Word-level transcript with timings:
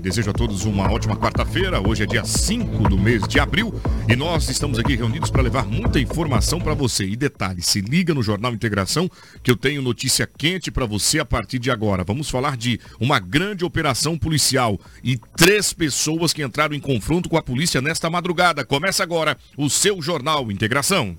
Desejo 0.00 0.30
a 0.30 0.32
todos 0.32 0.64
uma 0.64 0.92
ótima 0.92 1.16
quarta-feira. 1.16 1.80
Hoje 1.80 2.04
é 2.04 2.06
dia 2.06 2.24
5 2.24 2.88
do 2.88 2.96
mês 2.96 3.26
de 3.26 3.40
abril 3.40 3.74
e 4.08 4.14
nós 4.14 4.48
estamos 4.48 4.78
aqui 4.78 4.94
reunidos 4.94 5.28
para 5.28 5.42
levar 5.42 5.66
muita 5.66 5.98
informação 5.98 6.60
para 6.60 6.72
você. 6.72 7.04
E 7.04 7.16
detalhe, 7.16 7.60
se 7.60 7.80
liga 7.80 8.14
no 8.14 8.22
Jornal 8.22 8.52
Integração 8.52 9.10
que 9.42 9.50
eu 9.50 9.56
tenho 9.56 9.82
notícia 9.82 10.24
quente 10.24 10.70
para 10.70 10.86
você 10.86 11.18
a 11.18 11.24
partir 11.24 11.58
de 11.58 11.68
agora. 11.68 12.04
Vamos 12.04 12.30
falar 12.30 12.56
de 12.56 12.78
uma 13.00 13.18
grande 13.18 13.64
operação 13.64 14.16
policial 14.16 14.78
e 15.02 15.18
três 15.36 15.72
pessoas 15.72 16.32
que 16.32 16.44
entraram 16.44 16.76
em 16.76 16.80
confronto 16.80 17.28
com 17.28 17.36
a 17.36 17.42
polícia 17.42 17.80
nesta 17.80 18.08
madrugada. 18.08 18.64
Começa 18.64 19.02
agora 19.02 19.36
o 19.56 19.68
seu 19.68 20.00
Jornal 20.00 20.52
Integração. 20.52 21.18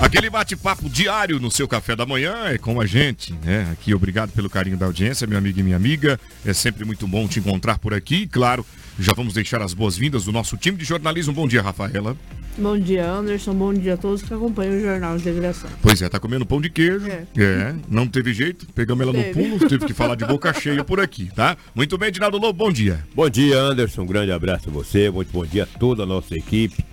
Aquele 0.00 0.28
bate-papo 0.28 0.88
diário 0.88 1.40
no 1.40 1.50
seu 1.50 1.66
café 1.66 1.96
da 1.96 2.04
manhã 2.04 2.46
é 2.46 2.58
com 2.58 2.80
a 2.80 2.86
gente, 2.86 3.32
né? 3.44 3.68
Aqui, 3.72 3.94
obrigado 3.94 4.30
pelo 4.32 4.50
carinho 4.50 4.76
da 4.76 4.86
audiência, 4.86 5.26
meu 5.26 5.38
amigo 5.38 5.58
e 5.58 5.62
minha 5.62 5.76
amiga. 5.76 6.20
É 6.44 6.52
sempre 6.52 6.84
muito 6.84 7.06
bom 7.06 7.26
te 7.26 7.38
encontrar 7.38 7.78
por 7.78 7.94
aqui. 7.94 8.16
E, 8.16 8.26
claro, 8.26 8.66
já 8.98 9.12
vamos 9.14 9.34
deixar 9.34 9.62
as 9.62 9.72
boas-vindas 9.72 10.24
do 10.24 10.32
nosso 10.32 10.56
time 10.56 10.76
de 10.76 10.84
jornalismo. 10.84 11.32
Bom 11.32 11.48
dia, 11.48 11.62
Rafaela. 11.62 12.16
Bom 12.56 12.78
dia, 12.78 13.10
Anderson. 13.10 13.54
Bom 13.54 13.74
dia 13.74 13.94
a 13.94 13.96
todos 13.96 14.22
que 14.22 14.32
acompanham 14.32 14.76
o 14.76 14.80
Jornal 14.80 15.16
Integração. 15.16 15.70
Pois 15.82 16.00
é, 16.00 16.08
tá 16.08 16.20
comendo 16.20 16.46
pão 16.46 16.60
de 16.60 16.70
queijo. 16.70 17.06
É. 17.08 17.26
é 17.36 17.74
não 17.88 18.06
teve 18.06 18.32
jeito. 18.32 18.66
Pegamos 18.72 19.02
ela 19.02 19.12
teve. 19.12 19.42
no 19.42 19.58
pulo, 19.58 19.68
teve 19.68 19.86
que 19.86 19.94
falar 19.94 20.14
de 20.14 20.24
boca 20.24 20.52
cheia 20.60 20.84
por 20.84 21.00
aqui, 21.00 21.30
tá? 21.34 21.56
Muito 21.74 21.98
bem, 21.98 22.12
Dinaldo 22.12 22.38
Lobo, 22.38 22.64
bom 22.64 22.70
dia. 22.70 23.04
Bom 23.14 23.28
dia, 23.28 23.58
Anderson. 23.58 24.02
Um 24.02 24.06
grande 24.06 24.30
abraço 24.30 24.68
a 24.68 24.72
você. 24.72 25.10
Muito 25.10 25.32
bom 25.32 25.44
dia 25.44 25.64
a 25.64 25.78
toda 25.78 26.04
a 26.04 26.06
nossa 26.06 26.36
equipe, 26.36 26.84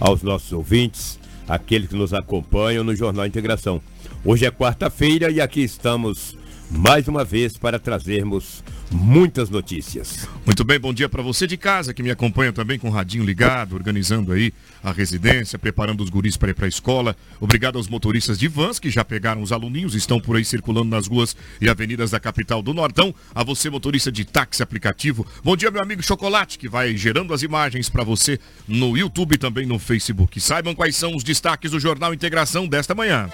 aos 0.00 0.22
nossos 0.22 0.52
ouvintes 0.52 1.22
aqueles 1.48 1.88
que 1.88 1.96
nos 1.96 2.14
acompanham 2.14 2.84
no 2.84 2.94
Jornal 2.94 3.26
Integração. 3.26 3.80
Hoje 4.24 4.46
é 4.46 4.50
quarta-feira 4.50 5.30
e 5.30 5.40
aqui 5.40 5.62
estamos 5.62 6.36
mais 6.76 7.06
uma 7.06 7.24
vez 7.24 7.56
para 7.56 7.78
trazermos 7.78 8.62
muitas 8.90 9.48
notícias. 9.48 10.28
Muito 10.44 10.64
bem, 10.64 10.78
bom 10.78 10.92
dia 10.92 11.08
para 11.08 11.22
você 11.22 11.46
de 11.46 11.56
casa 11.56 11.94
que 11.94 12.02
me 12.02 12.10
acompanha 12.10 12.52
também 12.52 12.78
com 12.78 12.88
o 12.88 12.90
radinho 12.90 13.24
ligado, 13.24 13.74
organizando 13.74 14.32
aí 14.32 14.52
a 14.82 14.92
residência, 14.92 15.58
preparando 15.58 16.02
os 16.02 16.10
guris 16.10 16.36
para 16.36 16.50
ir 16.50 16.54
para 16.54 16.66
a 16.66 16.68
escola. 16.68 17.16
Obrigado 17.40 17.76
aos 17.76 17.88
motoristas 17.88 18.38
de 18.38 18.48
vans 18.48 18.78
que 18.78 18.90
já 18.90 19.04
pegaram 19.04 19.42
os 19.42 19.52
aluninhos, 19.52 19.94
estão 19.94 20.20
por 20.20 20.36
aí 20.36 20.44
circulando 20.44 20.90
nas 20.90 21.06
ruas 21.06 21.36
e 21.60 21.68
avenidas 21.68 22.10
da 22.10 22.20
capital 22.20 22.62
do 22.62 22.74
Nortão. 22.74 23.14
A 23.34 23.42
você 23.42 23.70
motorista 23.70 24.10
de 24.10 24.24
táxi 24.24 24.62
aplicativo. 24.62 25.26
Bom 25.42 25.56
dia 25.56 25.70
meu 25.70 25.82
amigo 25.82 26.02
Chocolate 26.02 26.58
que 26.58 26.68
vai 26.68 26.96
gerando 26.96 27.32
as 27.32 27.42
imagens 27.42 27.88
para 27.88 28.04
você 28.04 28.38
no 28.66 28.96
YouTube 28.96 29.34
e 29.34 29.38
também 29.38 29.66
no 29.66 29.78
Facebook. 29.78 30.40
Saibam 30.40 30.74
quais 30.74 30.96
são 30.96 31.14
os 31.14 31.24
destaques 31.24 31.70
do 31.70 31.80
Jornal 31.80 32.12
Integração 32.12 32.66
desta 32.66 32.94
manhã. 32.94 33.30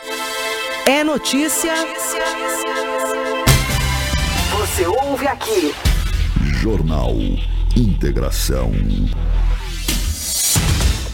É 0.87 1.05
notícia. 1.05 1.73
Você 4.81 4.87
ouve 4.87 5.27
aqui. 5.27 5.75
Jornal 6.63 7.13
Integração. 7.77 8.73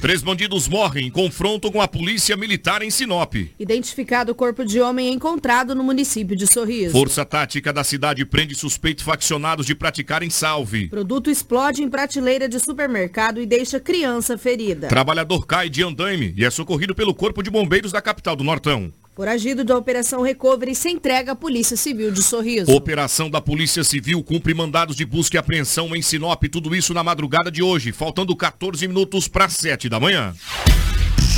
Três 0.00 0.22
bandidos 0.22 0.68
morrem 0.68 1.08
em 1.08 1.10
confronto 1.10 1.72
com 1.72 1.82
a 1.82 1.88
polícia 1.88 2.36
militar 2.36 2.80
em 2.80 2.90
Sinop. 2.90 3.34
Identificado 3.58 4.30
o 4.30 4.36
corpo 4.36 4.64
de 4.64 4.80
homem 4.80 5.12
encontrado 5.12 5.74
no 5.74 5.82
município 5.82 6.36
de 6.36 6.46
Sorriso. 6.46 6.92
Força 6.92 7.24
tática 7.24 7.72
da 7.72 7.82
cidade 7.82 8.24
prende 8.24 8.54
suspeitos 8.54 9.02
faccionados 9.02 9.66
de 9.66 9.74
praticarem 9.74 10.30
salve. 10.30 10.86
Produto 10.86 11.28
explode 11.28 11.82
em 11.82 11.90
prateleira 11.90 12.48
de 12.48 12.60
supermercado 12.60 13.40
e 13.40 13.46
deixa 13.46 13.80
criança 13.80 14.38
ferida. 14.38 14.86
Trabalhador 14.86 15.44
cai 15.44 15.68
de 15.68 15.82
andaime 15.82 16.32
e 16.36 16.44
é 16.44 16.50
socorrido 16.50 16.94
pelo 16.94 17.12
corpo 17.12 17.42
de 17.42 17.50
bombeiros 17.50 17.90
da 17.90 18.00
capital 18.00 18.36
do 18.36 18.44
Nortão. 18.44 18.92
Foragido 19.16 19.64
da 19.64 19.74
Operação 19.78 20.20
Recovery 20.20 20.74
se 20.74 20.90
entrega 20.90 21.32
à 21.32 21.34
Polícia 21.34 21.74
Civil 21.74 22.10
de 22.10 22.22
Sorriso. 22.22 22.70
Operação 22.70 23.30
da 23.30 23.40
Polícia 23.40 23.82
Civil 23.82 24.22
cumpre 24.22 24.52
mandados 24.52 24.94
de 24.94 25.06
busca 25.06 25.38
e 25.38 25.40
apreensão 25.40 25.96
em 25.96 26.02
Sinop. 26.02 26.44
Tudo 26.52 26.76
isso 26.76 26.92
na 26.92 27.02
madrugada 27.02 27.50
de 27.50 27.62
hoje, 27.62 27.92
faltando 27.92 28.36
14 28.36 28.86
minutos 28.86 29.26
para 29.26 29.48
7 29.48 29.88
da 29.88 29.98
manhã. 29.98 30.34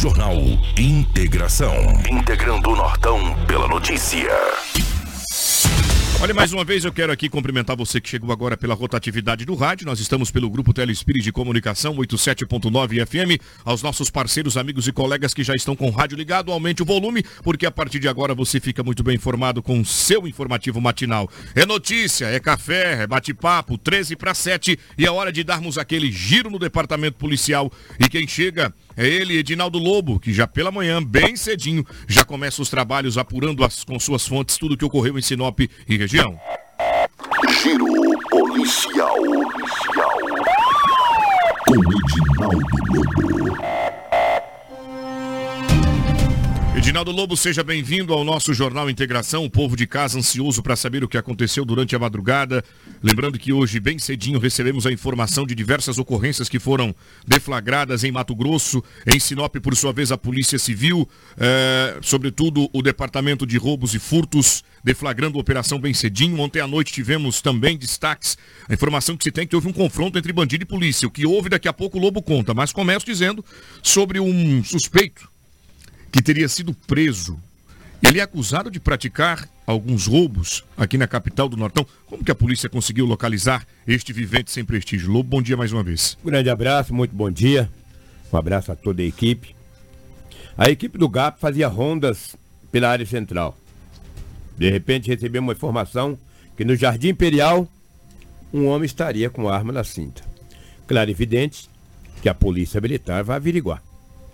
Jornal 0.01 0.35
Integração. 0.77 1.73
Integrando 2.11 2.71
o 2.71 2.75
Nortão 2.75 3.21
pela 3.47 3.69
notícia. 3.69 4.29
Olha, 6.21 6.35
mais 6.35 6.53
uma 6.53 6.65
vez 6.65 6.85
eu 6.85 6.93
quero 6.93 7.13
aqui 7.13 7.29
cumprimentar 7.29 7.77
você 7.77 8.01
que 8.01 8.09
chegou 8.09 8.33
agora 8.33 8.57
pela 8.57 8.75
rotatividade 8.75 9.45
do 9.45 9.55
rádio. 9.55 9.87
Nós 9.87 10.01
estamos 10.01 10.33
pelo 10.33 10.51
Grupo 10.51 10.75
Telespírito 10.75 11.25
de 11.25 11.31
Comunicação 11.31 11.95
87.9 11.95 13.07
FM. 13.07 13.41
Aos 13.65 13.85
nossos 13.85 14.11
parceiros, 14.11 14.57
amigos 14.57 14.89
e 14.89 14.93
colegas 14.93 15.33
que 15.33 15.45
já 15.45 15.55
estão 15.55 15.77
com 15.77 15.87
o 15.87 15.93
rádio 15.93 16.19
ligado, 16.19 16.51
aumente 16.51 16.83
o 16.83 16.85
volume, 16.85 17.23
porque 17.45 17.65
a 17.65 17.71
partir 17.71 18.01
de 18.01 18.09
agora 18.09 18.35
você 18.35 18.59
fica 18.59 18.83
muito 18.83 19.05
bem 19.05 19.15
informado 19.15 19.63
com 19.63 19.81
o 19.81 19.85
seu 19.85 20.27
informativo 20.27 20.81
matinal. 20.81 21.31
É 21.55 21.65
notícia, 21.65 22.27
é 22.27 22.41
café, 22.41 23.03
é 23.03 23.07
bate-papo, 23.07 23.79
13 23.79 24.17
para 24.17 24.35
7 24.35 24.77
e 24.99 25.07
é 25.07 25.11
hora 25.13 25.31
de 25.31 25.45
darmos 25.45 25.79
aquele 25.79 26.11
giro 26.11 26.51
no 26.51 26.59
departamento 26.59 27.17
policial. 27.17 27.71
E 27.97 28.09
quem 28.09 28.27
chega 28.27 28.75
é 28.99 29.07
ele, 29.07 29.39
Edinaldo 29.39 29.79
Lobo, 29.79 30.19
que 30.19 30.33
já 30.33 30.45
pela 30.45 30.73
manhã, 30.73 31.01
bem 31.01 31.37
cedinho, 31.37 31.87
já 32.09 32.25
começa 32.25 32.61
os 32.61 32.69
trabalhos 32.69 33.17
apurando 33.17 33.63
as, 33.63 33.85
com 33.85 33.99
suas 34.01 34.27
fontes 34.27 34.59
tudo 34.59 34.75
o 34.75 34.77
que 34.77 34.85
ocorreu 34.85 35.17
em 35.17 35.23
Sinop 35.23 35.61
e 35.61 35.97
região. 35.97 36.37
Giro 37.63 37.87
policial. 38.29 39.15
policial. 39.15 40.19
Com 41.65 41.75
Edinaldo 41.77 42.67
Lobo. 42.91 43.78
Edinaldo 46.79 47.11
Lobo, 47.11 47.37
seja 47.37 47.65
bem-vindo 47.65 48.15
ao 48.15 48.23
nosso 48.23 48.55
Jornal 48.55 48.89
Integração. 48.89 49.45
O 49.45 49.51
povo 49.51 49.77
de 49.77 49.85
casa 49.85 50.17
ansioso 50.17 50.63
para 50.63 50.77
saber 50.77 51.03
o 51.03 51.09
que 51.09 51.19
aconteceu 51.19 51.65
durante 51.65 51.97
a 51.97 51.99
madrugada. 51.99 52.65
Lembrando 53.03 53.37
que 53.37 53.53
hoje, 53.53 53.81
bem 53.81 53.99
cedinho, 53.99 54.39
recebemos 54.39 54.87
a 54.87 54.93
informação 54.93 55.45
de 55.45 55.57
diversas 55.57 55.99
ocorrências 55.99 56.49
que 56.49 56.61
foram 56.61 56.95
deflagradas 57.27 58.05
em 58.05 58.13
Mato 58.13 58.33
Grosso, 58.33 58.81
em 59.05 59.19
Sinop, 59.19 59.57
por 59.57 59.75
sua 59.75 59.93
vez, 59.93 60.13
a 60.13 60.17
Polícia 60.17 60.57
Civil, 60.57 61.07
eh, 61.37 61.99
sobretudo 62.01 62.71
o 62.73 62.81
Departamento 62.81 63.45
de 63.45 63.59
Roubos 63.59 63.93
e 63.93 63.99
Furtos, 63.99 64.63
deflagrando 64.85 65.37
a 65.37 65.41
operação 65.41 65.81
bem 65.81 65.93
cedinho. 65.93 66.39
Ontem 66.39 66.61
à 66.61 66.67
noite 66.69 66.93
tivemos 66.93 67.43
também 67.43 67.77
destaques. 67.77 68.39
A 68.69 68.73
informação 68.73 69.17
que 69.17 69.25
se 69.25 69.33
tem 69.33 69.43
é 69.43 69.47
que 69.49 69.57
houve 69.57 69.67
um 69.67 69.73
confronto 69.73 70.17
entre 70.17 70.33
bandido 70.33 70.63
e 70.63 70.67
polícia. 70.67 71.09
O 71.09 71.11
que 71.11 71.27
houve 71.27 71.49
daqui 71.49 71.67
a 71.67 71.73
pouco 71.73 71.99
o 71.99 72.01
Lobo 72.01 72.23
conta, 72.23 72.55
mas 72.55 72.73
começo 72.73 73.05
dizendo 73.05 73.45
sobre 73.83 74.21
um 74.21 74.63
suspeito 74.63 75.29
que 76.11 76.23
teria 76.23 76.49
sido 76.49 76.75
preso. 76.75 77.39
Ele 78.03 78.21
é 78.21 78.23
acusado 78.23 78.71
de 78.71 78.79
praticar 78.79 79.49
alguns 79.67 80.07
roubos 80.07 80.65
aqui 80.77 80.97
na 80.97 81.07
capital 81.07 81.49
do 81.49 81.57
Nortão. 81.57 81.87
Como 82.07 82.25
que 82.25 82.31
a 82.31 82.35
polícia 82.35 82.69
conseguiu 82.69 83.05
localizar 83.05 83.67
este 83.87 84.13
vivente 84.13 84.51
sem 84.51 84.65
prestígio? 84.65 85.11
Lobo, 85.11 85.29
bom 85.29 85.43
dia 85.43 85.57
mais 85.57 85.73
uma 85.73 85.83
vez. 85.83 86.17
Um 86.23 86.29
grande 86.29 86.49
abraço, 86.49 86.95
muito 86.95 87.15
bom 87.15 87.31
dia. 87.31 87.69
Um 88.33 88.37
abraço 88.37 88.71
a 88.71 88.77
toda 88.77 89.03
a 89.03 89.05
equipe. 89.05 89.55
A 90.57 90.71
equipe 90.71 90.97
do 90.97 91.09
GAP 91.09 91.41
fazia 91.41 91.69
rondas 91.69 92.37
pela 92.71 92.89
área 92.89 93.07
central. 93.07 93.59
De 94.57 94.71
repente 94.71 95.09
recebemos 95.09 95.49
uma 95.49 95.53
informação 95.53 96.19
que 96.57 96.65
no 96.65 96.75
Jardim 96.75 97.09
Imperial 97.09 97.69
um 98.53 98.67
homem 98.67 98.87
estaria 98.87 99.29
com 99.29 99.49
arma 99.49 99.73
na 99.73 99.85
cinta. 99.85 100.23
Claro 100.87 101.11
e 101.11 101.13
evidente 101.13 101.69
que 102.23 102.29
a 102.29 102.35
polícia 102.35 102.81
militar 102.81 103.23
vai 103.23 103.37
averiguar. 103.37 103.83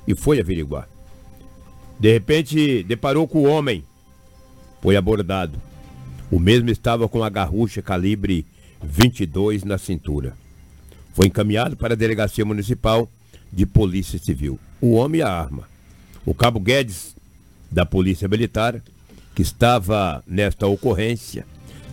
E 0.06 0.14
foi 0.14 0.40
averiguar. 0.40 0.88
De 1.98 2.12
repente, 2.12 2.82
deparou 2.82 3.26
com 3.26 3.42
o 3.42 3.48
homem. 3.48 3.84
Foi 4.82 4.96
abordado. 4.96 5.60
O 6.30 6.38
mesmo 6.38 6.70
estava 6.70 7.08
com 7.08 7.22
a 7.22 7.30
garrucha 7.30 7.80
calibre 7.80 8.46
22 8.82 9.64
na 9.64 9.78
cintura. 9.78 10.36
Foi 11.12 11.26
encaminhado 11.26 11.76
para 11.76 11.94
a 11.94 11.96
delegacia 11.96 12.44
municipal 12.44 13.08
de 13.52 13.64
polícia 13.64 14.18
civil. 14.18 14.58
O 14.80 14.94
homem 14.94 15.20
e 15.20 15.22
a 15.22 15.30
arma. 15.30 15.68
O 16.26 16.34
cabo 16.34 16.58
Guedes, 16.58 17.14
da 17.70 17.86
polícia 17.86 18.26
militar, 18.26 18.82
que 19.34 19.42
estava 19.42 20.22
nesta 20.26 20.66
ocorrência, 20.66 21.46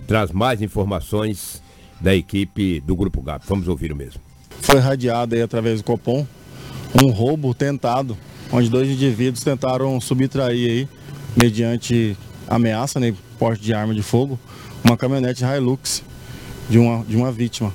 traz 0.07 0.31
mais 0.31 0.61
informações 0.61 1.61
da 1.99 2.15
equipe 2.15 2.79
do 2.81 2.95
Grupo 2.95 3.21
GAP. 3.21 3.43
Vamos 3.47 3.67
ouvir 3.67 3.91
o 3.91 3.95
mesmo. 3.95 4.21
Foi 4.61 4.79
radiado 4.79 5.35
aí 5.35 5.41
através 5.41 5.79
do 5.79 5.83
Copom 5.83 6.25
um 6.95 7.09
roubo 7.11 7.53
tentado 7.53 8.17
onde 8.51 8.69
dois 8.69 8.89
indivíduos 8.89 9.43
tentaram 9.43 9.99
subtrair 10.01 10.69
aí, 10.69 10.87
mediante 11.35 12.17
ameaça, 12.47 12.99
né, 12.99 13.13
porte 13.39 13.63
de 13.63 13.73
arma 13.73 13.93
de 13.93 14.03
fogo, 14.03 14.37
uma 14.83 14.97
caminhonete 14.97 15.43
Hilux 15.43 16.03
de 16.69 16.77
uma, 16.77 17.03
de 17.05 17.15
uma 17.15 17.31
vítima. 17.31 17.73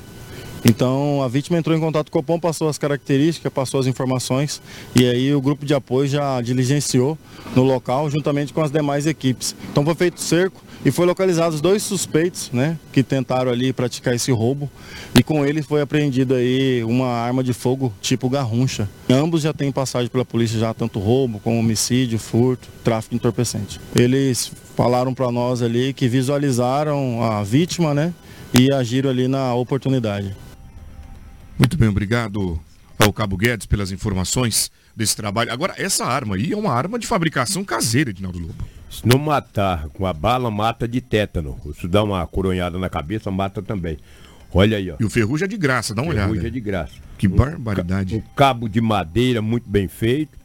Então 0.65 1.23
a 1.23 1.29
vítima 1.29 1.57
entrou 1.59 1.77
em 1.77 1.81
contato 1.81 2.11
com 2.11 2.19
o 2.19 2.23
Copom, 2.23 2.41
passou 2.41 2.69
as 2.69 2.77
características, 2.77 3.53
passou 3.53 3.79
as 3.79 3.87
informações 3.87 4.61
e 4.95 5.07
aí 5.07 5.35
o 5.35 5.41
grupo 5.41 5.65
de 5.65 5.73
apoio 5.73 6.09
já 6.09 6.41
diligenciou 6.41 7.17
no 7.55 7.63
local 7.63 8.11
juntamente 8.11 8.53
com 8.53 8.61
as 8.61 8.71
demais 8.71 9.07
equipes. 9.07 9.55
Então 9.71 9.85
foi 9.85 9.95
feito 9.95 10.21
cerco 10.21 10.61
e 10.87 10.93
foi 10.93 11.05
localizados 11.05 11.61
dois 11.61 11.83
suspeitos, 11.83 12.49
né, 12.53 12.79
que 12.93 13.03
tentaram 13.03 13.50
ali 13.50 13.73
praticar 13.73 14.15
esse 14.15 14.31
roubo 14.31 14.71
e 15.19 15.23
com 15.25 15.44
eles 15.44 15.67
foi 15.67 15.81
apreendido 15.81 16.33
aí 16.33 16.85
uma 16.85 17.09
arma 17.09 17.43
de 17.43 17.53
fogo 17.53 17.93
tipo 18.00 18.31
garruncha. 18.31 18.88
Ambos 19.11 19.43
já 19.43 19.53
têm 19.53 19.73
passagem 19.73 20.09
pela 20.09 20.25
polícia 20.25 20.61
já 20.61 20.73
tanto 20.73 21.00
roubo 21.00 21.41
como 21.41 21.59
homicídio, 21.59 22.21
furto, 22.21 22.69
tráfico 22.85 23.17
entorpecente. 23.17 23.81
Eles 23.97 24.53
falaram 24.77 25.12
para 25.12 25.33
nós 25.33 25.61
ali 25.61 25.93
que 25.93 26.06
visualizaram 26.06 27.21
a 27.21 27.43
vítima, 27.43 27.93
né, 27.93 28.15
e 28.55 28.73
agiram 28.73 29.11
ali 29.11 29.27
na 29.27 29.55
oportunidade. 29.55 30.37
Muito 31.59 31.77
bem, 31.77 31.89
obrigado 31.89 32.61
ao 32.97 33.12
Cabo 33.12 33.37
Guedes 33.37 33.67
pelas 33.67 33.91
informações 33.91 34.71
desse 34.94 35.17
trabalho. 35.17 35.53
Agora, 35.53 35.75
essa 35.77 36.05
arma 36.05 36.37
aí 36.37 36.53
é 36.53 36.56
uma 36.56 36.73
arma 36.73 36.97
de 36.97 37.09
fabricação 37.09 37.65
caseira, 37.65 38.11
Edinaldo 38.11 38.39
Lobo. 38.39 38.75
Se 39.00 39.06
não 39.06 39.19
matar 39.19 39.88
com 39.88 40.06
a 40.06 40.12
bala, 40.12 40.50
mata 40.50 40.87
de 40.88 41.00
tétano. 41.00 41.58
Se 41.81 41.87
dá 41.88 42.02
uma 42.02 42.26
coronhada 42.26 42.78
na 42.78 42.88
cabeça, 42.88 43.31
mata 43.31 43.60
também. 43.62 43.98
Olha 44.52 44.76
aí, 44.78 44.90
ó. 44.90 44.96
E 44.98 45.04
o 45.04 45.10
ferrugem 45.10 45.44
é 45.44 45.48
de 45.48 45.56
graça, 45.56 45.94
dá 45.94 46.02
uma 46.02 46.12
Ferrugem 46.12 46.32
olhada. 46.32 46.48
é 46.48 46.50
de 46.50 46.60
graça. 46.60 46.94
Que 47.19 47.28
barbaridade. 47.28 48.14
Um 48.16 48.20
cabo 48.34 48.69
de 48.69 48.81
madeira 48.81 49.43
muito 49.43 49.69
bem 49.69 49.88
feito. 49.88 50.38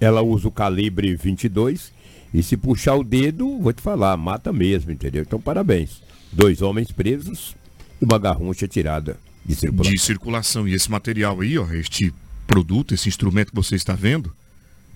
Ela 0.00 0.22
usa 0.22 0.48
o 0.48 0.50
calibre 0.52 1.14
22. 1.16 1.92
E 2.32 2.42
se 2.42 2.56
puxar 2.56 2.94
o 2.94 3.02
dedo, 3.04 3.58
vou 3.58 3.72
te 3.72 3.80
falar, 3.82 4.16
mata 4.16 4.52
mesmo, 4.52 4.90
entendeu? 4.92 5.22
Então, 5.22 5.40
parabéns. 5.40 6.02
Dois 6.32 6.60
homens 6.62 6.92
presos 6.92 7.56
e 8.00 8.04
uma 8.04 8.18
garruncha 8.18 8.68
tirada 8.68 9.16
de 9.44 9.54
circulação. 9.54 9.92
de 9.92 9.98
circulação. 9.98 10.68
E 10.68 10.74
esse 10.74 10.90
material 10.90 11.40
aí, 11.40 11.58
ó, 11.58 11.66
este 11.72 12.12
produto, 12.46 12.94
esse 12.94 13.08
instrumento 13.08 13.48
que 13.50 13.56
você 13.56 13.76
está 13.76 13.94
vendo, 13.94 14.32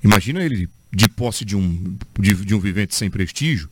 imagina 0.04 0.42
ele 0.44 0.68
de 0.92 1.08
posse 1.08 1.44
de 1.44 1.56
um, 1.56 1.96
de, 2.18 2.34
de 2.34 2.54
um 2.54 2.60
vivente 2.60 2.94
sem 2.94 3.10
prestígio 3.10 3.68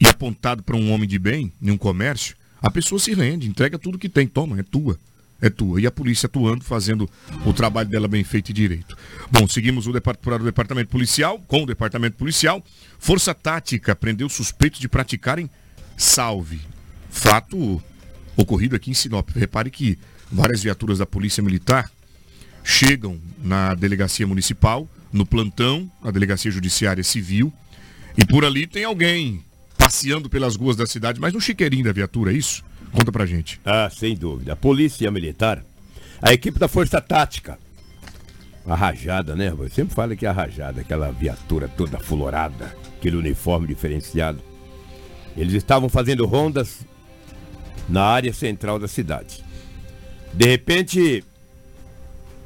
e 0.00 0.06
apontado 0.06 0.62
para 0.62 0.76
um 0.76 0.92
homem 0.92 1.08
de 1.08 1.18
bem, 1.18 1.52
em 1.60 1.70
um 1.70 1.76
comércio, 1.76 2.36
a 2.62 2.70
pessoa 2.70 2.98
se 3.00 3.12
rende, 3.12 3.48
entrega 3.48 3.78
tudo 3.78 3.98
que 3.98 4.08
tem, 4.08 4.26
toma, 4.26 4.60
é 4.60 4.62
tua. 4.62 4.98
É 5.40 5.48
tua. 5.48 5.80
E 5.80 5.86
a 5.86 5.90
polícia 5.90 6.26
atuando, 6.26 6.64
fazendo 6.64 7.08
o 7.46 7.52
trabalho 7.52 7.88
dela 7.88 8.08
bem 8.08 8.24
feito 8.24 8.50
e 8.50 8.52
direito. 8.52 8.96
Bom, 9.30 9.46
seguimos 9.46 9.86
o 9.86 9.92
depart- 9.92 10.18
para 10.18 10.42
o 10.42 10.44
departamento 10.44 10.90
policial, 10.90 11.38
com 11.46 11.62
o 11.62 11.66
departamento 11.66 12.16
policial. 12.16 12.64
Força 12.98 13.32
Tática 13.32 13.94
prendeu 13.94 14.28
suspeitos 14.28 14.80
de 14.80 14.88
praticarem 14.88 15.48
salve. 15.96 16.60
Fato 17.08 17.80
ocorrido 18.36 18.74
aqui 18.74 18.90
em 18.90 18.94
Sinop. 18.94 19.30
Repare 19.30 19.70
que 19.70 19.96
várias 20.30 20.60
viaturas 20.60 20.98
da 20.98 21.06
Polícia 21.06 21.40
Militar 21.40 21.88
chegam 22.64 23.20
na 23.40 23.74
delegacia 23.74 24.26
municipal, 24.26 24.88
no 25.12 25.24
plantão, 25.24 25.90
na 26.02 26.10
delegacia 26.10 26.50
judiciária 26.50 27.02
civil, 27.02 27.52
e 28.16 28.24
por 28.24 28.44
ali 28.44 28.66
tem 28.66 28.84
alguém 28.84 29.42
passeando 29.76 30.28
pelas 30.28 30.56
ruas 30.56 30.76
da 30.76 30.86
cidade, 30.86 31.20
mas 31.20 31.32
no 31.32 31.40
chiqueirinho 31.40 31.84
da 31.84 31.92
viatura, 31.92 32.32
é 32.32 32.36
isso? 32.36 32.64
Conta 32.92 33.12
pra 33.12 33.26
gente. 33.26 33.60
Ah, 33.64 33.88
sem 33.90 34.14
dúvida. 34.16 34.52
A 34.52 34.56
polícia 34.56 35.10
militar, 35.10 35.64
a 36.20 36.32
equipe 36.32 36.58
da 36.58 36.68
Força 36.68 37.00
Tática. 37.00 37.58
A 38.66 38.74
rajada, 38.74 39.34
né? 39.34 39.48
Eu 39.48 39.70
sempre 39.70 39.94
falo 39.94 40.16
que 40.16 40.26
é 40.26 40.28
a 40.28 40.32
rajada, 40.32 40.80
aquela 40.80 41.10
viatura 41.10 41.68
toda 41.68 41.98
fulorada, 41.98 42.76
aquele 42.98 43.16
uniforme 43.16 43.66
diferenciado. 43.66 44.42
Eles 45.36 45.54
estavam 45.54 45.88
fazendo 45.88 46.26
rondas 46.26 46.80
na 47.88 48.02
área 48.02 48.32
central 48.32 48.78
da 48.78 48.88
cidade. 48.88 49.42
De 50.34 50.46
repente, 50.46 51.24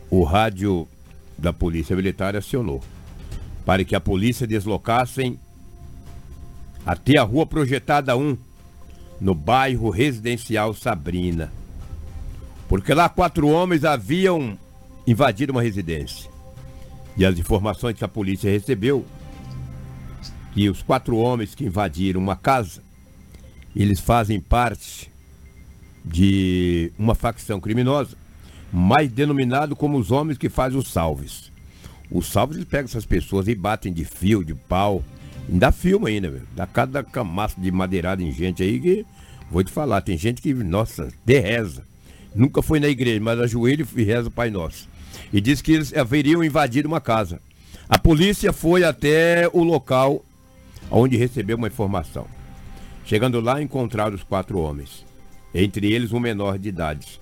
o 0.08 0.22
rádio 0.22 0.86
da 1.42 1.52
Polícia 1.52 1.96
Militar 1.96 2.36
acionou 2.36 2.80
para 3.66 3.84
que 3.84 3.94
a 3.94 4.00
polícia 4.00 4.46
deslocassem 4.46 5.38
até 6.86 7.18
a 7.18 7.22
rua 7.22 7.44
projetada 7.44 8.16
1, 8.16 8.36
no 9.20 9.34
bairro 9.34 9.90
residencial 9.90 10.74
Sabrina. 10.74 11.52
Porque 12.68 12.94
lá 12.94 13.08
quatro 13.08 13.48
homens 13.48 13.84
haviam 13.84 14.58
invadido 15.06 15.52
uma 15.52 15.62
residência. 15.62 16.30
E 17.16 17.24
as 17.24 17.38
informações 17.38 17.96
que 17.96 18.04
a 18.04 18.08
polícia 18.08 18.50
recebeu 18.50 19.04
que 20.54 20.68
os 20.68 20.82
quatro 20.82 21.16
homens 21.16 21.54
que 21.54 21.64
invadiram 21.64 22.20
uma 22.20 22.36
casa, 22.36 22.82
eles 23.76 24.00
fazem 24.00 24.40
parte 24.40 25.10
de 26.04 26.92
uma 26.98 27.14
facção 27.14 27.60
criminosa, 27.60 28.16
mais 28.72 29.12
denominado 29.12 29.76
como 29.76 29.98
os 29.98 30.10
homens 30.10 30.38
que 30.38 30.48
fazem 30.48 30.78
os 30.78 30.90
salves. 30.90 31.52
Os 32.10 32.26
salves 32.26 32.56
eles 32.56 32.69
pegam 32.69 32.86
essas 32.86 33.04
pessoas 33.04 33.48
e 33.48 33.54
batem 33.54 33.92
de 33.92 34.04
fio, 34.04 34.44
de 34.44 34.54
pau, 34.54 35.04
ainda 35.50 35.70
filma 35.70 36.08
ainda, 36.08 36.30
velho. 36.30 36.48
Dá 36.54 36.66
cada 36.66 37.02
camaço 37.02 37.60
de 37.60 37.70
madeirada 37.70 38.22
em 38.22 38.32
gente 38.32 38.62
aí 38.62 38.80
que, 38.80 39.06
vou 39.50 39.62
te 39.62 39.70
falar, 39.70 40.00
tem 40.00 40.16
gente 40.16 40.40
que, 40.40 40.54
nossa, 40.54 41.08
de 41.24 41.38
reza. 41.38 41.84
Nunca 42.34 42.62
foi 42.62 42.80
na 42.80 42.88
igreja, 42.88 43.20
mas 43.20 43.38
ajoelha 43.38 43.86
e 43.94 44.02
reza 44.02 44.28
o 44.28 44.30
Pai 44.32 44.50
Nosso. 44.50 44.88
E 45.32 45.40
diz 45.40 45.60
que 45.60 45.72
eles 45.72 45.94
haveriam 45.94 46.42
invadido 46.42 46.88
uma 46.88 47.00
casa. 47.00 47.40
A 47.88 47.98
polícia 47.98 48.52
foi 48.52 48.84
até 48.84 49.48
o 49.52 49.62
local 49.62 50.24
onde 50.90 51.16
recebeu 51.16 51.56
uma 51.56 51.66
informação. 51.66 52.26
Chegando 53.04 53.40
lá, 53.40 53.60
encontraram 53.60 54.14
os 54.14 54.22
quatro 54.22 54.58
homens, 54.58 55.04
entre 55.54 55.92
eles 55.92 56.12
um 56.12 56.20
menor 56.20 56.58
de 56.58 56.69
idade. 56.69 57.21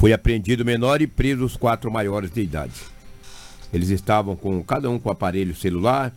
Foi 0.00 0.14
apreendido 0.14 0.64
menor 0.64 1.02
e 1.02 1.06
preso 1.06 1.44
os 1.44 1.58
quatro 1.58 1.90
maiores 1.90 2.30
de 2.30 2.40
idade. 2.40 2.72
Eles 3.70 3.90
estavam 3.90 4.34
com 4.34 4.62
cada 4.64 4.88
um 4.88 4.98
com 4.98 5.10
aparelho 5.10 5.54
celular. 5.54 6.10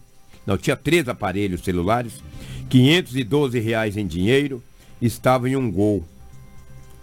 Não, 0.47 0.57
tinha 0.57 0.77
três 0.77 1.09
aparelhos 1.09 1.65
celulares, 1.65 2.23
512 2.69 3.59
reais 3.59 3.97
em 3.97 4.07
dinheiro, 4.07 4.63
estavam 5.01 5.49
em 5.49 5.57
um 5.57 5.69
gol. 5.69 6.01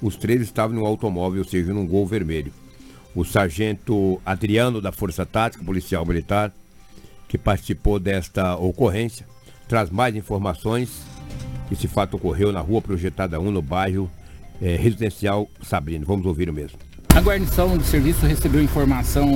Os 0.00 0.16
três 0.16 0.40
estavam 0.40 0.74
no 0.74 0.86
automóvel, 0.86 1.42
ou 1.42 1.46
seja, 1.46 1.70
num 1.74 1.86
gol 1.86 2.06
vermelho. 2.06 2.50
O 3.14 3.26
sargento 3.26 4.18
Adriano 4.24 4.80
da 4.80 4.90
Força 4.90 5.26
Tática 5.26 5.62
Policial 5.62 6.06
Militar, 6.06 6.50
que 7.28 7.36
participou 7.36 8.00
desta 8.00 8.56
ocorrência, 8.56 9.26
traz 9.68 9.90
mais 9.90 10.16
informações. 10.16 11.02
Esse 11.70 11.86
fato 11.86 12.16
ocorreu 12.16 12.50
na 12.50 12.60
rua 12.60 12.80
projetada 12.80 13.38
1, 13.38 13.50
no 13.50 13.60
bairro 13.60 14.10
eh, 14.60 14.76
residencial 14.76 15.48
Sabrina. 15.62 16.04
Vamos 16.06 16.26
ouvir 16.26 16.48
o 16.48 16.52
mesmo. 16.52 16.78
A 17.14 17.20
guarnição 17.20 17.76
de 17.76 17.84
serviço 17.84 18.24
recebeu 18.24 18.62
informação 18.62 19.28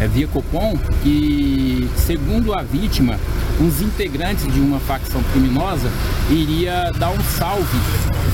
é, 0.00 0.08
via 0.08 0.26
Copom 0.26 0.74
que, 1.02 1.86
segundo 1.94 2.54
a 2.54 2.62
vítima, 2.62 3.18
uns 3.60 3.82
integrantes 3.82 4.50
de 4.50 4.58
uma 4.58 4.80
facção 4.80 5.22
criminosa 5.24 5.90
iria 6.30 6.90
dar 6.98 7.10
um 7.10 7.20
salve. 7.20 7.78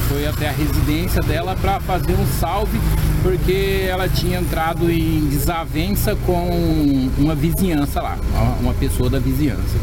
Foi 0.09 0.25
até 0.25 0.49
a 0.49 0.53
residência 0.53 1.21
dela 1.21 1.57
para 1.57 1.81
fazer 1.81 2.15
um 2.15 2.27
salve 2.39 2.79
porque 3.25 3.85
ela 3.89 4.09
tinha 4.09 4.39
entrado 4.39 4.89
em 4.89 5.27
desavença 5.27 6.15
com 6.25 7.11
uma 7.19 7.35
vizinhança 7.35 8.01
lá, 8.01 8.17
uma 8.61 8.73
pessoa 8.73 9.11
da 9.11 9.19
vizinhança. 9.19 9.77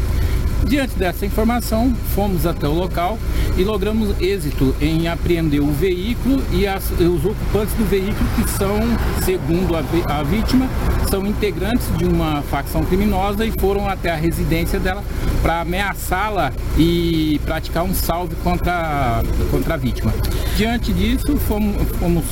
Diante 0.66 0.96
dessa 0.98 1.24
informação, 1.26 1.94
fomos 2.14 2.46
até 2.46 2.66
o 2.66 2.72
local 2.72 3.18
e 3.56 3.62
logramos 3.62 4.20
êxito 4.20 4.74
em 4.80 5.06
apreender 5.06 5.60
o 5.60 5.70
veículo 5.70 6.42
e, 6.52 6.66
as- 6.66 6.90
os 6.90 7.24
ocupantes 7.24 7.74
do 7.74 7.84
veículo, 7.88 8.28
que 8.34 8.50
são, 8.50 8.78
segundo 9.24 9.76
a, 9.76 9.82
a 10.18 10.22
vítima, 10.22 10.66
são 11.08 11.24
integrantes 11.26 11.86
de 11.96 12.04
uma 12.06 12.42
facção 12.42 12.82
criminosa 12.84 13.44
e 13.44 13.52
foram 13.60 13.86
até 13.88 14.10
a 14.10 14.16
residência 14.16 14.80
dela 14.80 15.04
para 15.42 15.60
ameaçá-la 15.60 16.52
e 16.78 17.38
praticar 17.44 17.84
um 17.84 17.94
salve 17.94 18.34
contra, 18.36 19.22
contra 19.50 19.74
a 19.74 19.76
vítima. 19.76 20.12
Diante 20.56 20.92
disso, 20.92 21.36
fomos, 21.46 21.76
fomos 22.00 22.24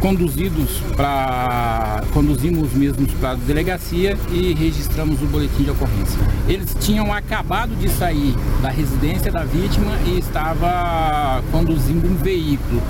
conduzidos 0.00 0.80
para 0.96 2.02
conduzimos 2.12 2.72
mesmos 2.72 3.10
para 3.20 3.32
a 3.32 3.34
delegacia 3.34 4.16
e 4.32 4.54
registramos 4.54 5.20
o 5.22 5.26
boletim 5.26 5.64
de 5.64 5.70
ocorrência. 5.70 6.18
Eles 6.48 6.74
tinham 6.80 7.12
acabado 7.12 7.74
de 7.76 7.88
sair 7.88 8.34
da 8.62 8.70
residência 8.70 9.30
da 9.30 9.44
vítima 9.44 9.92
e 10.06 10.18
estava 10.18 11.42
conduzindo 11.52 12.08
um 12.08 12.14
veículo 12.16 12.82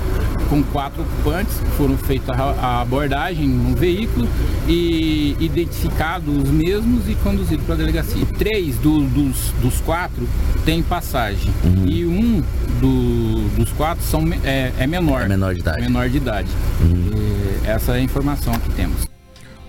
com 0.49 0.63
quatro 0.63 1.01
ocupantes. 1.03 1.55
Foram 1.77 1.97
feita 1.97 2.33
a 2.33 2.81
abordagem 2.81 3.47
no 3.47 3.75
veículo 3.75 4.27
e 4.67 5.35
identificados 5.39 6.35
os 6.37 6.49
mesmos 6.49 7.07
e 7.09 7.15
conduzidos 7.15 7.65
para 7.65 7.75
a 7.75 7.77
delegacia. 7.77 8.25
Três 8.37 8.75
do- 8.77 9.01
dos, 9.01 9.51
dos 9.61 9.79
quatro 9.81 10.27
têm 10.65 10.81
passagem 10.81 11.51
e 11.85 12.05
um 12.05 12.41
do- 12.79 13.49
dos 13.57 13.71
quatro 13.73 14.03
são, 14.03 14.23
é, 14.43 14.71
é 14.79 14.87
menor. 14.87 15.21
É 15.23 15.27
menor 15.27 15.53
de 15.53 15.59
idade. 15.59 15.81
Menor 15.81 16.09
de 16.09 16.17
idade. 16.17 16.47
E 17.01 17.67
essa 17.67 17.93
é 17.93 17.99
a 17.99 18.01
informação 18.01 18.57
que 18.59 18.71
temos. 18.73 19.07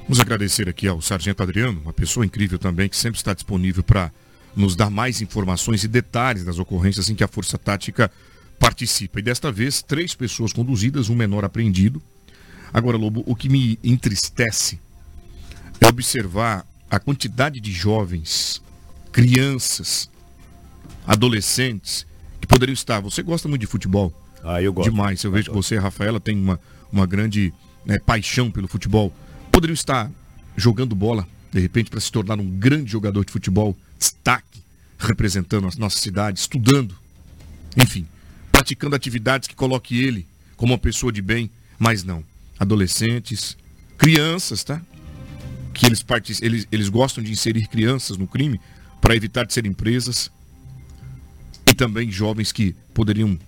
Vamos 0.02 0.20
agradecer 0.20 0.68
aqui 0.68 0.86
ao 0.86 1.00
Sargento 1.00 1.42
Adriano, 1.42 1.80
uma 1.80 1.92
pessoa 1.92 2.26
incrível 2.26 2.58
também, 2.58 2.88
que 2.88 2.96
sempre 2.96 3.18
está 3.18 3.32
disponível 3.32 3.82
para 3.82 4.12
nos 4.54 4.76
dar 4.76 4.90
mais 4.90 5.22
informações 5.22 5.84
e 5.84 5.88
detalhes 5.88 6.44
das 6.44 6.58
ocorrências 6.58 7.08
em 7.08 7.14
que 7.14 7.24
a 7.24 7.28
Força 7.28 7.56
Tática 7.56 8.10
participa. 8.58 9.20
E 9.20 9.22
desta 9.22 9.50
vez, 9.50 9.82
três 9.82 10.14
pessoas 10.14 10.52
conduzidas, 10.52 11.08
um 11.08 11.14
menor 11.14 11.44
apreendido. 11.44 12.02
Agora, 12.72 12.96
Lobo, 12.96 13.22
o 13.26 13.34
que 13.34 13.48
me 13.48 13.78
entristece 13.82 14.80
é 15.80 15.86
observar 15.88 16.66
a 16.90 16.98
quantidade 16.98 17.60
de 17.60 17.72
jovens, 17.72 18.62
crianças, 19.10 20.10
adolescentes 21.06 22.06
que 22.40 22.46
poderiam 22.46 22.74
estar. 22.74 23.00
Você 23.00 23.22
gosta 23.22 23.48
muito 23.48 23.62
de 23.62 23.66
futebol? 23.66 24.12
Ah, 24.44 24.60
eu 24.60 24.72
gosto. 24.72 24.90
Demais. 24.90 25.22
Eu 25.22 25.30
vejo 25.30 25.50
que 25.50 25.56
você, 25.56 25.78
Rafaela, 25.78 26.20
tem 26.20 26.36
uma, 26.36 26.60
uma 26.92 27.06
grande 27.06 27.52
né, 27.84 27.98
paixão 27.98 28.50
pelo 28.50 28.68
futebol. 28.68 29.12
Poderiam 29.50 29.74
estar 29.74 30.10
jogando 30.56 30.94
bola, 30.94 31.26
de 31.50 31.60
repente, 31.60 31.90
para 31.90 32.00
se 32.00 32.12
tornar 32.12 32.38
um 32.38 32.48
grande 32.48 32.90
jogador 32.90 33.24
de 33.24 33.32
futebol, 33.32 33.76
destaque, 33.98 34.62
representando 34.98 35.66
a 35.66 35.70
nossa 35.78 35.98
cidade, 35.98 36.38
estudando, 36.38 36.94
enfim, 37.76 38.06
praticando 38.50 38.94
atividades 38.94 39.48
que 39.48 39.54
coloque 39.54 39.98
ele 39.98 40.26
como 40.56 40.72
uma 40.72 40.78
pessoa 40.78 41.12
de 41.12 41.20
bem, 41.20 41.50
mas 41.78 42.04
não. 42.04 42.22
Adolescentes, 42.58 43.56
crianças, 43.98 44.62
tá? 44.62 44.80
Que 45.74 45.86
eles, 45.86 46.04
eles, 46.40 46.68
eles 46.70 46.88
gostam 46.88 47.24
de 47.24 47.32
inserir 47.32 47.66
crianças 47.66 48.16
no 48.16 48.28
crime 48.28 48.60
para 49.00 49.16
evitar 49.16 49.44
de 49.44 49.52
serem 49.52 49.72
presas. 49.72 50.30
E 51.66 51.74
também 51.74 52.10
jovens 52.10 52.52
que 52.52 52.76
poderiam 52.94 53.38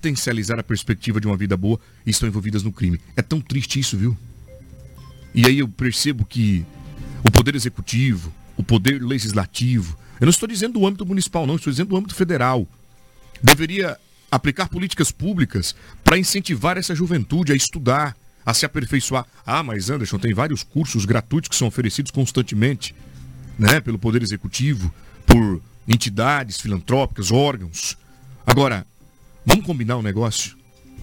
potencializar 0.00 0.58
a 0.58 0.62
perspectiva 0.62 1.20
de 1.20 1.26
uma 1.26 1.36
vida 1.36 1.56
boa 1.56 1.78
estão 2.06 2.26
envolvidas 2.26 2.62
no 2.62 2.72
crime. 2.72 2.98
É 3.14 3.20
tão 3.20 3.38
triste 3.38 3.78
isso, 3.78 3.98
viu? 3.98 4.16
E 5.34 5.46
aí 5.46 5.58
eu 5.58 5.68
percebo 5.68 6.24
que 6.24 6.64
o 7.22 7.30
poder 7.30 7.54
executivo, 7.54 8.32
o 8.56 8.64
poder 8.64 9.02
legislativo, 9.02 9.96
eu 10.18 10.24
não 10.24 10.30
estou 10.30 10.48
dizendo 10.48 10.80
do 10.80 10.86
âmbito 10.86 11.04
municipal, 11.04 11.46
não, 11.46 11.56
estou 11.56 11.70
dizendo 11.70 11.90
do 11.90 11.96
âmbito 11.96 12.14
federal, 12.14 12.66
deveria 13.42 13.98
aplicar 14.30 14.68
políticas 14.68 15.12
públicas 15.12 15.74
para 16.02 16.18
incentivar 16.18 16.78
essa 16.78 16.94
juventude 16.94 17.52
a 17.52 17.54
estudar, 17.56 18.16
a 18.44 18.54
se 18.54 18.64
aperfeiçoar. 18.64 19.26
Ah, 19.44 19.62
mas 19.62 19.90
Anderson, 19.90 20.18
tem 20.18 20.32
vários 20.32 20.62
cursos 20.62 21.04
gratuitos 21.04 21.48
que 21.48 21.56
são 21.56 21.68
oferecidos 21.68 22.10
constantemente, 22.10 22.94
né, 23.58 23.80
pelo 23.80 23.98
poder 23.98 24.22
executivo, 24.22 24.92
por 25.26 25.60
entidades 25.86 26.58
filantrópicas, 26.58 27.30
órgãos. 27.30 27.98
Agora, 28.46 28.86
vamos 29.44 29.64
combinar 29.64 29.96
um 29.96 30.02
negócio? 30.02 30.56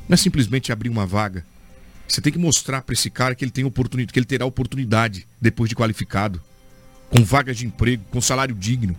Não 0.07 0.13
é 0.13 0.17
simplesmente 0.17 0.71
abrir 0.71 0.89
uma 0.89 1.05
vaga. 1.05 1.45
Você 2.07 2.21
tem 2.21 2.31
que 2.31 2.39
mostrar 2.39 2.81
para 2.81 2.93
esse 2.93 3.09
cara 3.09 3.35
que 3.35 3.43
ele 3.43 3.51
tem 3.51 3.65
oportunidade, 3.65 4.13
que 4.13 4.19
ele 4.19 4.25
terá 4.25 4.45
oportunidade 4.45 5.27
depois 5.41 5.69
de 5.69 5.75
qualificado, 5.75 6.41
com 7.09 7.23
vaga 7.23 7.53
de 7.53 7.65
emprego, 7.65 8.03
com 8.09 8.21
salário 8.21 8.55
digno. 8.55 8.95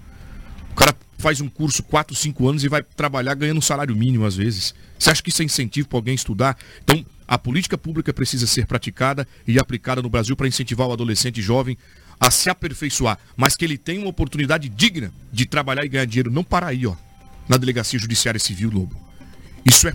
O 0.73 0.75
cara 0.75 0.95
faz 1.17 1.41
um 1.41 1.49
curso 1.49 1.83
4, 1.83 2.15
5 2.15 2.49
anos 2.49 2.65
e 2.65 2.69
vai 2.69 2.83
trabalhar 2.83 3.35
ganhando 3.35 3.59
um 3.59 3.63
salário 3.63 3.97
mínimo 3.97 4.27
às 4.27 4.37
vezes. 4.37 4.75
Você 4.99 5.11
acha 5.11 5.23
que 5.23 5.31
isso 5.31 5.43
é 5.43 5.45
incentivo 5.45 5.89
para 5.89 5.99
alguém 5.99 6.15
estudar? 6.15 6.57
Então, 6.85 7.05
a 7.27 7.39
política 7.39 7.77
pública 7.77 8.13
precisa 8.13 8.47
ser 8.47 8.67
praticada 8.67 9.27
e 9.47 9.59
aplicada 9.59 10.03
no 10.03 10.11
Brasil 10.11 10.37
para 10.37 10.49
incentivar 10.49 10.87
o 10.87 10.93
adolescente 10.93 11.41
jovem 11.41 11.77
a 12.21 12.31
se 12.31 12.51
aperfeiçoar, 12.51 13.19
mas 13.37 13.57
que 13.57 13.65
ele 13.65 13.79
tenha 13.79 14.01
uma 14.01 14.11
oportunidade 14.11 14.69
digna 14.69 15.13
de 15.33 15.47
trabalhar 15.47 15.85
e 15.85 15.89
ganhar 15.89 16.05
dinheiro, 16.05 16.31
não 16.31 16.43
para 16.43 16.67
aí, 16.67 16.87
ó, 16.87 16.97
na 17.49 17.57
delegacia 17.57 17.99
judiciária 17.99 18.41
civil, 18.41 18.71
Lobo. 18.71 19.08
Isso 19.69 19.89
é 19.89 19.93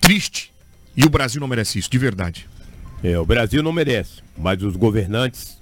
triste 0.00 0.52
e 0.96 1.04
o 1.04 1.08
Brasil 1.10 1.40
não 1.40 1.48
merece 1.48 1.78
isso, 1.78 1.90
de 1.90 1.98
verdade. 1.98 2.48
É, 3.02 3.18
o 3.18 3.24
Brasil 3.24 3.62
não 3.62 3.72
merece, 3.72 4.20
mas 4.36 4.62
os 4.62 4.74
governantes 4.76 5.58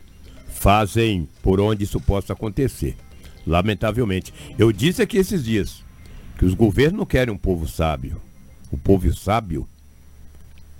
fazem 0.48 1.28
por 1.42 1.60
onde 1.60 1.84
isso 1.84 2.00
possa 2.00 2.32
acontecer. 2.32 2.96
Lamentavelmente. 3.46 4.32
Eu 4.58 4.72
disse 4.72 5.02
aqui 5.02 5.18
esses 5.18 5.44
dias 5.44 5.82
que 6.38 6.44
os 6.44 6.54
governos 6.54 6.98
não 6.98 7.06
querem 7.06 7.32
um 7.32 7.38
povo 7.38 7.68
sábio. 7.68 8.20
O 8.70 8.76
povo 8.78 9.12
sábio 9.14 9.68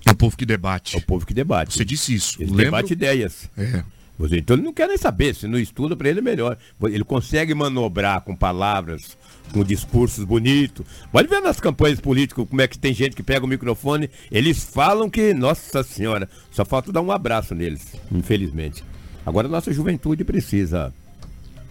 É 0.05 0.11
o 0.11 0.17
povo 0.17 0.37
que 0.37 0.45
debate. 0.47 0.97
é 0.97 0.99
o 0.99 1.03
povo 1.03 1.25
que 1.27 1.33
debate. 1.35 1.75
Você 1.75 1.85
disse 1.85 2.15
isso. 2.15 2.37
Ele 2.41 2.51
Lembro- 2.51 2.65
debate 2.65 2.93
ideias. 2.95 3.49
É. 3.57 3.85
Então 4.19 4.57
ele 4.57 4.63
não 4.63 4.73
quer 4.73 4.89
nem 4.89 4.97
saber, 4.97 5.35
se 5.35 5.47
não 5.47 5.59
estuda, 5.59 5.95
para 5.95 6.09
ele 6.09 6.21
é 6.21 6.23
melhor. 6.23 6.57
Ele 6.85 7.05
consegue 7.05 7.55
manobrar 7.55 8.23
com 8.23 8.35
palavras, 8.35 9.17
com 9.53 9.63
discursos 9.63 10.25
bonitos. 10.25 10.87
Pode 11.13 11.29
ver 11.29 11.41
nas 11.41 11.61
campanhas 11.61 12.01
políticas 12.01 12.49
como 12.49 12.61
é 12.63 12.67
que 12.67 12.79
tem 12.79 12.95
gente 12.95 13.15
que 13.15 13.23
pega 13.23 13.45
o 13.45 13.49
microfone, 13.49 14.09
eles 14.31 14.65
falam 14.65 15.11
que, 15.11 15.35
nossa 15.35 15.83
senhora, 15.83 16.29
só 16.51 16.65
falta 16.65 16.91
dar 16.91 17.03
um 17.03 17.13
abraço 17.13 17.55
neles, 17.55 17.95
infelizmente. 18.11 18.83
Agora 19.25 19.49
a 19.49 19.51
nossa 19.51 19.73
juventude 19.73 20.25
precisa 20.25 20.95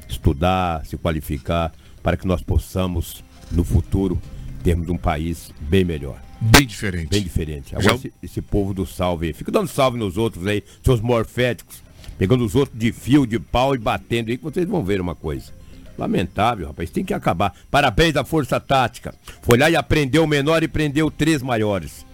estudar, 0.08 0.86
se 0.86 0.98
qualificar, 0.98 1.74
para 2.04 2.16
que 2.18 2.28
nós 2.28 2.42
possamos, 2.42 3.24
no 3.52 3.64
futuro, 3.64 4.22
termos 4.64 4.88
um 4.90 4.98
país 4.98 5.52
bem 5.62 5.84
melhor. 5.84 6.22
Bem 6.40 6.68
diferente. 6.68 7.08
Bem 7.10 7.24
diferente. 7.24 7.76
Agora 7.76 7.90
Já- 7.94 7.96
esse, 7.96 8.14
esse 8.22 8.42
povo 8.42 8.74
do 8.74 8.86
salve 8.86 9.28
aí. 9.28 9.34
Fica 9.34 9.52
dando 9.52 9.68
salve 9.68 9.98
nos 9.98 10.18
outros 10.18 10.46
aí, 10.46 10.64
seus 10.84 11.02
morféticos. 11.02 11.84
Pegando 12.18 12.46
os 12.46 12.56
outros 12.56 12.78
de 12.78 12.92
fio, 12.92 13.26
de 13.26 13.40
pau 13.40 13.76
e 13.76 13.78
batendo 13.78 14.30
aí, 14.30 14.38
que 14.38 14.44
vocês 14.44 14.68
vão 14.68 14.84
ver 14.84 15.02
uma 15.02 15.16
coisa. 15.16 15.52
Lamentável, 15.98 16.68
rapaz. 16.68 16.90
Tem 16.90 17.04
que 17.04 17.14
acabar. 17.14 17.54
Parabéns 17.72 18.16
à 18.16 18.24
Força 18.24 18.60
Tática. 18.60 19.14
Foi 19.42 19.58
lá 19.58 19.70
e 19.70 19.76
aprendeu 19.76 20.24
o 20.24 20.28
menor 20.28 20.64
e 20.64 20.68
prendeu 20.68 21.10
três 21.10 21.42
maiores. 21.42 22.05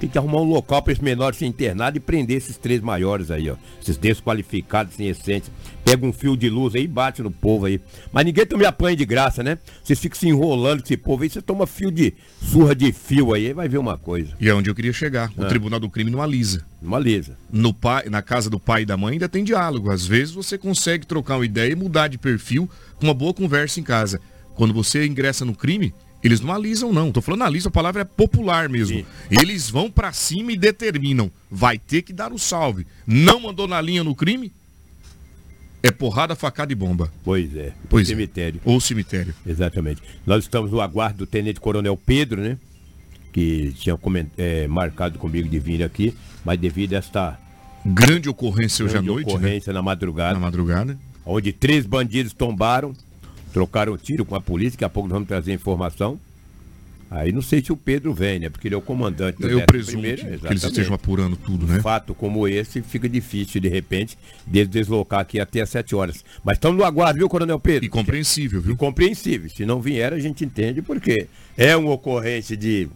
Tem 0.00 0.08
que 0.08 0.16
arrumar 0.16 0.40
um 0.40 0.44
local 0.44 0.80
para 0.80 0.92
esse 0.92 1.02
menor 1.02 1.34
ser 1.34 1.46
internado 1.46 1.96
e 1.96 2.00
prender 2.00 2.36
esses 2.36 2.56
três 2.56 2.80
maiores 2.80 3.30
aí, 3.30 3.50
ó. 3.50 3.56
Esses 3.82 3.96
desqualificados 3.96 4.94
sem 4.94 5.08
essência. 5.08 5.52
Pega 5.84 6.06
um 6.06 6.12
fio 6.12 6.36
de 6.36 6.48
luz 6.48 6.74
aí 6.74 6.84
e 6.84 6.88
bate 6.88 7.22
no 7.22 7.30
povo 7.30 7.66
aí. 7.66 7.80
Mas 8.12 8.24
ninguém 8.24 8.46
também 8.46 8.66
apanha 8.66 8.94
de 8.94 9.04
graça, 9.04 9.42
né? 9.42 9.58
Vocês 9.82 9.98
ficam 9.98 10.18
se 10.18 10.28
enrolando 10.28 10.80
com 10.80 10.86
esse 10.86 10.96
povo 10.96 11.22
aí, 11.22 11.30
você 11.30 11.42
toma 11.42 11.66
fio 11.66 11.90
de. 11.90 12.14
surra 12.40 12.74
de 12.74 12.92
fio 12.92 13.34
aí, 13.34 13.48
aí 13.48 13.52
vai 13.52 13.68
ver 13.68 13.78
uma 13.78 13.98
coisa. 13.98 14.32
E 14.40 14.48
é 14.48 14.54
onde 14.54 14.70
eu 14.70 14.74
queria 14.74 14.92
chegar. 14.92 15.32
O 15.36 15.44
Tribunal 15.46 15.80
do 15.80 15.90
Crime 15.90 16.10
não 16.10 16.22
alisa. 16.22 16.64
Uma 16.80 16.98
lisa. 16.98 17.36
No 17.50 17.74
pai, 17.74 18.04
na 18.08 18.22
casa 18.22 18.48
do 18.48 18.60
pai 18.60 18.82
e 18.82 18.86
da 18.86 18.96
mãe 18.96 19.14
ainda 19.14 19.28
tem 19.28 19.42
diálogo. 19.42 19.90
Às 19.90 20.06
vezes 20.06 20.32
você 20.32 20.56
consegue 20.56 21.06
trocar 21.06 21.36
uma 21.36 21.44
ideia 21.44 21.72
e 21.72 21.76
mudar 21.76 22.06
de 22.08 22.18
perfil 22.18 22.70
com 22.96 23.06
uma 23.06 23.14
boa 23.14 23.34
conversa 23.34 23.80
em 23.80 23.82
casa. 23.82 24.20
Quando 24.54 24.74
você 24.74 25.06
ingressa 25.06 25.44
no 25.44 25.54
crime, 25.54 25.92
eles 26.28 26.40
não 26.40 26.52
alisam, 26.54 26.92
não. 26.92 27.10
Tô 27.10 27.20
falando 27.20 27.42
alisa, 27.42 27.68
a 27.68 27.72
palavra 27.72 28.02
é 28.02 28.04
popular 28.04 28.68
mesmo. 28.68 28.98
Sim. 28.98 29.06
Eles 29.30 29.70
vão 29.70 29.90
pra 29.90 30.12
cima 30.12 30.52
e 30.52 30.56
determinam. 30.56 31.30
Vai 31.50 31.78
ter 31.78 32.02
que 32.02 32.12
dar 32.12 32.32
o 32.32 32.38
salve. 32.38 32.86
Não 33.06 33.40
mandou 33.40 33.66
na 33.66 33.80
linha 33.80 34.04
no 34.04 34.14
crime? 34.14 34.52
É 35.82 35.90
porrada, 35.92 36.34
facada 36.34 36.72
e 36.72 36.74
bomba. 36.74 37.10
Pois 37.24 37.54
é. 37.56 37.72
Pois 37.88 38.06
é. 38.08 38.10
cemitério. 38.10 38.60
Ou 38.64 38.80
cemitério. 38.80 39.34
Exatamente. 39.46 40.02
Nós 40.26 40.44
estamos 40.44 40.70
no 40.70 40.80
aguardo 40.80 41.18
do 41.18 41.26
Tenente 41.26 41.60
Coronel 41.60 41.96
Pedro, 41.96 42.40
né? 42.40 42.58
Que 43.32 43.72
tinha 43.78 43.96
coment- 43.96 44.30
é, 44.36 44.66
marcado 44.66 45.18
comigo 45.18 45.48
de 45.48 45.58
vir 45.58 45.82
aqui, 45.84 46.14
mas 46.44 46.58
devido 46.58 46.94
a 46.94 46.98
esta 46.98 47.38
Grande 47.86 48.28
ocorrência 48.28 48.84
hoje 48.84 48.96
à 48.96 49.00
grande 49.00 49.08
noite, 49.12 49.26
né? 49.28 49.32
ocorrência 49.34 49.72
na 49.72 49.80
madrugada, 49.80 50.34
Na 50.34 50.40
madrugada. 50.40 50.98
onde 51.24 51.52
três 51.52 51.86
bandidos 51.86 52.32
tombaram, 52.32 52.92
trocaram 53.52 53.96
tiro 53.96 54.24
com 54.24 54.34
a 54.34 54.40
polícia, 54.40 54.72
daqui 54.72 54.84
a 54.84 54.88
pouco 54.88 55.08
nós 55.08 55.14
vamos 55.16 55.28
trazer 55.28 55.52
informação. 55.52 56.18
Aí 57.10 57.32
não 57.32 57.40
sei 57.40 57.64
se 57.64 57.72
o 57.72 57.76
Pedro 57.76 58.12
vem, 58.12 58.38
né? 58.38 58.50
Porque 58.50 58.68
ele 58.68 58.74
é 58.74 58.78
o 58.78 58.82
comandante 58.82 59.40
do 59.40 59.48
Eu 59.48 59.60
11º, 59.60 59.66
presumo 59.66 60.02
que, 60.02 60.14
que 60.16 60.46
eles 60.46 60.62
estejam 60.62 60.94
apurando 60.94 61.36
tudo, 61.36 61.66
né? 61.66 61.78
Um 61.78 61.80
fato 61.80 62.14
como 62.14 62.46
esse 62.46 62.82
fica 62.82 63.08
difícil, 63.08 63.62
de 63.62 63.68
repente, 63.68 64.18
de 64.46 64.66
deslocar 64.66 65.20
aqui 65.20 65.40
até 65.40 65.62
às 65.62 65.70
7 65.70 65.94
horas. 65.94 66.22
Mas 66.44 66.58
estamos 66.58 66.76
no 66.76 66.84
aguardo, 66.84 67.18
viu, 67.18 67.28
Coronel 67.28 67.58
Pedro? 67.58 67.86
E 67.86 67.88
compreensível, 67.88 68.60
E 68.60 68.62
viu? 68.62 68.76
compreensível. 68.76 69.48
Se 69.48 69.64
não 69.64 69.80
vier, 69.80 70.12
a 70.12 70.18
gente 70.18 70.44
entende 70.44 70.82
porque 70.82 71.26
é 71.56 71.74
uma 71.74 71.92
ocorrência 71.92 72.54
de, 72.54 72.90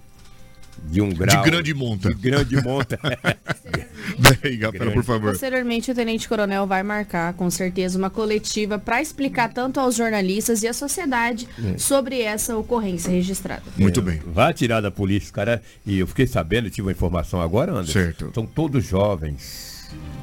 de 0.84 1.00
um 1.00 1.10
grau. 1.10 1.42
grande 1.44 1.72
monta. 1.74 2.08
De 2.08 2.14
grande 2.14 2.62
monta. 2.62 2.98
Daí, 4.18 4.56
Rafaela, 4.60 4.90
por 4.92 5.04
favor. 5.04 5.30
Posteriormente, 5.30 5.90
o 5.90 5.94
Tenente 5.94 6.28
Coronel 6.28 6.66
vai 6.66 6.82
marcar, 6.82 7.32
com 7.34 7.48
certeza, 7.50 7.96
uma 7.98 8.10
coletiva 8.10 8.78
para 8.78 9.00
explicar 9.00 9.52
tanto 9.52 9.78
aos 9.80 9.94
jornalistas 9.96 10.62
e 10.62 10.68
à 10.68 10.72
sociedade 10.72 11.48
É. 11.64 11.78
sobre 11.78 12.20
essa 12.20 12.56
ocorrência 12.56 13.10
registrada. 13.10 13.62
Muito 13.76 14.02
bem. 14.02 14.20
Vai 14.26 14.52
tirar 14.52 14.80
da 14.80 14.90
polícia, 14.90 15.32
cara. 15.32 15.62
E 15.86 15.98
eu 15.98 16.06
fiquei 16.06 16.26
sabendo, 16.26 16.68
tive 16.68 16.82
uma 16.88 16.92
informação 16.92 17.40
agora, 17.40 17.72
Anderson. 17.72 17.92
Certo. 17.92 18.30
São 18.34 18.46
todos 18.46 18.84
jovens. 18.84 19.72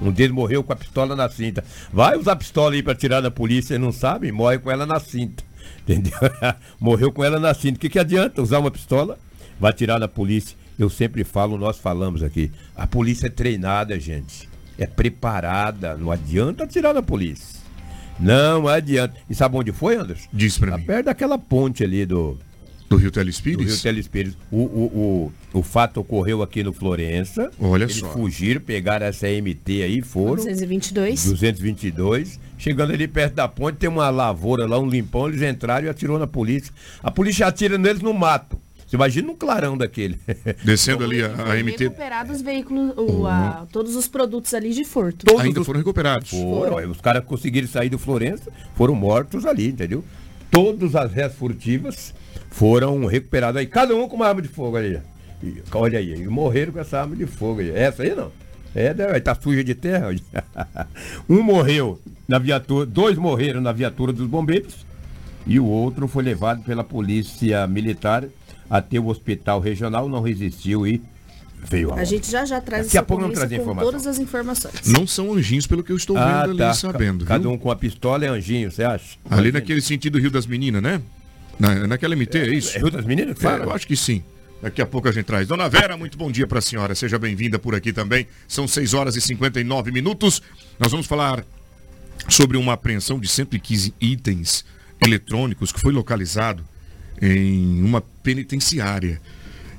Um 0.02 0.12
deles 0.12 0.32
morreu 0.34 0.64
com 0.64 0.74
a 0.74 0.76
pistola 0.76 1.16
na 1.16 1.30
cinta. 1.30 1.64
Vai 1.92 2.18
usar 2.18 2.32
a 2.34 2.36
pistola 2.36 2.74
aí 2.74 2.82
pra 2.84 2.96
tirar 2.96 3.22
da 3.22 3.30
polícia 3.32 3.76
e 3.76 3.78
não 3.78 3.92
sabe, 3.92 4.32
morre 4.32 4.58
com 4.58 4.72
ela 4.72 4.86
na 4.86 5.00
cinta. 5.00 5.44
Entendeu? 5.88 6.14
Morreu 6.80 7.12
com 7.12 7.24
ela 7.24 7.40
na 7.40 7.54
cinta. 7.54 7.78
O 7.78 7.80
que, 7.80 7.90
que 7.90 8.00
adianta 8.00 8.42
usar 8.42 8.60
uma 8.60 8.72
pistola? 8.72 9.18
Vai 9.60 9.74
tirar 9.74 10.00
da 10.00 10.08
polícia. 10.08 10.56
Eu 10.78 10.90
sempre 10.90 11.24
falo, 11.24 11.58
nós 11.58 11.78
falamos 11.78 12.24
aqui. 12.24 12.52
A 12.76 12.88
polícia 12.88 13.28
é 13.28 13.30
treinada, 13.30 14.00
gente. 14.00 14.48
É 14.78 14.86
preparada. 14.88 15.98
Não 15.98 16.10
adianta 16.12 16.66
tirar 16.66 16.94
da 16.94 17.02
polícia. 17.02 17.60
Não 18.20 18.68
adianta. 18.68 19.16
E 19.30 19.36
sabe 19.36 19.58
onde 19.58 19.72
foi, 19.72 19.96
Anderson? 19.96 20.28
Diz 20.32 20.58
pra 20.58 20.72
Tá 20.72 20.78
mim. 20.78 20.84
perto 20.86 21.06
daquela 21.06 21.38
ponte 21.38 21.84
ali 21.84 22.06
do, 22.06 22.38
Do 22.90 22.96
Rio 22.96 22.98
do 22.98 22.98
Rio 23.00 23.12
Telespires? 23.12 23.82
Telespires. 23.82 24.38
O, 24.52 24.58
o, 24.58 25.32
o, 25.54 25.60
o 25.60 25.64
fato 25.64 26.00
ocorreu 26.00 26.42
aqui 26.42 26.64
no 26.64 26.72
Florença. 26.74 27.52
Olha 27.60 27.84
Eles 27.84 27.98
só. 27.98 28.10
fugiram, 28.12 28.62
pegaram 28.62 29.06
essa 29.06 29.28
MT 29.28 29.84
aí, 29.84 30.02
foram. 30.02 30.36
222. 30.38 31.26
222. 31.26 32.40
Chegando 32.58 32.92
ali 32.94 33.08
perto 33.08 33.36
da 33.36 33.48
ponte, 33.48 33.78
tem 33.78 33.90
uma 33.90 34.10
lavoura 34.10 34.66
lá, 34.66 34.78
um 34.80 34.90
limpão, 34.90 35.28
eles 35.30 35.42
entraram 35.42 35.88
e 35.88 35.90
atirou 35.90 36.20
na 36.20 36.28
polícia. 36.28 36.74
A 37.02 37.10
polícia 37.12 37.48
atira 37.48 37.78
neles 37.78 38.02
no 38.02 38.14
mato. 38.14 38.60
Você 38.90 38.96
imagina 38.96 39.32
um 39.32 39.36
clarão 39.36 39.78
daquele. 39.78 40.18
Descendo 40.66 41.04
ali 41.04 41.22
a, 41.22 41.28
a 41.28 41.56
MT. 41.64 41.84
recuperado 41.84 42.34
os 42.34 42.42
veículos, 42.42 42.94
o, 42.98 43.28
a- 43.28 43.68
todos 43.72 43.96
os 43.96 44.08
produtos 44.08 44.52
ali 44.56 44.74
de 44.74 44.84
furto. 44.84 45.28
Todos 45.28 45.42
Ainda 45.44 45.60
os- 45.60 45.66
foram 45.68 45.78
recuperados. 45.78 46.32
Foram, 46.32 46.78
aí 46.80 46.88
os 46.88 47.00
caras 47.00 47.24
conseguiram 47.24 47.68
sair 47.68 47.90
do 47.90 48.00
Florença, 48.00 48.52
foram 48.76 48.96
mortos 48.96 49.46
ali, 49.46 49.68
entendeu? 49.68 50.04
Todas 50.50 50.96
as 50.96 51.12
réis 51.14 51.36
furtivas 51.36 52.16
foram 52.50 53.06
recuperadas 53.06 53.60
aí, 53.60 53.68
cada 53.68 53.96
um 53.96 54.08
com 54.10 54.16
uma 54.16 54.26
arma 54.28 54.42
de 54.42 54.48
fogo 54.48 54.76
ali. 54.76 55.00
E, 55.44 55.62
olha 55.72 56.00
aí, 56.00 56.14
e 56.16 56.28
morreram 56.28 56.74
com 56.74 56.80
essa 56.80 57.00
arma 57.02 57.16
de 57.16 57.28
fogo 57.28 57.62
aí. 57.62 57.70
Essa 57.70 58.02
aí 58.02 58.16
não. 58.16 58.32
É, 58.74 58.92
né, 58.92 59.20
tá 59.20 59.36
suja 59.36 59.64
de 59.64 59.76
terra. 59.76 60.08
um 61.30 61.44
morreu 61.44 62.00
na 62.28 62.40
viatura, 62.40 62.88
dois 62.88 63.18
morreram 63.18 63.62
na 63.62 63.72
viatura 63.72 64.12
dos 64.12 64.28
bombeiros 64.28 64.86
e 65.46 65.60
o 65.60 65.66
outro 65.66 66.08
foi 66.08 66.24
levado 66.24 66.64
pela 66.64 66.84
polícia 66.84 67.66
militar 67.68 68.26
até 68.70 69.00
o 69.00 69.08
hospital 69.08 69.60
regional, 69.60 70.08
não 70.10 70.22
resistiu 70.22 70.86
e 70.86 71.02
veio 71.70 71.92
a 71.92 71.96
A 71.96 72.04
gente 72.04 72.30
já 72.30 72.46
já 72.46 72.62
traz 72.62 72.86
Daqui 72.86 72.98
a 72.98 73.04
pouco 73.04 73.30
trazer 73.30 73.56
com 73.58 73.62
informação. 73.64 73.92
todas 73.92 74.08
as 74.08 74.20
informações. 74.20 74.86
Não 74.86 75.06
são 75.08 75.34
anjinhos, 75.34 75.68
pelo 75.68 75.84
que 75.84 75.92
eu 75.92 75.98
estou 75.98 76.16
vendo 76.16 76.26
Ah, 76.26 76.44
ali, 76.44 76.58
tá. 76.58 76.74
sabendo. 76.74 77.26
Cada 77.26 77.42
viu? 77.42 77.52
um 77.52 77.58
com 77.58 77.70
a 77.72 77.76
pistola 77.76 78.26
é 78.26 78.30
anjinho, 78.30 78.72
você 78.72 78.84
acha? 78.84 79.18
Ali 79.26 79.36
Imagina. 79.50 79.60
naquele 79.60 79.82
sentido 79.82 80.18
Rio 80.20 80.32
das 80.32 80.46
Meninas, 80.46 80.82
né? 80.82 81.02
Na, 81.60 81.88
naquela 81.88 82.16
MT, 82.16 82.38
é 82.38 82.54
isso? 82.54 82.78
É 82.78 82.80
Rio 82.80 82.90
das 82.92 83.04
Meninas 83.06 83.38
que 83.38 83.46
É, 83.46 83.50
fala? 83.50 83.66
eu 83.66 83.72
acho 83.74 83.86
que 83.88 83.96
sim. 83.98 84.24
Daqui 84.62 84.82
a 84.82 84.86
pouco 84.86 85.08
a 85.08 85.12
gente 85.12 85.26
traz. 85.26 85.48
Dona 85.48 85.70
Vera, 85.70 85.96
muito 85.98 86.18
bom 86.18 86.30
dia 86.30 86.46
para 86.46 86.60
a 86.60 86.62
senhora. 86.62 86.94
Seja 86.94 87.18
bem-vinda 87.18 87.58
por 87.58 87.74
aqui 87.76 87.94
também. 87.94 88.28
São 88.48 88.68
6 88.68 88.94
horas 88.94 89.16
e 89.16 89.22
59 89.22 89.90
minutos. 89.92 90.42
Nós 90.78 90.92
vamos 90.92 91.08
falar 91.08 91.46
sobre 92.28 92.58
uma 92.58 92.74
apreensão 92.74 93.20
de 93.20 93.28
115 93.30 93.94
itens 94.02 94.66
eletrônicos 95.02 95.72
que 95.72 95.80
foi 95.80 95.94
localizado 95.94 96.64
em 97.22 97.84
uma 97.84 98.02
penitenciária. 98.02 99.22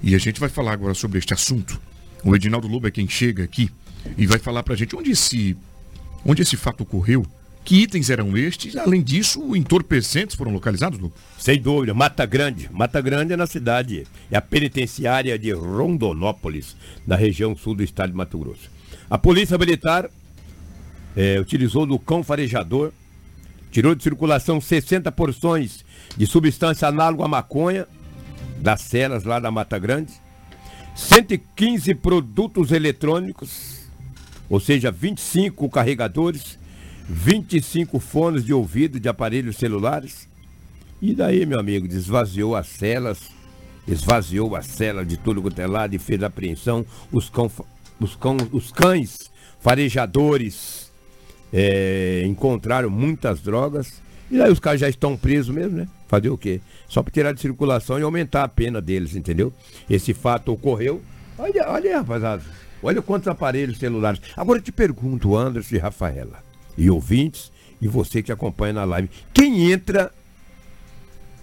E 0.02 0.14
a 0.14 0.18
gente 0.18 0.40
vai 0.40 0.49
falar 0.49 0.73
agora 0.73 0.94
sobre 0.94 1.18
este 1.18 1.35
assunto. 1.35 1.80
O 2.25 2.35
Edinaldo 2.35 2.68
Lobo 2.68 2.87
é 2.87 2.90
quem 2.90 3.09
chega 3.09 3.44
aqui 3.44 3.70
e 4.16 4.26
vai 4.26 4.38
falar 4.38 4.62
pra 4.62 4.75
gente 4.75 4.97
onde 4.97 5.11
esse, 5.11 5.56
onde 6.25 6.42
esse 6.42 6.56
fato 6.56 6.82
ocorreu, 6.82 7.26
que 7.64 7.82
itens 7.82 8.09
eram 8.09 8.37
estes, 8.37 8.76
além 8.76 9.02
disso, 9.02 9.54
entorpecentes 9.54 10.35
foram 10.35 10.52
localizados, 10.52 10.99
Lobo? 10.99 11.14
Sem 11.38 11.61
dúvida, 11.61 11.92
Mata 11.92 12.25
Grande. 12.25 12.68
Mata 12.73 13.00
Grande 13.00 13.35
é 13.35 13.37
na 13.37 13.47
cidade, 13.47 14.06
é 14.30 14.37
a 14.37 14.40
penitenciária 14.40 15.38
de 15.38 15.52
Rondonópolis, 15.52 16.75
na 17.06 17.16
região 17.16 17.56
sul 17.56 17.75
do 17.75 17.82
estado 17.82 18.11
de 18.11 18.16
Mato 18.16 18.38
Grosso. 18.38 18.70
A 19.09 19.18
polícia 19.18 19.59
militar 19.59 20.11
eh, 21.16 21.38
utilizou 21.38 21.85
do 21.85 21.99
cão 21.99 22.23
farejador, 22.23 22.92
tirou 23.70 23.94
de 23.94 24.02
circulação 24.02 24.60
60 24.60 25.10
porções 25.12 25.84
de 26.16 26.26
substância 26.26 26.88
análoga 26.88 27.24
à 27.24 27.28
maconha, 27.28 27.86
das 28.58 28.82
celas 28.82 29.24
lá 29.24 29.38
da 29.38 29.50
Mata 29.50 29.78
Grande, 29.78 30.12
115 30.94 31.94
produtos 31.94 32.72
eletrônicos, 32.72 33.80
ou 34.48 34.60
seja, 34.60 34.90
25 34.90 35.68
carregadores, 35.70 36.58
25 37.08 37.98
fones 37.98 38.44
de 38.44 38.52
ouvido 38.52 39.00
de 39.00 39.08
aparelhos 39.08 39.56
celulares. 39.56 40.28
E 41.00 41.14
daí, 41.14 41.46
meu 41.46 41.58
amigo, 41.58 41.86
esvaziou 41.86 42.54
as 42.54 42.66
celas, 42.66 43.30
esvaziou 43.88 44.54
a 44.54 44.62
cela 44.62 45.04
de 45.04 45.16
tudo 45.16 45.40
quanto 45.40 45.58
é 45.58 45.66
lado 45.66 45.94
e 45.94 45.98
fez 45.98 46.22
apreensão. 46.22 46.84
Os, 47.10 47.30
cão, 47.30 47.50
os, 47.98 48.14
cão, 48.14 48.36
os 48.52 48.70
cães 48.70 49.30
farejadores 49.60 50.89
é, 51.52 52.23
encontraram 52.26 52.90
muitas 52.90 53.40
drogas. 53.40 54.00
E 54.30 54.38
daí 54.38 54.50
os 54.50 54.61
caras 54.61 54.80
já 54.80 54.88
estão 54.88 55.16
presos 55.16 55.54
mesmo, 55.54 55.78
né? 55.78 55.88
Fazer 56.07 56.28
o 56.30 56.38
quê? 56.38 56.61
Só 56.88 57.02
para 57.02 57.12
tirar 57.12 57.33
de 57.33 57.40
circulação 57.40 57.99
e 57.99 58.02
aumentar 58.02 58.45
a 58.45 58.49
pena 58.49 58.80
deles, 58.80 59.16
entendeu? 59.16 59.52
Esse 59.88 60.14
fato 60.14 60.52
ocorreu. 60.52 61.02
Olha, 61.37 61.69
olha 61.69 61.90
aí, 61.90 61.97
rapaziada. 61.97 62.42
Olha 62.83 63.02
quantos 63.02 63.28
aparelhos 63.28 63.78
celulares. 63.78 64.21
Agora 64.37 64.59
eu 64.59 64.62
te 64.62 64.73
pergunto, 64.73 65.36
Anderson 65.36 65.75
e 65.75 65.78
Rafaela, 65.78 66.43
e 66.78 66.89
ouvintes, 66.91 67.52
e 67.80 67.89
você 67.89 68.23
que 68.23 68.32
acompanha 68.32 68.73
na 68.73 68.84
live, 68.84 69.10
quem 69.34 69.71
entra 69.71 70.10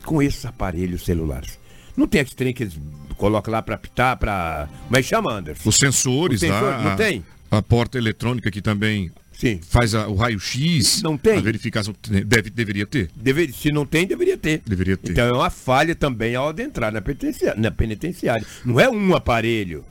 com 0.06 0.22
esses 0.22 0.46
aparelhos 0.46 1.04
celulares? 1.04 1.60
Não 1.96 2.08
tem 2.08 2.22
aquele 2.22 2.36
trem 2.36 2.54
que 2.54 2.64
eles 2.64 2.80
colocam 3.18 3.52
lá 3.52 3.62
para 3.62 3.76
apitar, 3.76 4.18
para. 4.18 4.70
Como 4.86 4.98
é 4.98 5.02
que 5.02 5.08
chama, 5.08 5.34
Anderson? 5.34 5.68
Os 5.68 5.76
sensores 5.76 6.42
Os 6.42 6.48
sensores, 6.48 6.84
lá. 6.84 6.90
não 6.90 6.96
tem? 6.96 7.26
A 7.50 7.62
porta 7.62 7.98
eletrônica 7.98 8.52
que 8.52 8.62
também 8.62 9.12
Sim. 9.38 9.60
faz 9.70 9.94
a- 9.94 10.08
o 10.08 10.16
raio-x. 10.16 11.02
Não 11.04 11.18
tem? 11.18 11.38
A 11.38 11.42
verificação 11.42 11.94
deve, 12.26 12.50
deveria 12.50 12.86
ter. 12.88 13.10
Deve, 13.16 13.52
se 13.54 13.72
não 13.72 13.86
tem, 13.86 14.08
deveria 14.08 14.38
ter. 14.38 14.62
Deveria 14.66 14.98
ter. 14.98 15.12
Então 15.12 15.28
é 15.28 15.32
uma 15.32 15.50
falha 15.50 15.94
também 15.94 16.36
ao 16.36 16.50
adentrar 16.50 16.92
na 16.92 17.02
penitenciária, 17.02 17.60
na 17.62 17.70
penitenciária. 17.72 18.46
Não 18.66 18.80
é 18.80 18.90
um 18.90 19.16
aparelho. 19.16 19.86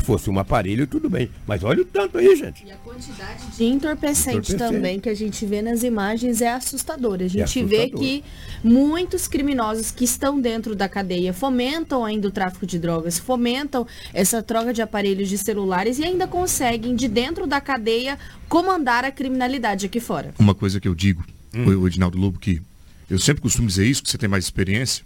Se 0.00 0.06
fosse 0.06 0.30
um 0.30 0.38
aparelho, 0.38 0.86
tudo 0.86 1.10
bem. 1.10 1.30
Mas 1.46 1.62
olha 1.62 1.82
o 1.82 1.84
tanto 1.84 2.16
aí, 2.16 2.34
gente. 2.34 2.64
E 2.64 2.72
a 2.72 2.76
quantidade 2.76 3.46
de 3.54 3.64
entorpecente, 3.64 4.52
Entorpecente. 4.52 4.56
também 4.58 4.98
que 4.98 5.08
a 5.10 5.14
gente 5.14 5.44
vê 5.44 5.60
nas 5.60 5.82
imagens 5.82 6.40
é 6.40 6.50
assustadora. 6.50 7.26
A 7.26 7.28
gente 7.28 7.62
vê 7.62 7.82
assustador. 7.82 8.00
que 8.00 8.24
muitos 8.64 9.28
criminosos 9.28 9.90
que 9.90 10.04
estão 10.04 10.40
dentro 10.40 10.74
da 10.74 10.88
cadeia 10.88 11.34
fomentam 11.34 12.02
ainda 12.04 12.26
o 12.28 12.30
tráfico 12.30 12.64
de 12.66 12.78
drogas, 12.78 13.18
fomentam 13.18 13.86
essa 14.14 14.42
troca 14.42 14.72
de 14.72 14.80
aparelhos 14.80 15.28
de 15.28 15.36
celulares 15.36 15.98
e 15.98 16.04
ainda 16.04 16.26
conseguem, 16.26 16.96
de 16.96 17.06
dentro 17.06 17.46
da 17.46 17.60
cadeia, 17.60 18.18
comandar 18.48 19.04
a 19.04 19.10
criminalidade 19.12 19.84
aqui 19.84 20.00
fora. 20.00 20.32
Uma 20.38 20.54
coisa 20.54 20.80
que 20.80 20.88
eu 20.88 20.94
digo, 20.94 21.22
Hum. 21.54 21.66
o 21.78 21.86
Edinaldo 21.86 22.16
Lobo, 22.16 22.38
que 22.38 22.62
eu 23.10 23.18
sempre 23.18 23.42
costumo 23.42 23.66
dizer 23.68 23.84
isso, 23.84 24.02
que 24.02 24.08
você 24.10 24.16
tem 24.16 24.28
mais 24.28 24.44
experiência, 24.44 25.04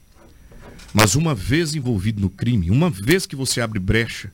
mas 0.92 1.14
uma 1.16 1.34
vez 1.34 1.74
envolvido 1.74 2.20
no 2.20 2.30
crime, 2.30 2.70
uma 2.70 2.88
vez 2.90 3.26
que 3.26 3.34
você 3.34 3.60
abre 3.60 3.78
brecha, 3.80 4.30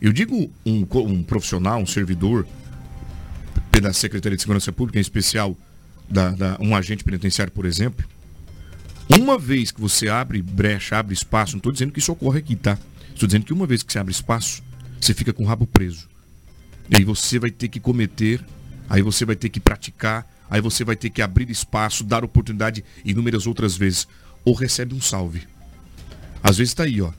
eu 0.00 0.12
digo 0.12 0.50
um, 0.64 0.86
um 0.96 1.22
profissional, 1.22 1.80
um 1.80 1.86
servidor 1.86 2.46
da 3.80 3.92
Secretaria 3.94 4.36
de 4.36 4.42
Segurança 4.42 4.70
Pública, 4.70 4.98
em 4.98 5.00
especial 5.00 5.56
da, 6.08 6.30
da- 6.30 6.56
um 6.60 6.76
agente 6.76 7.02
penitenciário, 7.02 7.50
por 7.52 7.64
exemplo, 7.64 8.04
uma 9.08 9.38
vez 9.38 9.70
que 9.70 9.80
você 9.80 10.08
abre 10.08 10.42
brecha, 10.42 10.98
abre 10.98 11.14
espaço, 11.14 11.52
não 11.52 11.58
estou 11.58 11.72
dizendo 11.72 11.90
que 11.92 11.98
isso 11.98 12.12
ocorre 12.12 12.40
aqui, 12.40 12.54
tá? 12.56 12.78
Estou 13.14 13.26
dizendo 13.26 13.44
que 13.46 13.52
uma 13.52 13.66
vez 13.66 13.82
que 13.82 13.90
você 13.92 13.98
abre 13.98 14.12
espaço, 14.12 14.62
você 15.00 15.14
fica 15.14 15.32
com 15.32 15.44
o 15.44 15.46
rabo 15.46 15.66
preso. 15.66 16.08
E 16.90 16.96
aí 16.96 17.04
você 17.04 17.38
vai 17.38 17.50
ter 17.50 17.68
que 17.68 17.80
cometer, 17.80 18.44
aí 18.88 19.00
você 19.02 19.24
vai 19.24 19.34
ter 19.34 19.48
que 19.48 19.60
praticar, 19.60 20.26
aí 20.50 20.60
você 20.60 20.84
vai 20.84 20.94
ter 20.96 21.08
que 21.10 21.22
abrir 21.22 21.50
espaço, 21.50 22.04
dar 22.04 22.22
oportunidade 22.24 22.84
inúmeras 23.04 23.46
outras 23.46 23.76
vezes. 23.76 24.06
Ou 24.44 24.54
recebe 24.54 24.94
um 24.94 25.00
salve. 25.00 25.42
Às 26.42 26.58
vezes 26.58 26.70
está 26.72 26.84
aí, 26.84 27.00
ó. 27.00 27.12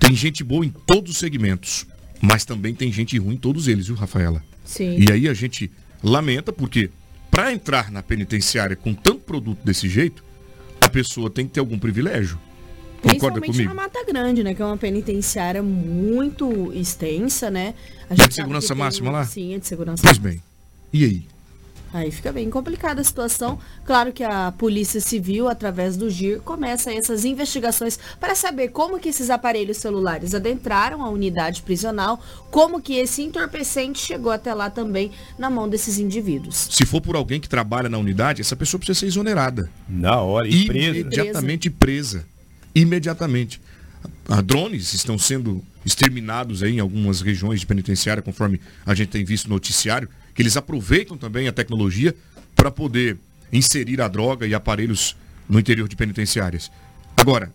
Tem 0.00 0.14
gente 0.16 0.42
boa 0.42 0.64
em 0.66 0.70
todos 0.70 1.12
os 1.12 1.18
segmentos, 1.18 1.86
mas 2.20 2.44
também 2.44 2.74
tem 2.74 2.90
gente 2.92 3.16
ruim 3.18 3.34
em 3.34 3.38
todos 3.38 3.68
eles, 3.68 3.86
viu, 3.86 3.94
Rafaela? 3.94 4.42
Sim. 4.64 4.96
E 4.98 5.12
aí 5.12 5.28
a 5.28 5.34
gente 5.34 5.70
lamenta 6.02 6.52
porque 6.52 6.90
para 7.30 7.52
entrar 7.52 7.90
na 7.92 8.02
penitenciária 8.02 8.74
com 8.74 8.92
tanto 8.92 9.20
produto 9.20 9.58
desse 9.64 9.88
jeito, 9.88 10.24
a 10.80 10.88
pessoa 10.88 11.30
tem 11.30 11.46
que 11.46 11.52
ter 11.52 11.60
algum 11.60 11.78
privilégio. 11.78 12.38
Concorda 13.02 13.40
Principalmente 13.40 13.46
comigo? 13.52 13.68
na 13.74 13.74
Mata 13.74 14.04
Grande, 14.04 14.42
né? 14.42 14.52
Que 14.54 14.60
é 14.60 14.64
uma 14.64 14.76
penitenciária 14.76 15.62
muito 15.62 16.70
extensa, 16.74 17.50
né? 17.50 17.74
A 18.10 18.14
É 18.14 18.16
gente 18.16 18.16
de 18.16 18.22
sabe 18.22 18.34
segurança 18.34 18.66
que 18.66 18.72
tem- 18.74 18.84
máxima 18.84 19.10
lá? 19.10 19.24
Sim, 19.24 19.54
é 19.54 19.58
de 19.58 19.66
segurança 19.66 20.02
Pois 20.02 20.18
bem. 20.18 20.42
E 20.92 21.04
aí? 21.04 21.24
Aí 21.92 22.10
fica 22.10 22.30
bem 22.32 22.48
complicada 22.48 23.00
a 23.00 23.04
situação. 23.04 23.58
Claro 23.84 24.12
que 24.12 24.22
a 24.22 24.52
Polícia 24.52 25.00
Civil, 25.00 25.48
através 25.48 25.96
do 25.96 26.08
GIR, 26.08 26.40
começa 26.40 26.92
essas 26.92 27.24
investigações 27.24 27.98
para 28.20 28.34
saber 28.34 28.68
como 28.68 28.98
que 28.98 29.08
esses 29.08 29.28
aparelhos 29.28 29.78
celulares 29.78 30.34
adentraram 30.34 31.02
a 31.02 31.10
unidade 31.10 31.62
prisional, 31.62 32.22
como 32.50 32.80
que 32.80 32.94
esse 32.94 33.22
entorpecente 33.22 33.98
chegou 33.98 34.30
até 34.30 34.54
lá 34.54 34.70
também 34.70 35.10
na 35.36 35.50
mão 35.50 35.68
desses 35.68 35.98
indivíduos. 35.98 36.68
Se 36.70 36.86
for 36.86 37.00
por 37.00 37.16
alguém 37.16 37.40
que 37.40 37.48
trabalha 37.48 37.88
na 37.88 37.98
unidade, 37.98 38.40
essa 38.40 38.54
pessoa 38.54 38.78
precisa 38.78 39.00
ser 39.00 39.06
exonerada. 39.06 39.68
Na 39.88 40.20
hora, 40.20 40.46
e 40.46 40.66
preso. 40.66 40.98
imediatamente 41.00 41.70
presa. 41.70 42.24
Imediatamente. 42.72 43.60
Ah, 44.28 44.40
drones 44.40 44.94
estão 44.94 45.18
sendo 45.18 45.62
exterminados 45.84 46.62
aí 46.62 46.76
em 46.76 46.80
algumas 46.80 47.20
regiões 47.20 47.58
de 47.58 47.66
penitenciária, 47.66 48.22
conforme 48.22 48.60
a 48.86 48.94
gente 48.94 49.08
tem 49.08 49.24
visto 49.24 49.48
no 49.48 49.54
noticiário, 49.54 50.08
eles 50.40 50.56
aproveitam 50.56 51.16
também 51.16 51.48
a 51.48 51.52
tecnologia 51.52 52.14
para 52.56 52.70
poder 52.70 53.18
inserir 53.52 54.00
a 54.00 54.08
droga 54.08 54.46
e 54.46 54.54
aparelhos 54.54 55.16
no 55.48 55.58
interior 55.58 55.88
de 55.88 55.96
penitenciárias. 55.96 56.70
Agora, 57.16 57.52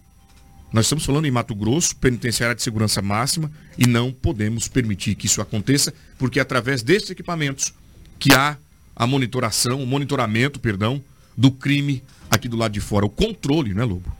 nós 0.72 0.86
estamos 0.86 1.06
falando 1.06 1.26
em 1.26 1.32
Mato 1.32 1.56
Grosso, 1.56 1.96
penitenciária 1.96 2.56
de 2.56 2.62
segurança 2.62 3.02
máxima, 3.02 3.52
e 3.78 3.88
não 3.88 4.12
podemos 4.12 4.68
permitir 4.68 5.16
que 5.16 5.26
isso 5.26 5.42
aconteça, 5.42 5.94
porque 6.18 6.38
é 6.38 6.42
através 6.42 6.84
desses 6.84 7.10
equipamentos 7.10 7.74
que 8.20 8.34
há 8.34 8.58
a 8.96 9.08
monitoração, 9.08 9.82
o 9.82 9.88
monitoramento, 9.88 10.60
perdão, 10.60 11.02
do 11.36 11.50
crime 11.52 12.04
aqui 12.30 12.48
do 12.48 12.58
lado 12.58 12.72
de 12.72 12.82
fora, 12.82 13.06
o 13.06 13.10
controle, 13.10 13.74
né, 13.74 13.84
Lobo? 13.84 14.12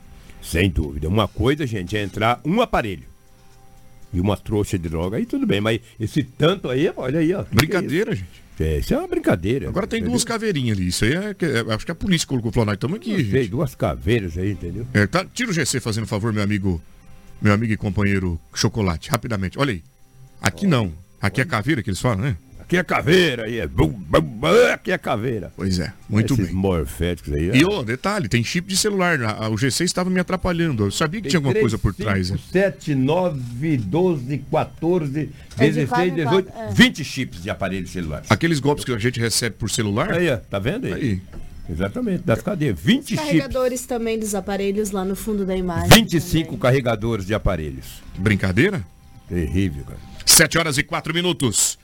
Sem 0.42 0.70
dúvida. 0.70 1.08
Uma 1.08 1.28
coisa, 1.28 1.66
gente, 1.66 1.96
é 1.96 2.02
entrar 2.02 2.40
um 2.44 2.60
aparelho 2.60 3.04
e 4.12 4.20
uma 4.20 4.36
trouxa 4.36 4.78
de 4.78 4.88
droga, 4.88 5.18
aí 5.18 5.26
tudo 5.26 5.46
bem, 5.46 5.60
mas 5.60 5.80
esse 6.00 6.22
tanto 6.22 6.68
aí, 6.68 6.90
olha 6.96 7.20
aí, 7.20 7.34
ó. 7.34 7.42
é 7.42 7.46
Brincadeira, 7.52 8.14
gente. 8.14 8.45
É, 8.58 8.78
isso 8.78 8.94
é 8.94 8.98
uma 8.98 9.06
brincadeira. 9.08 9.68
Agora 9.68 9.86
tem 9.86 9.98
entendeu? 9.98 10.12
duas 10.12 10.24
caveirinhas 10.24 10.78
ali. 10.78 10.88
Isso 10.88 11.04
aí 11.04 11.12
é, 11.14 11.36
é- 11.40 11.74
Acho 11.74 11.84
que 11.84 11.92
a 11.92 11.94
polícia 11.94 12.26
colocou 12.26 12.50
falou, 12.52 12.66
nós 12.66 12.74
estamos 12.74 12.96
aqui, 12.96 13.22
gente. 13.22 13.48
duas 13.48 13.74
caveiras 13.74 14.38
aí, 14.38 14.52
entendeu? 14.52 14.86
É, 14.94 15.06
tá, 15.06 15.24
tira 15.24 15.50
o 15.50 15.52
GC 15.52 15.78
fazendo 15.80 16.06
favor, 16.06 16.32
meu 16.32 16.42
amigo 16.42 16.80
meu 17.40 17.52
amigo 17.52 17.72
e 17.72 17.76
companheiro 17.76 18.40
Chocolate, 18.54 19.10
rapidamente. 19.10 19.58
Olha 19.58 19.72
aí. 19.72 19.82
Aqui 20.40 20.66
não. 20.66 20.92
Aqui 21.20 21.40
é 21.40 21.44
caveira 21.44 21.82
que 21.82 21.90
eles 21.90 22.00
falam, 22.00 22.18
né? 22.18 22.36
Aqui 22.66 22.76
é 22.76 22.82
caveira, 22.82 23.44
aí 23.44 23.60
é. 23.60 23.66
bum, 23.68 23.86
bum, 23.88 24.20
bum, 24.20 24.48
Aqui 24.72 24.90
é 24.90 24.98
caveira. 24.98 25.52
Pois 25.56 25.78
é, 25.78 25.92
muito 26.08 26.34
Esses 26.34 26.46
bem. 26.46 26.54
morféticos 26.54 27.32
aí. 27.32 27.52
E 27.54 27.64
ô, 27.64 27.84
detalhe, 27.84 28.28
tem 28.28 28.42
chip 28.42 28.66
de 28.68 28.76
celular. 28.76 29.22
A- 29.22 29.48
O 29.48 29.54
G6 29.54 29.84
estava 29.84 30.10
me 30.10 30.18
atrapalhando. 30.18 30.84
Eu 30.86 30.90
sabia 30.90 31.20
que 31.20 31.28
tinha 31.28 31.38
alguma 31.38 31.54
coisa 31.54 31.78
por 31.78 31.94
trás. 31.94 32.30
né? 32.30 32.38
7, 32.50 32.92
9, 32.96 33.76
12, 33.76 34.38
14, 34.50 35.30
É 35.56 35.64
de 35.68 35.72
16, 35.74 35.88
quatro 35.88 36.06
em 36.08 36.14
18, 36.14 36.50
quatro, 36.52 36.70
é. 36.70 36.74
20 36.74 37.04
chips 37.04 37.42
de 37.42 37.50
aparelhos 37.50 37.90
celulares. 37.90 38.26
Aqueles 38.30 38.58
golpes 38.58 38.84
que 38.84 38.92
a 38.92 38.98
gente 38.98 39.20
recebe 39.20 39.54
por 39.56 39.70
celular. 39.70 40.12
Aí, 40.12 40.28
ó, 40.28 40.36
tá 40.36 40.58
vendo 40.58 40.86
aí? 40.86 40.92
Aí. 40.92 41.22
Exatamente, 41.70 42.24
das 42.24 42.42
cadeias. 42.42 42.76
20 42.80 43.10
chips. 43.10 43.24
Carregadores 43.24 43.86
também 43.86 44.18
dos 44.18 44.34
aparelhos 44.34 44.90
lá 44.90 45.04
no 45.04 45.14
fundo 45.14 45.46
da 45.46 45.56
imagem. 45.56 45.88
25 45.88 46.46
também. 46.46 46.58
carregadores 46.60 47.26
de 47.26 47.32
aparelhos. 47.34 48.02
Brincadeira? 48.18 48.84
Terrível, 49.28 49.84
cara. 49.84 49.98
7 50.24 50.58
horas 50.58 50.78
e 50.78 50.82
4 50.82 51.14
minutos. 51.14 51.78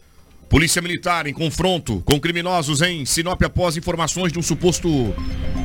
Polícia 0.53 0.83
Militar 0.83 1.27
em 1.27 1.33
confronto 1.33 2.03
com 2.05 2.21
criminosos 2.21 2.83
em 2.83 3.07
Sinop 3.07 3.43
após 3.43 3.79
informações 3.79 4.31
de 4.31 4.38
um 4.38 4.43
suposto 4.43 4.87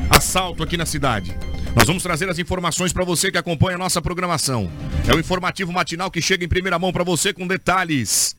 assalto 0.08 0.62
aqui 0.62 0.78
na 0.78 0.86
cidade. 0.86 1.36
Nós 1.76 1.86
vamos 1.86 2.02
trazer 2.02 2.26
as 2.30 2.38
informações 2.38 2.90
para 2.90 3.04
você 3.04 3.30
que 3.30 3.36
acompanha 3.36 3.76
a 3.76 3.78
nossa 3.78 4.00
programação. 4.00 4.72
É 5.06 5.14
o 5.14 5.20
informativo 5.20 5.70
matinal 5.70 6.10
que 6.10 6.22
chega 6.22 6.42
em 6.42 6.48
primeira 6.48 6.78
mão 6.78 6.90
para 6.90 7.04
você 7.04 7.34
com 7.34 7.46
detalhes 7.46 8.34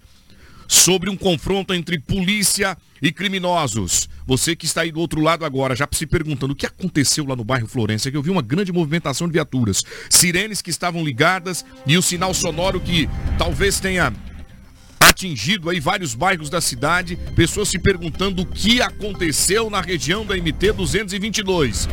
sobre 0.68 1.08
um 1.08 1.16
confronto 1.16 1.72
entre 1.72 2.00
polícia 2.00 2.76
e 3.00 3.12
criminosos. 3.12 4.10
Você 4.26 4.56
que 4.56 4.66
está 4.66 4.82
aí 4.82 4.92
do 4.92 5.00
outro 5.00 5.22
lado 5.22 5.46
agora, 5.46 5.76
já 5.76 5.88
se 5.92 6.08
perguntando 6.08 6.54
o 6.54 6.56
que 6.56 6.66
aconteceu 6.66 7.28
lá 7.28 7.36
no 7.36 7.44
bairro 7.44 7.68
Florença, 7.68 8.10
que 8.10 8.18
eu 8.18 8.24
vi 8.24 8.32
uma 8.32 8.42
grande 8.42 8.72
movimentação 8.72 9.28
de 9.28 9.34
viaturas, 9.34 9.84
sirenes 10.10 10.64
que 10.64 10.72
estavam 10.72 11.04
ligadas 11.04 11.64
e 11.86 11.96
o 11.96 12.02
sinal 12.02 12.34
sonoro 12.34 12.80
que 12.80 13.08
talvez 13.38 13.80
tenha 13.80 14.12
atingido 15.20 15.70
aí 15.70 15.82
vários 15.82 16.16
bairros 16.16 16.50
da 16.50 16.62
cidade, 16.62 17.18
pessoas 17.36 17.68
se 17.68 17.78
perguntando 17.78 18.44
o 18.44 18.46
que 18.46 18.82
aconteceu 18.82 19.70
na 19.70 19.82
região 19.82 20.26
da 20.26 20.34
MT 20.34 20.72
222. 20.72 21.90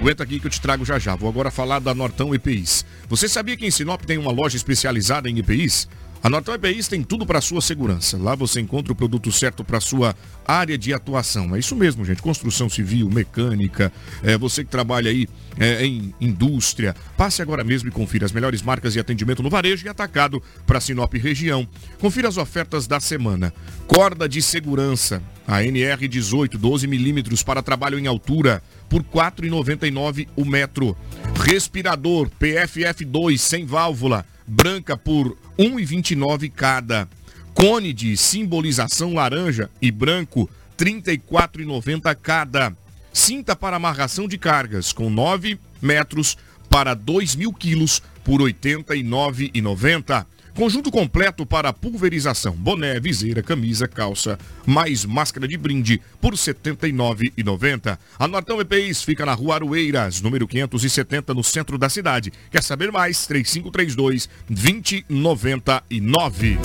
Aguenta 0.00 0.22
aqui 0.22 0.38
que 0.38 0.46
eu 0.46 0.50
te 0.50 0.60
trago 0.60 0.84
já 0.84 0.96
já. 0.96 1.16
Vou 1.16 1.28
agora 1.28 1.50
falar 1.50 1.80
da 1.80 1.92
Nortão 1.92 2.32
EPIs. 2.32 2.84
Você 3.08 3.28
sabia 3.28 3.56
que 3.56 3.66
em 3.66 3.70
Sinop 3.70 4.02
tem 4.04 4.16
uma 4.16 4.30
loja 4.30 4.56
especializada 4.56 5.28
em 5.28 5.38
EPIs? 5.38 5.88
A 6.22 6.30
Nortão 6.30 6.54
EPIs 6.54 6.86
tem 6.86 7.02
tudo 7.02 7.26
para 7.26 7.40
sua 7.40 7.60
segurança. 7.60 8.16
Lá 8.16 8.36
você 8.36 8.60
encontra 8.60 8.92
o 8.92 8.96
produto 8.96 9.32
certo 9.32 9.64
para 9.64 9.80
sua 9.80 10.14
área 10.46 10.78
de 10.78 10.94
atuação. 10.94 11.56
É 11.56 11.58
isso 11.58 11.74
mesmo, 11.74 12.04
gente. 12.04 12.22
Construção 12.22 12.68
civil, 12.68 13.10
mecânica, 13.10 13.92
é, 14.22 14.38
você 14.38 14.62
que 14.62 14.70
trabalha 14.70 15.10
aí 15.10 15.26
é, 15.58 15.84
em 15.84 16.14
indústria. 16.20 16.94
Passe 17.16 17.42
agora 17.42 17.64
mesmo 17.64 17.88
e 17.88 17.92
confira 17.92 18.24
as 18.24 18.30
melhores 18.30 18.62
marcas 18.62 18.92
de 18.92 19.00
atendimento 19.00 19.42
no 19.42 19.50
varejo 19.50 19.84
e 19.84 19.88
atacado 19.88 20.40
para 20.64 20.80
Sinop 20.80 21.12
região. 21.14 21.66
Confira 21.98 22.28
as 22.28 22.36
ofertas 22.36 22.86
da 22.86 23.00
semana. 23.00 23.52
Corda 23.88 24.28
de 24.28 24.40
segurança, 24.40 25.20
a 25.44 25.58
NR18, 25.58 26.56
12 26.56 26.86
milímetros 26.86 27.42
para 27.42 27.64
trabalho 27.64 27.98
em 27.98 28.06
altura, 28.06 28.62
por 28.88 29.02
R$ 29.02 29.08
4,99 29.12 30.28
o 30.36 30.44
metro. 30.44 30.96
Respirador 31.34 32.30
PFF2 32.40 33.38
sem 33.38 33.66
válvula, 33.66 34.24
branca 34.46 34.96
por 34.96 35.36
R$ 35.58 35.68
1,29 35.68 36.50
cada. 36.50 37.08
Cone 37.54 37.92
de 37.92 38.16
simbolização 38.16 39.14
laranja 39.14 39.70
e 39.80 39.90
branco, 39.90 40.48
R$ 40.78 40.84
34,90 40.84 42.16
cada. 42.20 42.76
Cinta 43.12 43.54
para 43.54 43.76
amarração 43.76 44.26
de 44.26 44.38
cargas 44.38 44.92
com 44.92 45.10
9 45.10 45.58
metros 45.80 46.38
para 46.68 46.94
2 46.94 47.36
mil 47.36 47.52
quilos 47.52 48.02
por 48.24 48.40
R$ 48.40 48.52
89,90. 48.52 50.26
Conjunto 50.54 50.90
completo 50.90 51.46
para 51.46 51.72
pulverização, 51.72 52.52
boné, 52.52 53.00
viseira, 53.00 53.42
camisa, 53.42 53.88
calça, 53.88 54.38
mais 54.66 55.02
máscara 55.04 55.48
de 55.48 55.56
brinde 55.56 56.00
por 56.20 56.32
R$ 56.32 56.38
79,90. 56.38 57.98
A 58.18 58.28
Nortão 58.28 58.60
EPIs 58.60 59.02
fica 59.02 59.24
na 59.24 59.32
rua 59.32 59.54
Aroeiras, 59.54 60.20
número 60.20 60.46
570, 60.46 61.32
no 61.32 61.42
centro 61.42 61.78
da 61.78 61.88
cidade. 61.88 62.30
Quer 62.50 62.62
saber 62.62 62.92
mais? 62.92 63.26
3532 63.26 64.28
2099. 64.48 66.58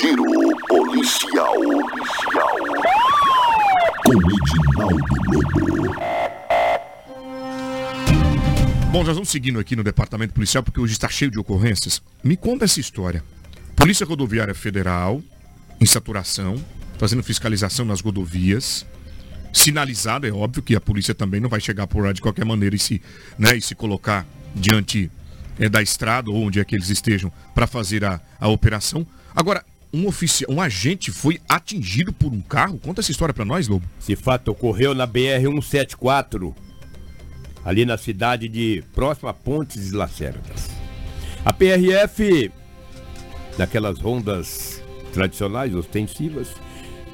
Giro 0.00 0.24
policial. 0.66 1.54
Policial. 1.54 2.56
Com 4.04 4.14
Edinaldo 4.14 5.14
Lobo. 5.32 6.21
Bom, 8.92 9.02
nós 9.02 9.14
vamos 9.14 9.30
seguindo 9.30 9.58
aqui 9.58 9.74
no 9.74 9.82
departamento 9.82 10.34
policial 10.34 10.62
porque 10.62 10.78
hoje 10.78 10.92
está 10.92 11.08
cheio 11.08 11.30
de 11.30 11.38
ocorrências. 11.38 12.02
Me 12.22 12.36
conta 12.36 12.66
essa 12.66 12.78
história. 12.78 13.24
Polícia 13.74 14.04
Rodoviária 14.04 14.54
Federal, 14.54 15.22
em 15.80 15.86
saturação, 15.86 16.62
fazendo 16.98 17.22
fiscalização 17.22 17.86
nas 17.86 18.02
rodovias. 18.02 18.84
Sinalizada, 19.50 20.28
é 20.28 20.30
óbvio 20.30 20.62
que 20.62 20.76
a 20.76 20.80
polícia 20.80 21.14
também 21.14 21.40
não 21.40 21.48
vai 21.48 21.58
chegar 21.58 21.86
por 21.86 22.04
lá 22.04 22.12
de 22.12 22.20
qualquer 22.20 22.44
maneira 22.44 22.76
e 22.76 22.78
se, 22.78 23.00
né, 23.38 23.56
e 23.56 23.62
se 23.62 23.74
colocar 23.74 24.26
diante 24.54 25.10
é, 25.58 25.70
da 25.70 25.80
estrada 25.80 26.30
ou 26.30 26.36
onde 26.44 26.60
é 26.60 26.64
que 26.64 26.74
eles 26.74 26.90
estejam 26.90 27.32
para 27.54 27.66
fazer 27.66 28.04
a, 28.04 28.20
a 28.38 28.48
operação. 28.48 29.06
Agora, 29.34 29.64
um 29.90 30.06
oficial, 30.06 30.52
um 30.52 30.60
agente 30.60 31.10
foi 31.10 31.40
atingido 31.48 32.12
por 32.12 32.30
um 32.30 32.42
carro? 32.42 32.78
Conta 32.78 33.00
essa 33.00 33.10
história 33.10 33.32
para 33.32 33.46
nós, 33.46 33.68
Lobo. 33.68 33.88
Esse 33.98 34.16
fato 34.16 34.48
ocorreu 34.50 34.94
na 34.94 35.08
BR-174, 35.08 36.54
ali 37.64 37.84
na 37.84 37.96
cidade 37.96 38.48
de 38.48 38.82
próxima 38.94 39.30
a 39.30 39.34
Pontes 39.34 39.90
de 39.90 39.96
Lacerdas. 39.96 40.68
A 41.44 41.52
PRF, 41.52 42.50
daquelas 43.56 43.98
rondas 43.98 44.82
tradicionais, 45.12 45.74
ostensivas, 45.74 46.48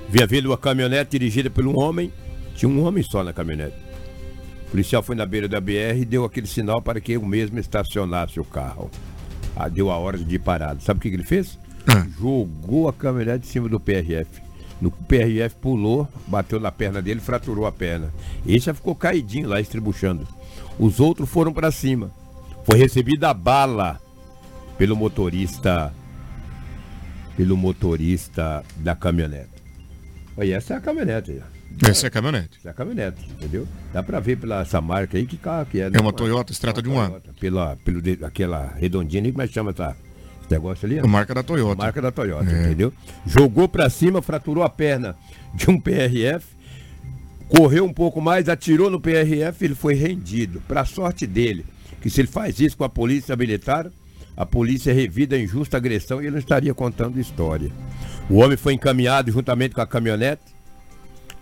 via 0.09 0.27
vindo 0.27 0.47
uma 0.47 0.59
caminhonete 0.59 1.19
dirigida 1.19 1.51
por 1.51 1.67
um 1.67 1.79
homem, 1.79 2.13
tinha 2.55 2.69
um 2.69 2.85
homem 2.85 3.03
só 3.03 3.23
na 3.23 3.33
caminhonete. 3.33 3.77
O 4.67 4.71
policial 4.71 5.03
foi 5.03 5.17
na 5.17 5.25
beira 5.25 5.49
da 5.49 5.61
BR 5.61 5.97
e 6.01 6.05
deu 6.05 6.25
aquele 6.25 6.47
sinal 6.47 6.83
para 6.83 7.01
que 7.01 7.17
o 7.17 7.25
mesmo 7.25 7.59
estacionasse 7.59 8.39
o 8.39 8.45
carro. 8.45 8.91
Ah, 9.57 9.69
deu 9.69 9.91
a 9.91 9.97
ordem 9.97 10.27
de 10.27 10.39
parada. 10.39 10.81
Sabe 10.81 10.99
o 10.99 11.01
que 11.01 11.09
que 11.09 11.17
ele 11.17 11.25
fez? 11.25 11.59
Ah. 11.87 12.07
Jogou 12.21 12.87
a 12.87 12.93
caminhonete 12.93 13.47
em 13.47 13.51
cima 13.51 13.69
do 13.69 13.81
PRF. 13.81 14.43
No 14.81 14.91
PRF 14.91 15.57
pulou, 15.57 16.07
bateu 16.27 16.61
na 16.61 16.71
perna 16.71 17.03
dele, 17.03 17.21
fraturou 17.21 17.67
a 17.67 17.73
perna. 17.73 18.13
Esse 18.47 18.67
já 18.67 18.75
ficou 18.75 18.95
caidinho 18.95 19.49
lá, 19.49 19.61
estribuchando. 19.61 20.29
Os 20.79 21.01
outros 21.01 21.29
foram 21.29 21.53
para 21.53 21.71
cima. 21.71 22.11
Foi 22.65 22.79
recebida 22.79 23.31
a 23.31 23.35
bala 23.35 24.01
pelo 24.77 24.95
motorista 24.97 25.93
pelo 27.37 27.57
motorista 27.57 28.65
da 28.77 28.97
caminhonete. 28.97 29.49
Olha, 30.37 30.57
essa 30.57 30.75
é 30.75 30.77
a 30.77 30.81
caminhonete. 30.81 31.41
Essa 31.87 32.07
é 32.07 32.09
a 32.09 32.11
caminhonete. 32.11 32.59
Essa 32.59 32.69
é 32.69 32.71
a 32.71 32.75
caminhonete, 32.75 33.31
entendeu? 33.31 33.67
Dá 33.93 34.03
pra 34.03 34.19
ver 34.19 34.37
pela 34.39 34.63
essa 34.63 34.81
marca 34.81 35.17
aí 35.17 35.25
que 35.27 35.37
carro 35.37 35.67
que 35.67 35.81
é. 35.81 35.91
É 35.93 36.01
uma 36.01 36.13
Toyota, 36.13 36.53
se 36.53 36.61
trata 36.61 36.83
de 36.83 36.89
uma- 36.89 37.09
Toyota. 37.09 37.35
Pela, 37.39 37.77
pelo, 37.77 38.01
aquela 38.27 38.73
redondinha 38.77 39.23
ali, 39.23 39.31
como 39.33 39.43
é 39.43 39.47
que 39.49 39.55
chama 39.55 39.71
essa, 39.71 39.97
esse 40.43 40.51
negócio 40.51 40.85
ali? 40.87 40.99
A 40.99 41.07
marca 41.07 41.33
da 41.33 41.43
Toyota. 41.45 41.77
Marca 41.83 42.03
da 42.03 42.11
Toyota, 42.11 42.51
É. 42.51 42.67
entendeu? 42.67 42.93
Jogou 43.25 43.69
pra 43.69 43.89
cima, 43.89 44.21
fraturou 44.21 44.65
a 44.65 44.69
perna 44.69 45.15
de 45.55 45.71
um 45.71 45.79
PRF, 45.81 46.45
correu 47.49 47.85
um 47.85 47.93
pouco 47.93 48.21
mais, 48.21 48.49
atirou 48.49 48.91
no 48.91 49.01
PRF, 49.01 49.65
ele 49.65 49.75
foi 49.75 49.95
rendido. 49.95 50.63
Pra 50.69 50.85
sorte 50.85 51.27
dele, 51.27 51.65
que 52.01 52.11
se 52.11 52.21
ele 52.21 52.29
faz 52.29 52.61
isso 52.61 52.77
com 52.77 52.85
a 52.85 52.89
polícia 52.89 53.35
militar, 53.35 53.91
a 54.37 54.47
polícia 54.47 54.93
revida 54.93 55.35
a 55.35 55.41
injusta 55.41 55.77
agressão 55.77 56.21
e 56.21 56.25
ele 56.25 56.33
não 56.33 56.39
estaria 56.39 56.73
contando 56.73 57.19
história. 57.19 57.73
O 58.31 58.37
homem 58.37 58.57
foi 58.57 58.75
encaminhado 58.75 59.33
juntamente 59.33 59.75
com 59.75 59.81
a 59.81 59.87
caminhonete 59.87 60.43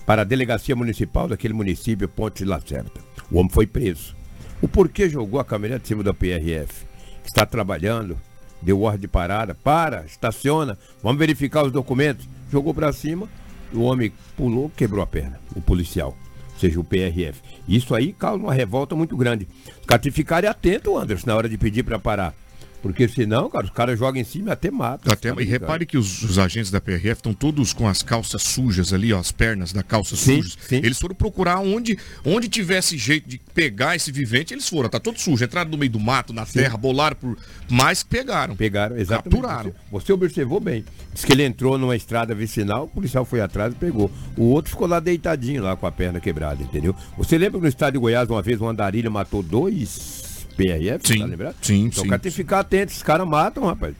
para 0.06 0.22
a 0.22 0.24
delegacia 0.24 0.76
municipal 0.76 1.28
daquele 1.28 1.52
município, 1.52 2.08
Ponte 2.08 2.38
de 2.38 2.44
Lacerda. 2.44 3.00
O 3.30 3.38
homem 3.38 3.50
foi 3.50 3.66
preso. 3.66 4.16
O 4.62 4.68
porquê 4.68 5.10
jogou 5.10 5.40
a 5.40 5.44
caminhonete 5.44 5.84
em 5.84 5.88
cima 5.88 6.04
da 6.04 6.14
PRF? 6.14 6.86
Está 7.24 7.44
trabalhando, 7.44 8.16
deu 8.62 8.80
ordem 8.80 9.00
de 9.00 9.08
parada, 9.08 9.54
para, 9.54 10.04
estaciona, 10.06 10.78
vamos 11.02 11.18
verificar 11.18 11.64
os 11.64 11.72
documentos. 11.72 12.26
Jogou 12.50 12.72
para 12.72 12.92
cima, 12.92 13.28
o 13.72 13.82
homem 13.82 14.12
pulou, 14.36 14.70
quebrou 14.76 15.02
a 15.02 15.06
perna, 15.06 15.40
o 15.54 15.60
policial, 15.60 16.16
ou 16.52 16.58
seja, 16.58 16.80
o 16.80 16.84
PRF. 16.84 17.40
Isso 17.68 17.94
aí 17.94 18.12
causa 18.12 18.42
uma 18.42 18.54
revolta 18.54 18.94
muito 18.94 19.16
grande. 19.16 19.48
Os 19.80 19.86
caras 19.86 20.14
ficarem 20.14 20.48
atentos, 20.48 20.94
Anderson, 20.94 21.26
na 21.26 21.36
hora 21.36 21.48
de 21.48 21.58
pedir 21.58 21.82
para 21.82 21.98
parar. 21.98 22.34
Porque 22.82 23.08
senão, 23.08 23.48
cara, 23.50 23.64
os 23.64 23.70
caras 23.70 23.98
jogam 23.98 24.20
em 24.20 24.24
cima 24.24 24.50
e 24.50 24.52
até 24.52 24.70
matam. 24.70 25.12
Até, 25.12 25.30
e 25.30 25.44
repare 25.44 25.84
que 25.86 25.98
os, 25.98 26.22
os 26.22 26.38
agentes 26.38 26.70
da 26.70 26.80
PRF 26.80 27.08
estão 27.12 27.34
todos 27.34 27.72
com 27.72 27.88
as 27.88 28.02
calças 28.02 28.42
sujas 28.42 28.92
ali, 28.92 29.12
ó, 29.12 29.18
as 29.18 29.32
pernas 29.32 29.72
da 29.72 29.82
calça 29.82 30.14
Sim, 30.16 30.42
sujas. 30.42 30.58
sim. 30.68 30.76
Eles 30.76 30.98
foram 30.98 31.14
procurar 31.14 31.58
onde, 31.58 31.98
onde 32.24 32.48
tivesse 32.48 32.96
jeito 32.96 33.28
de 33.28 33.38
pegar 33.54 33.96
esse 33.96 34.12
vivente, 34.12 34.54
eles 34.54 34.68
foram. 34.68 34.88
Tá 34.88 35.00
todo 35.00 35.18
sujo. 35.18 35.44
Entraram 35.44 35.70
no 35.70 35.78
meio 35.78 35.90
do 35.90 36.00
mato, 36.00 36.32
na 36.32 36.46
terra, 36.46 36.76
bolaram 36.76 37.16
por. 37.16 37.36
Mas 37.68 38.02
pegaram. 38.02 38.54
Pegaram, 38.54 38.96
exatamente. 38.96 39.30
Capturaram. 39.30 39.74
Você, 39.90 40.06
você 40.06 40.12
observou 40.12 40.60
bem. 40.60 40.84
Diz 41.12 41.24
que 41.24 41.32
ele 41.32 41.42
entrou 41.42 41.78
numa 41.78 41.96
estrada 41.96 42.34
vicinal, 42.34 42.84
o 42.84 42.88
policial 42.88 43.24
foi 43.24 43.40
atrás 43.40 43.72
e 43.72 43.76
pegou. 43.76 44.10
O 44.36 44.44
outro 44.44 44.70
ficou 44.70 44.86
lá 44.86 45.00
deitadinho, 45.00 45.62
lá 45.62 45.76
com 45.76 45.86
a 45.86 45.92
perna 45.92 46.20
quebrada, 46.20 46.62
entendeu? 46.62 46.94
Você 47.16 47.38
lembra 47.38 47.58
que 47.58 47.62
no 47.62 47.68
estado 47.68 47.94
de 47.94 47.98
Goiás, 47.98 48.28
uma 48.28 48.42
vez, 48.42 48.60
uma 48.60 48.70
andarilha 48.70 49.10
matou 49.10 49.42
dois 49.42 50.25
PRF, 50.56 51.06
Sim, 51.06 51.18
tá 51.18 51.24
lembrado? 51.26 51.56
sim, 51.62 51.84
Então 51.86 52.02
sim. 52.02 52.06
o 52.06 52.10
cara 52.10 52.20
tem 52.22 52.30
que 52.32 52.36
ficar 52.36 52.60
atento, 52.60 52.92
esses 52.92 53.02
caras 53.02 53.26
matam, 53.26 53.64
rapaz. 53.64 53.94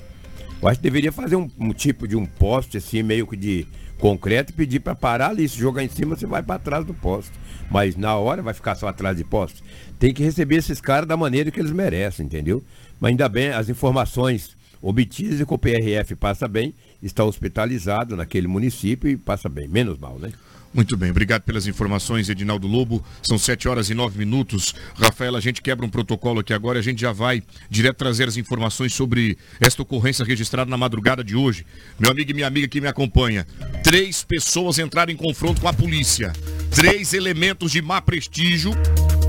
Eu 0.61 0.69
acho 0.69 0.79
que 0.79 0.83
deveria 0.83 1.13
fazer 1.13 1.37
um, 1.37 1.49
um 1.59 1.73
tipo 1.73 2.09
de 2.09 2.17
um 2.17 2.25
poste 2.25 2.79
assim, 2.79 3.03
meio 3.03 3.27
que 3.27 3.37
de 3.37 3.67
concreto 3.99 4.53
e 4.53 4.55
pedir 4.55 4.81
para 4.81 4.95
parar 4.95 5.29
ali. 5.31 5.49
Se 5.49 5.59
jogar 5.59 5.85
em 5.85 5.89
cima, 5.89 6.17
você 6.17 6.27
vai 6.27 6.43
para 6.43 6.59
trás 6.59 6.85
do 6.85 6.95
poste. 6.95 7.33
Mas 7.71 7.97
na 7.97 8.17
hora 8.17 8.43
vai 8.43 8.55
ficar 8.55 8.75
só 8.75 8.89
atrás 8.89 9.17
de 9.17 9.25
poste. 9.25 9.63
Tem 9.99 10.15
que 10.15 10.23
receber 10.23 10.57
esses 10.57 10.81
caras 10.81 11.07
da 11.09 11.17
maneira 11.17 11.51
que 11.51 11.61
eles 11.61 11.73
merecem, 11.73 12.25
entendeu? 12.27 12.65
Mas 12.99 13.11
ainda 13.11 13.29
bem, 13.29 13.49
as 13.51 13.69
informações 13.69 14.57
obtidas 14.81 15.41
e 15.41 15.47
que 15.47 15.53
o 15.55 15.59
PRF 15.59 16.15
passa 16.17 16.47
bem, 16.47 16.73
está 17.03 17.25
hospitalizado 17.25 18.17
naquele 18.17 18.47
município 18.47 19.11
e 19.11 19.17
passa 19.17 19.49
bem, 19.49 19.69
menos 19.69 19.99
mal, 19.99 20.19
né? 20.19 20.33
Muito 20.75 20.97
bem, 20.97 21.11
obrigado 21.11 21.43
pelas 21.43 21.67
informações, 21.67 22.29
Edinaldo 22.29 22.67
Lobo. 22.67 23.05
São 23.23 23.39
7 23.39 23.69
horas 23.69 23.89
e 23.89 23.95
9 23.95 24.19
minutos. 24.19 24.75
Rafael, 24.95 25.35
a 25.35 25.41
gente 25.41 25.63
quebra 25.63 25.87
um 25.87 25.89
protocolo 25.89 26.41
aqui 26.41 26.53
agora 26.53 26.79
a 26.79 26.83
gente 26.83 27.01
já 27.01 27.13
vai 27.13 27.43
direto 27.71 27.97
trazer 27.97 28.29
as 28.29 28.37
informações 28.37 28.93
sobre 28.93 29.39
esta 29.61 29.83
ocorrência 29.83 30.25
registrada 30.25 30.71
na 30.71 30.77
madrugada 30.77 31.25
de 31.25 31.35
hoje. 31.35 31.65
Meu 31.99 32.11
amigo 32.11 32.31
e 32.31 32.35
minha 32.35 32.47
amiga 32.47 32.69
que 32.69 32.81
me 32.81 32.89
acompanha. 32.89 33.47
Três 33.83 34.23
pessoas 34.23 34.79
entraram 34.79 35.13
em 35.13 35.17
confronto 35.17 35.61
com 35.61 35.69
a 35.69 35.73
polícia. 35.73 36.33
Três 36.71 37.13
elementos 37.13 37.73
de 37.73 37.81
má 37.81 38.01
prestígio. 38.03 38.73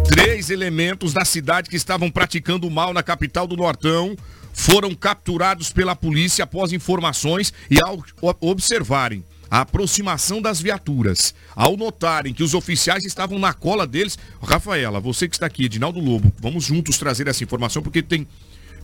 Três 0.08 0.50
elementos 0.50 1.13
da 1.13 1.26
cidade 1.26 1.69
que 1.69 1.76
estavam 1.76 2.10
praticando 2.10 2.69
mal 2.69 2.93
na 2.93 3.04
capital 3.04 3.47
do 3.47 3.56
Nortão 3.56 4.15
foram 4.54 4.95
capturados 4.95 5.71
pela 5.71 5.95
polícia 5.95 6.43
após 6.43 6.73
informações 6.73 7.54
e 7.69 7.78
ao 7.84 8.04
observarem 8.41 9.23
a 9.49 9.62
aproximação 9.62 10.41
das 10.41 10.62
viaturas. 10.62 11.33
Ao 11.55 11.75
notarem 11.77 12.33
que 12.33 12.43
os 12.43 12.53
oficiais 12.53 13.05
estavam 13.05 13.39
na 13.39 13.53
cola 13.53 13.88
deles, 13.88 14.17
Rafaela, 14.41 14.99
você 14.99 15.27
que 15.27 15.36
está 15.36 15.45
aqui, 15.45 15.65
Edinaldo 15.65 15.99
Lobo, 15.99 16.31
vamos 16.39 16.65
juntos 16.65 16.97
trazer 16.97 17.27
essa 17.27 17.43
informação 17.43 17.81
porque 17.81 18.01
tem 18.01 18.27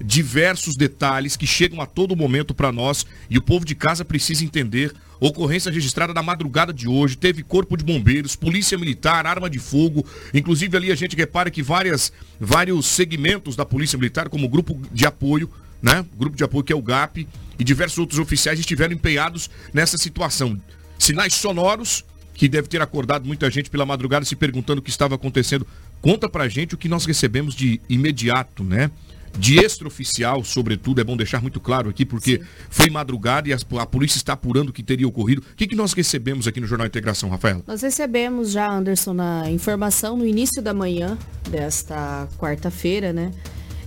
diversos 0.03 0.75
detalhes 0.75 1.35
que 1.35 1.45
chegam 1.47 1.81
a 1.81 1.85
todo 1.85 2.15
momento 2.15 2.53
para 2.53 2.71
nós 2.71 3.05
e 3.29 3.37
o 3.37 3.41
povo 3.41 3.65
de 3.65 3.75
casa 3.75 4.03
precisa 4.03 4.43
entender. 4.43 4.93
Ocorrência 5.19 5.71
registrada 5.71 6.13
na 6.13 6.21
madrugada 6.21 6.73
de 6.73 6.87
hoje, 6.87 7.15
teve 7.15 7.43
corpo 7.43 7.77
de 7.77 7.83
bombeiros, 7.83 8.35
polícia 8.35 8.77
militar, 8.77 9.25
arma 9.25 9.49
de 9.49 9.59
fogo. 9.59 10.05
Inclusive 10.33 10.75
ali 10.75 10.91
a 10.91 10.95
gente 10.95 11.15
repara 11.15 11.49
que 11.49 11.63
várias, 11.63 12.11
vários 12.39 12.85
segmentos 12.87 13.55
da 13.55 13.65
polícia 13.65 13.97
militar, 13.97 14.27
como 14.27 14.49
grupo 14.49 14.77
de 14.91 15.05
apoio, 15.05 15.49
né? 15.83 16.05
Grupo 16.17 16.37
de 16.37 16.45
apoio 16.45 16.63
que 16.63 16.71
é 16.71 16.75
o 16.75 16.81
GAP 16.81 17.27
e 17.59 17.63
diversos 17.63 17.97
outros 17.97 18.17
oficiais 18.17 18.57
estiveram 18.57 18.93
empenhados 18.93 19.49
nessa 19.73 19.97
situação. 19.97 20.59
Sinais 20.97 21.33
sonoros 21.33 22.05
que 22.33 22.47
deve 22.47 22.69
ter 22.69 22.81
acordado 22.81 23.27
muita 23.27 23.51
gente 23.51 23.69
pela 23.69 23.85
madrugada 23.85 24.25
se 24.25 24.35
perguntando 24.35 24.79
o 24.79 24.81
que 24.81 24.89
estava 24.89 25.15
acontecendo. 25.15 25.67
Conta 26.01 26.29
pra 26.29 26.47
gente 26.47 26.73
o 26.73 26.77
que 26.77 26.87
nós 26.87 27.05
recebemos 27.05 27.53
de 27.53 27.81
imediato, 27.89 28.63
né? 28.63 28.89
De 29.37 29.57
extraoficial, 29.57 30.43
sobretudo, 30.43 31.01
é 31.01 31.03
bom 31.03 31.17
deixar 31.17 31.41
muito 31.41 31.59
claro 31.59 31.89
aqui, 31.89 32.05
porque 32.05 32.37
Sim. 32.37 32.45
foi 32.69 32.89
madrugada 32.89 33.49
e 33.49 33.53
a, 33.53 33.57
a, 33.79 33.85
polícia 33.85 34.17
está 34.17 34.33
apurando 34.33 34.69
o 34.69 34.73
que 34.73 34.83
teria 34.83 35.07
ocorrido. 35.07 35.41
O 35.41 35.55
que, 35.55 35.65
que 35.65 35.75
nós 35.75 35.91
recebemos 35.91 36.47
aqui 36.47 36.61
no 36.61 36.67
Jornal 36.67 36.85
Integração, 36.85 37.29
Rafael? 37.29 37.63
Nós 37.65 37.81
recebemos 37.81 38.51
já, 38.51 38.69
Anderson, 38.69 39.13
na 39.13 39.49
informação 39.49 40.15
no 40.15 40.25
início 40.25 40.61
da 40.61 40.73
manhã 40.73 41.17
desta 41.49 42.27
quarta-feira, 42.37 43.11
né? 43.11 43.31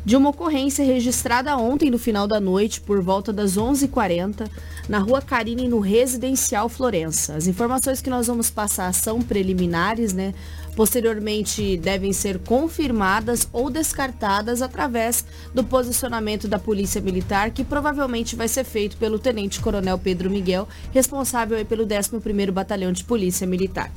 De 0.07 0.17
uma 0.17 0.31
ocorrência 0.31 0.85
registrada 0.85 1.57
ontem 1.57 1.91
no 1.91 1.99
final 1.99 2.29
da 2.29 2.39
noite, 2.39 2.81
por 2.81 3.03
volta 3.03 3.33
das 3.33 3.59
11h40, 3.59 4.49
na 4.89 5.01
rua 5.01 5.21
Carine, 5.21 5.67
no 5.67 5.81
Residencial 5.81 6.69
Florença. 6.69 7.35
As 7.35 7.49
informações 7.49 8.01
que 8.01 8.09
nós 8.09 8.29
vamos 8.29 8.49
passar 8.49 8.95
são 8.95 9.21
preliminares, 9.21 10.13
né? 10.13 10.33
Posteriormente 10.77 11.77
devem 11.77 12.13
ser 12.13 12.39
confirmadas 12.39 13.49
ou 13.53 13.69
descartadas 13.69 14.63
através 14.63 15.25
do 15.53 15.65
posicionamento 15.65 16.47
da 16.47 16.61
Polícia 16.61 17.01
Militar, 17.01 17.51
que 17.51 17.65
provavelmente 17.65 18.37
vai 18.37 18.47
ser 18.47 18.63
feito 18.63 18.97
pelo 18.99 19.19
Tenente 19.19 19.59
Coronel 19.59 19.99
Pedro 19.99 20.31
Miguel, 20.31 20.69
responsável 20.93 21.67
pelo 21.67 21.85
11º 21.85 22.53
Batalhão 22.53 22.93
de 22.93 23.03
Polícia 23.03 23.45
Militar. 23.45 23.91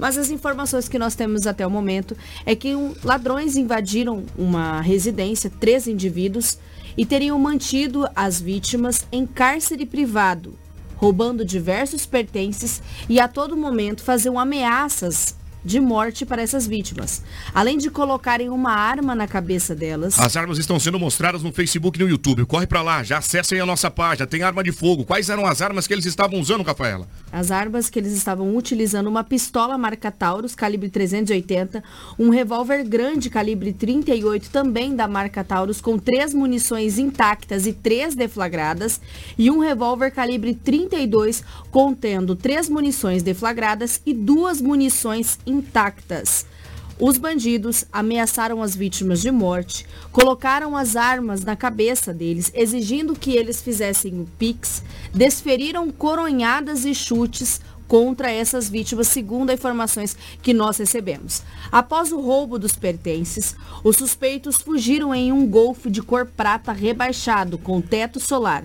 Mas 0.00 0.16
as 0.16 0.30
informações 0.30 0.88
que 0.88 0.98
nós 0.98 1.14
temos 1.14 1.46
até 1.46 1.66
o 1.66 1.70
momento 1.70 2.16
é 2.46 2.56
que 2.56 2.72
ladrões 3.04 3.54
invadiram 3.54 4.24
uma 4.36 4.80
residência, 4.80 5.52
três 5.60 5.86
indivíduos, 5.86 6.58
e 6.96 7.04
teriam 7.04 7.38
mantido 7.38 8.08
as 8.16 8.40
vítimas 8.40 9.06
em 9.12 9.26
cárcere 9.26 9.84
privado, 9.84 10.58
roubando 10.96 11.44
diversos 11.44 12.06
pertences 12.06 12.82
e 13.10 13.20
a 13.20 13.28
todo 13.28 13.56
momento 13.56 14.02
faziam 14.02 14.38
ameaças 14.38 15.36
de 15.64 15.78
morte 15.80 16.24
para 16.24 16.42
essas 16.42 16.66
vítimas, 16.66 17.22
além 17.54 17.76
de 17.76 17.90
colocarem 17.90 18.48
uma 18.48 18.72
arma 18.72 19.14
na 19.14 19.26
cabeça 19.26 19.74
delas. 19.74 20.18
As 20.18 20.36
armas 20.36 20.58
estão 20.58 20.78
sendo 20.80 20.98
mostradas 20.98 21.42
no 21.42 21.52
Facebook 21.52 21.98
e 21.98 22.04
no 22.04 22.10
YouTube. 22.10 22.44
Corre 22.46 22.66
para 22.66 22.82
lá, 22.82 23.02
já 23.02 23.18
acessem 23.18 23.60
a 23.60 23.66
nossa 23.66 23.90
página. 23.90 24.26
Tem 24.26 24.42
arma 24.42 24.62
de 24.62 24.72
fogo. 24.72 25.04
Quais 25.04 25.28
eram 25.28 25.46
as 25.46 25.60
armas 25.60 25.86
que 25.86 25.92
eles 25.92 26.06
estavam 26.06 26.40
usando, 26.40 26.62
Rafaela? 26.62 27.08
As 27.32 27.50
armas 27.50 27.88
que 27.88 27.98
eles 27.98 28.12
estavam 28.12 28.56
utilizando, 28.56 29.06
uma 29.06 29.22
pistola 29.22 29.78
marca 29.78 30.10
Taurus, 30.10 30.54
calibre 30.54 30.90
380, 30.90 31.82
um 32.18 32.30
revólver 32.30 32.82
grande, 32.84 33.30
calibre 33.30 33.72
38, 33.72 34.50
também 34.50 34.96
da 34.96 35.06
marca 35.06 35.44
Taurus, 35.44 35.80
com 35.80 35.98
três 35.98 36.34
munições 36.34 36.98
intactas 36.98 37.66
e 37.66 37.72
três 37.72 38.14
deflagradas, 38.14 39.00
e 39.38 39.50
um 39.50 39.58
revólver 39.58 40.10
calibre 40.10 40.54
32, 40.54 41.44
contendo 41.70 42.34
três 42.34 42.68
munições 42.68 43.22
deflagradas 43.22 44.00
e 44.04 44.12
duas 44.12 44.60
munições 44.60 45.38
intactas. 45.50 46.46
Os 47.00 47.16
bandidos 47.16 47.86
ameaçaram 47.90 48.62
as 48.62 48.76
vítimas 48.76 49.22
de 49.22 49.30
morte, 49.30 49.86
colocaram 50.12 50.76
as 50.76 50.96
armas 50.96 51.42
na 51.42 51.56
cabeça 51.56 52.12
deles, 52.12 52.52
exigindo 52.54 53.14
que 53.14 53.34
eles 53.34 53.62
fizessem 53.62 54.20
o 54.20 54.28
pix, 54.38 54.82
desferiram 55.14 55.90
coronhadas 55.90 56.84
e 56.84 56.94
chutes 56.94 57.60
contra 57.88 58.30
essas 58.30 58.68
vítimas, 58.68 59.08
segundo 59.08 59.50
as 59.50 59.58
informações 59.58 60.16
que 60.42 60.52
nós 60.52 60.76
recebemos. 60.76 61.42
Após 61.72 62.12
o 62.12 62.20
roubo 62.20 62.58
dos 62.58 62.76
pertences, 62.76 63.56
os 63.82 63.96
suspeitos 63.96 64.58
fugiram 64.58 65.14
em 65.14 65.32
um 65.32 65.46
golfe 65.46 65.90
de 65.90 66.02
cor 66.02 66.26
prata 66.26 66.70
rebaixado 66.70 67.56
com 67.56 67.80
teto 67.80 68.20
solar. 68.20 68.62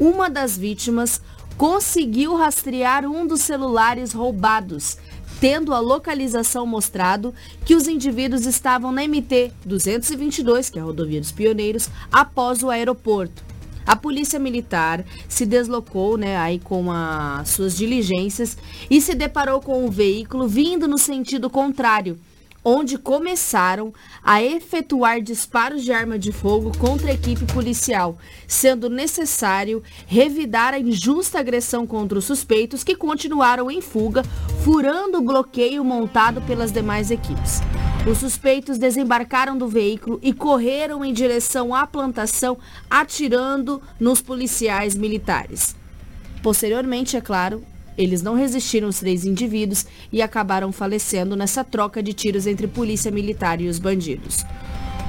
Uma 0.00 0.30
das 0.30 0.56
vítimas 0.56 1.20
conseguiu 1.56 2.34
rastrear 2.36 3.04
um 3.04 3.26
dos 3.26 3.42
celulares 3.42 4.12
roubados 4.12 4.96
tendo 5.44 5.74
a 5.74 5.78
localização 5.78 6.66
mostrado 6.66 7.34
que 7.66 7.74
os 7.74 7.86
indivíduos 7.86 8.46
estavam 8.46 8.90
na 8.90 9.06
MT 9.06 9.52
222, 9.66 10.70
que 10.70 10.78
é 10.78 10.80
a 10.80 10.84
rodovia 10.86 11.20
dos 11.20 11.32
Pioneiros, 11.32 11.90
após 12.10 12.62
o 12.62 12.70
aeroporto. 12.70 13.44
A 13.86 13.94
polícia 13.94 14.38
militar 14.38 15.04
se 15.28 15.44
deslocou, 15.44 16.16
né, 16.16 16.38
aí 16.38 16.58
com 16.58 16.90
as 16.90 17.50
suas 17.50 17.76
diligências 17.76 18.56
e 18.88 19.02
se 19.02 19.14
deparou 19.14 19.60
com 19.60 19.84
o 19.84 19.90
veículo 19.90 20.48
vindo 20.48 20.88
no 20.88 20.96
sentido 20.96 21.50
contrário, 21.50 22.18
onde 22.64 22.96
começaram 22.96 23.92
a 24.22 24.42
efetuar 24.42 25.20
disparos 25.20 25.84
de 25.84 25.92
arma 25.92 26.18
de 26.18 26.32
fogo 26.32 26.72
contra 26.78 27.10
a 27.10 27.14
equipe 27.14 27.44
policial, 27.52 28.16
sendo 28.48 28.88
necessário 28.88 29.82
revidar 30.06 30.72
a 30.72 30.78
injusta 30.78 31.38
agressão 31.38 31.86
contra 31.86 32.18
os 32.18 32.24
suspeitos 32.24 32.82
que 32.82 32.96
continuaram 32.96 33.70
em 33.70 33.80
fuga, 33.80 34.22
furando 34.64 35.18
o 35.18 35.22
bloqueio 35.22 35.84
montado 35.84 36.40
pelas 36.42 36.72
demais 36.72 37.10
equipes. 37.10 37.60
Os 38.10 38.18
suspeitos 38.18 38.78
desembarcaram 38.78 39.56
do 39.56 39.66
veículo 39.66 40.18
e 40.22 40.32
correram 40.32 41.04
em 41.04 41.12
direção 41.12 41.74
à 41.74 41.86
plantação, 41.86 42.58
atirando 42.90 43.82
nos 43.98 44.20
policiais 44.20 44.94
militares. 44.94 45.74
Posteriormente, 46.42 47.16
é 47.16 47.22
claro, 47.22 47.64
eles 47.96 48.22
não 48.22 48.34
resistiram 48.34 48.88
os 48.88 48.98
três 48.98 49.24
indivíduos 49.24 49.86
e 50.12 50.20
acabaram 50.20 50.72
falecendo 50.72 51.36
nessa 51.36 51.62
troca 51.62 52.02
de 52.02 52.12
tiros 52.12 52.46
entre 52.46 52.66
polícia 52.66 53.10
militar 53.10 53.60
e 53.60 53.68
os 53.68 53.78
bandidos. 53.78 54.44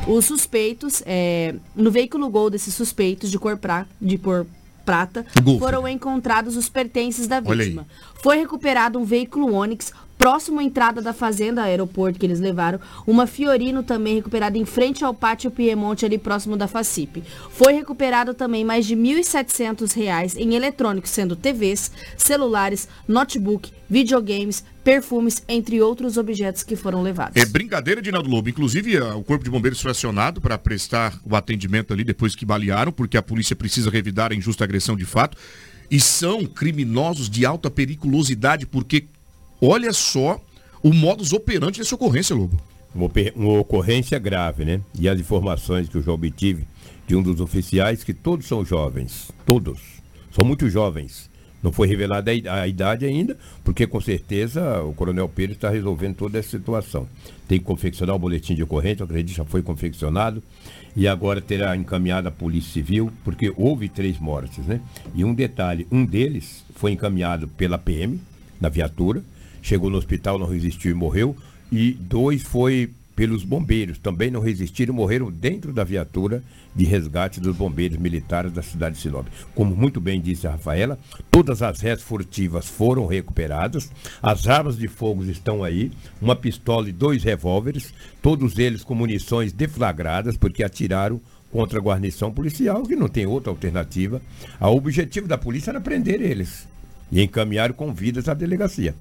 Os 0.08 0.26
suspeitos, 0.26 1.02
é, 1.06 1.56
no 1.76 1.89
veículo 1.89 2.30
Gol 2.30 2.50
desses 2.50 2.74
suspeitos 2.74 3.32
de 3.32 3.39
cor, 3.39 3.58
pra, 3.58 3.88
de 4.00 4.17
cor 4.17 4.45
prata, 4.86 5.26
foram 5.58 5.88
encontrados 5.88 6.56
os 6.56 6.69
pertences 6.69 7.28
da 7.28 7.39
vítima. 7.39 7.88
Foi 8.21 8.38
recuperado 8.38 9.00
um 9.00 9.04
veículo 9.04 9.54
Onix, 9.54 9.91
próximo 10.17 10.60
à 10.60 10.63
entrada 10.63 11.01
da 11.01 11.13
fazenda 11.13 11.63
aeroporto 11.63 12.19
que 12.19 12.25
eles 12.25 12.39
levaram, 12.39 12.80
uma 13.06 13.28
Fiorino 13.28 13.84
também 13.84 14.15
recuperada 14.15 14.58
em 14.58 14.65
frente 14.65 15.04
ao 15.04 15.13
pátio 15.13 15.51
Piemonte 15.51 16.06
ali 16.06 16.17
próximo 16.17 16.58
da 16.58 16.67
Facip. 16.67 17.23
Foi 17.51 17.73
recuperado 17.73 18.34
também 18.34 18.63
mais 18.63 18.86
de 18.86 18.95
R$ 18.95 19.01
1.700 19.01 20.36
em 20.38 20.56
eletrônicos, 20.56 21.12
sendo 21.12 21.36
TVs, 21.36 21.91
celulares, 22.17 22.88
notebook, 23.08 23.71
videogames, 23.89 24.63
perfumes, 24.84 25.43
entre 25.47 25.82
outros 25.82 26.17
objetos 26.17 26.63
que 26.63 26.75
foram 26.75 27.01
levados. 27.01 27.41
É 27.41 27.45
brincadeira, 27.45 28.01
Dinaldo 28.01 28.30
Lobo. 28.30 28.49
Inclusive, 28.49 28.99
o 28.99 29.23
Corpo 29.23 29.43
de 29.43 29.49
Bombeiros 29.49 29.82
foi 29.82 29.91
acionado 29.91 30.41
para 30.41 30.58
prestar 30.58 31.19
o 31.23 31.36
atendimento 31.36 31.93
ali 31.93 32.04
depois 32.04 32.36
que 32.36 32.45
balearam, 32.45 32.91
porque 32.91 33.17
a 33.17 33.21
polícia 33.21 33.56
precisa 33.56 33.89
revidar 33.89 34.32
a 34.32 34.36
injusta 34.36 34.63
agressão 34.63 34.95
de 34.95 35.06
fato. 35.06 35.38
E 35.89 35.99
são 35.99 36.45
criminosos 36.45 37.30
de 37.30 37.45
alta 37.45 37.69
periculosidade, 37.69 38.65
porque 38.65 39.06
Olha 39.62 39.94
só 39.94 40.39
o 40.84 40.94
modus 40.94 41.34
operandi 41.34 41.80
dessa 41.80 41.96
ocorrência, 41.96 42.36
Lobo. 42.36 42.60
uma, 42.94 43.10
uma 43.36 43.60
ocorrência 43.60 44.20
grave, 44.20 44.65
né? 44.65 44.82
E 44.98 45.10
as 45.10 45.20
informações 45.20 45.89
que 45.89 45.96
eu 45.96 46.04
já 46.04 46.12
obtive 46.12 46.68
de 47.08 47.15
um 47.15 47.22
dos 47.22 47.39
oficiais, 47.39 48.04
que 48.04 48.13
todos 48.13 48.48
são 48.48 48.65
jovens, 48.65 49.32
todos, 49.46 49.80
são 50.32 50.46
muito 50.46 50.70
jovens. 50.70 51.30
Não 51.63 51.72
foi 51.72 51.88
revelada 51.88 52.30
a 52.30 52.68
idade 52.68 53.06
ainda, 53.06 53.36
porque 53.63 53.88
com 53.88 54.00
certeza 54.00 54.84
o 54.84 54.94
Coronel 54.94 55.28
Pires 55.28 55.56
está 55.56 55.68
resolvendo 55.70 56.15
toda 56.15 56.38
essa 56.38 56.50
situação. 56.50 57.08
Tem 57.48 57.58
que 57.58 57.65
confeccionar 57.65 58.15
o 58.15 58.20
boletim 58.20 58.54
de 58.54 58.62
ocorrência, 58.62 59.04
acredito 59.04 59.32
que 59.32 59.38
já 59.38 59.46
foi 59.46 59.63
confeccionado, 59.63 60.44
e 60.96 61.08
agora 61.08 61.41
terá 61.41 61.76
encaminhado 61.76 62.28
a 62.28 62.32
Polícia 62.32 62.72
Civil, 62.72 63.12
porque 63.24 63.52
houve 63.58 63.89
três 63.89 64.20
mortes, 64.20 64.63
né? 64.65 64.80
E 65.15 65.26
um 65.26 65.34
detalhe, 65.34 65.88
um 65.91 66.06
deles 66.06 66.63
foi 66.76 66.91
encaminhado 66.91 67.48
pela 67.48 67.80
PM, 67.80 68.22
na 68.62 68.70
viatura, 68.70 69.24
chegou 69.65 69.89
no 69.89 69.97
hospital, 69.97 70.38
não 70.38 70.45
resistiu 70.45 70.91
e 70.91 70.93
morreu, 70.93 71.36
e 71.71 71.93
dois 71.93 72.43
foi 72.43 72.91
pelos 73.15 73.43
bombeiros, 73.43 73.97
também 73.97 74.30
não 74.30 74.41
resistiram 74.41 74.93
morreram 74.93 75.32
dentro 75.32 75.71
da 75.71 75.84
viatura 75.84 76.43
de 76.75 76.84
resgate 76.84 77.39
dos 77.39 77.56
bombeiros 77.56 77.97
militares 77.97 78.51
da 78.51 78.62
cidade 78.62 78.95
de 78.95 79.01
Sinop. 79.01 79.25
Como 79.56 79.73
muito 79.75 80.01
bem 80.01 80.21
disse 80.21 80.45
a 80.45 80.51
Rafaela, 80.51 80.99
todas 81.32 81.62
as 81.62 81.80
réis 81.80 82.01
furtivas 82.01 82.67
foram 82.67 83.08
recuperadas, 83.08 83.89
as 84.21 84.45
armas 84.47 84.78
de 84.78 84.88
fogo 84.88 85.23
estão 85.23 85.63
aí, 85.63 85.91
uma 86.21 86.36
pistola 86.36 86.89
e 86.89 86.91
dois 86.91 87.23
revólveres, 87.23 87.91
todos 88.21 88.60
eles 88.60 88.84
com 88.84 88.93
munições 88.93 89.51
deflagradas, 89.51 90.38
porque 90.38 90.63
atiraram 90.63 91.19
contra 91.51 91.80
a 91.80 91.82
guarnição 91.82 92.32
policial, 92.32 92.84
que 92.84 92.97
não 92.97 93.08
tem 93.08 93.25
outra 93.25 93.49
alternativa. 93.49 94.21
O 94.60 94.75
objetivo 94.75 95.28
da 95.28 95.38
polícia 95.38 95.71
era 95.71 95.82
prender 95.82 96.21
eles 96.21 96.67
e 97.10 97.21
encaminhar 97.21 97.71
com 97.73 97.93
vidas 97.93 98.28
à 98.28 98.34
delegacia. 98.34 98.93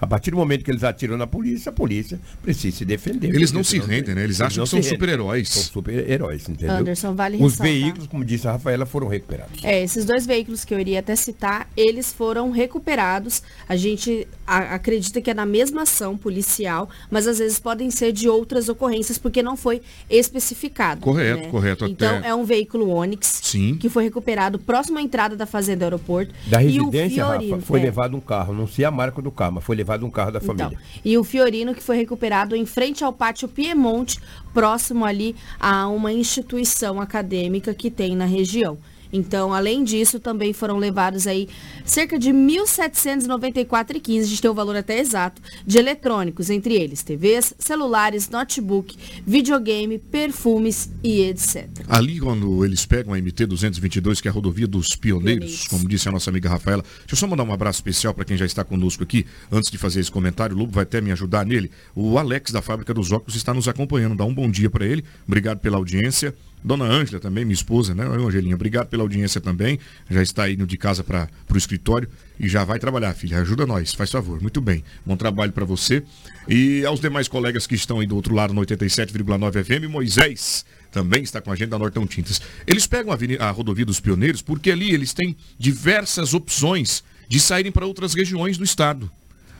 A 0.00 0.06
partir 0.06 0.30
do 0.30 0.36
momento 0.36 0.64
que 0.64 0.70
eles 0.70 0.84
atiram 0.84 1.16
na 1.16 1.26
polícia, 1.26 1.70
a 1.70 1.72
polícia 1.72 2.20
precisa 2.42 2.76
se 2.78 2.84
defender. 2.84 3.34
Eles 3.34 3.50
não 3.52 3.64
se 3.64 3.78
rendem, 3.78 4.14
né? 4.14 4.24
Eles 4.24 4.40
acham 4.40 4.58
não 4.58 4.64
que 4.64 4.70
são 4.70 4.82
super-heróis. 4.82 5.48
São 5.48 5.62
super-heróis, 5.62 6.48
entendeu? 6.48 6.74
Anderson, 6.76 7.14
vale 7.14 7.36
Os 7.36 7.42
ressaltar. 7.52 7.66
veículos, 7.66 8.06
como 8.06 8.24
disse 8.24 8.46
a 8.46 8.52
Rafaela, 8.52 8.84
foram 8.86 9.08
recuperados. 9.08 9.62
É, 9.64 9.82
esses 9.82 10.04
dois 10.04 10.26
veículos 10.26 10.64
que 10.64 10.74
eu 10.74 10.78
iria 10.80 11.00
até 11.00 11.16
citar, 11.16 11.68
eles 11.76 12.12
foram 12.12 12.50
recuperados. 12.50 13.42
A 13.68 13.76
gente 13.76 14.26
a- 14.46 14.74
acredita 14.74 15.20
que 15.20 15.30
é 15.30 15.34
na 15.34 15.46
mesma 15.46 15.82
ação 15.82 16.16
policial, 16.16 16.88
mas 17.10 17.26
às 17.26 17.38
vezes 17.38 17.58
podem 17.58 17.90
ser 17.90 18.12
de 18.12 18.28
outras 18.28 18.68
ocorrências, 18.68 19.16
porque 19.18 19.42
não 19.42 19.56
foi 19.56 19.80
especificado. 20.10 21.00
Correto, 21.00 21.42
né? 21.42 21.48
correto, 21.48 21.86
Então 21.86 22.18
até- 22.18 22.28
é 22.28 22.34
um 22.34 22.44
veículo 22.44 22.88
Onix 22.90 23.40
Sim. 23.42 23.76
que 23.76 23.88
foi 23.88 24.04
recuperado 24.04 24.58
próximo 24.58 24.98
à 24.98 25.02
entrada 25.02 25.36
da 25.36 25.46
fazenda 25.46 25.84
aeroporto. 25.86 26.34
Da 26.46 26.62
e 26.62 26.80
o 26.80 26.90
residência, 26.90 27.24
Fiorino, 27.24 27.54
Rafa, 27.56 27.66
foi 27.66 27.80
é. 27.80 27.82
levado 27.84 28.16
um 28.16 28.20
carro. 28.20 28.52
Não 28.52 28.66
sei 28.66 28.84
a 28.84 28.90
marca 28.90 29.22
do 29.22 29.30
carro, 29.30 29.52
mas 29.52 29.64
foi 29.64 29.76
levado 29.76 29.85
um 30.04 30.10
carro 30.10 30.32
da 30.32 30.40
família. 30.40 30.66
Então, 30.66 30.78
e 31.04 31.16
o 31.16 31.24
Fiorino 31.24 31.74
que 31.74 31.82
foi 31.82 31.96
recuperado 31.96 32.54
em 32.56 32.66
frente 32.66 33.04
ao 33.04 33.12
pátio 33.12 33.48
Piemonte, 33.48 34.20
próximo 34.52 35.04
ali 35.04 35.36
a 35.58 35.86
uma 35.88 36.12
instituição 36.12 37.00
acadêmica 37.00 37.72
que 37.72 37.90
tem 37.90 38.16
na 38.16 38.24
região. 38.24 38.78
Então, 39.12 39.52
além 39.52 39.84
disso, 39.84 40.18
também 40.18 40.52
foram 40.52 40.78
levados 40.78 41.26
aí 41.26 41.48
cerca 41.84 42.18
de 42.18 42.30
1.794,15, 42.30 44.20
a 44.20 44.24
gente 44.24 44.42
tem 44.42 44.50
o 44.50 44.54
valor 44.54 44.76
até 44.76 44.98
exato, 44.98 45.40
de 45.66 45.78
eletrônicos, 45.78 46.50
entre 46.50 46.74
eles 46.74 47.02
TVs, 47.02 47.54
celulares, 47.58 48.28
notebook, 48.28 48.96
videogame, 49.26 49.98
perfumes 49.98 50.90
e 51.02 51.22
etc. 51.22 51.68
Ali, 51.88 52.18
quando 52.18 52.64
eles 52.64 52.84
pegam 52.84 53.14
a 53.14 53.18
MT-222, 53.18 54.20
que 54.20 54.28
é 54.28 54.30
a 54.30 54.34
rodovia 54.34 54.66
dos 54.66 54.94
pioneiros, 54.94 55.46
Pioneiros. 55.46 55.68
como 55.68 55.88
disse 55.88 56.08
a 56.08 56.12
nossa 56.12 56.30
amiga 56.30 56.48
Rafaela, 56.48 56.82
deixa 56.82 57.12
eu 57.12 57.16
só 57.16 57.26
mandar 57.26 57.44
um 57.44 57.52
abraço 57.52 57.78
especial 57.78 58.12
para 58.14 58.24
quem 58.24 58.36
já 58.36 58.46
está 58.46 58.64
conosco 58.64 59.02
aqui, 59.02 59.26
antes 59.50 59.70
de 59.70 59.78
fazer 59.78 60.00
esse 60.00 60.10
comentário, 60.10 60.56
o 60.56 60.58
Lobo 60.58 60.72
vai 60.72 60.82
até 60.82 61.00
me 61.00 61.12
ajudar 61.12 61.44
nele. 61.46 61.70
O 61.94 62.18
Alex, 62.18 62.50
da 62.50 62.62
Fábrica 62.62 62.92
dos 62.92 63.12
Óculos, 63.12 63.36
está 63.36 63.52
nos 63.54 63.68
acompanhando. 63.68 64.16
Dá 64.16 64.24
um 64.24 64.34
bom 64.34 64.50
dia 64.50 64.70
para 64.70 64.84
ele. 64.86 65.04
Obrigado 65.26 65.58
pela 65.58 65.76
audiência. 65.76 66.34
Dona 66.66 66.84
Ângela 66.84 67.20
também, 67.20 67.44
minha 67.44 67.54
esposa, 67.54 67.94
né, 67.94 68.04
Angelinha? 68.04 68.56
Obrigado 68.56 68.88
pela 68.88 69.04
audiência 69.04 69.40
também. 69.40 69.78
Já 70.10 70.20
está 70.20 70.50
indo 70.50 70.66
de 70.66 70.76
casa 70.76 71.04
para 71.04 71.28
o 71.48 71.56
escritório 71.56 72.08
e 72.40 72.48
já 72.48 72.64
vai 72.64 72.80
trabalhar, 72.80 73.14
filha. 73.14 73.38
Ajuda 73.38 73.64
nós, 73.64 73.94
faz 73.94 74.10
favor. 74.10 74.42
Muito 74.42 74.60
bem. 74.60 74.82
Bom 75.04 75.16
trabalho 75.16 75.52
para 75.52 75.64
você. 75.64 76.02
E 76.48 76.84
aos 76.84 76.98
demais 76.98 77.28
colegas 77.28 77.68
que 77.68 77.76
estão 77.76 78.00
aí 78.00 78.06
do 78.06 78.16
outro 78.16 78.34
lado 78.34 78.52
no 78.52 78.60
87,9 78.62 79.64
FM, 79.64 79.88
Moisés 79.88 80.66
também 80.90 81.22
está 81.22 81.40
com 81.40 81.52
a 81.52 81.54
gente 81.54 81.68
da 81.68 81.78
Nortão 81.78 82.04
Tintas. 82.04 82.42
Eles 82.66 82.84
pegam 82.84 83.12
a, 83.12 83.46
a 83.46 83.50
rodovia 83.52 83.86
dos 83.86 84.00
pioneiros 84.00 84.42
porque 84.42 84.72
ali 84.72 84.92
eles 84.92 85.12
têm 85.12 85.36
diversas 85.56 86.34
opções 86.34 87.04
de 87.28 87.38
saírem 87.38 87.70
para 87.70 87.86
outras 87.86 88.12
regiões 88.12 88.58
do 88.58 88.64
estado. 88.64 89.08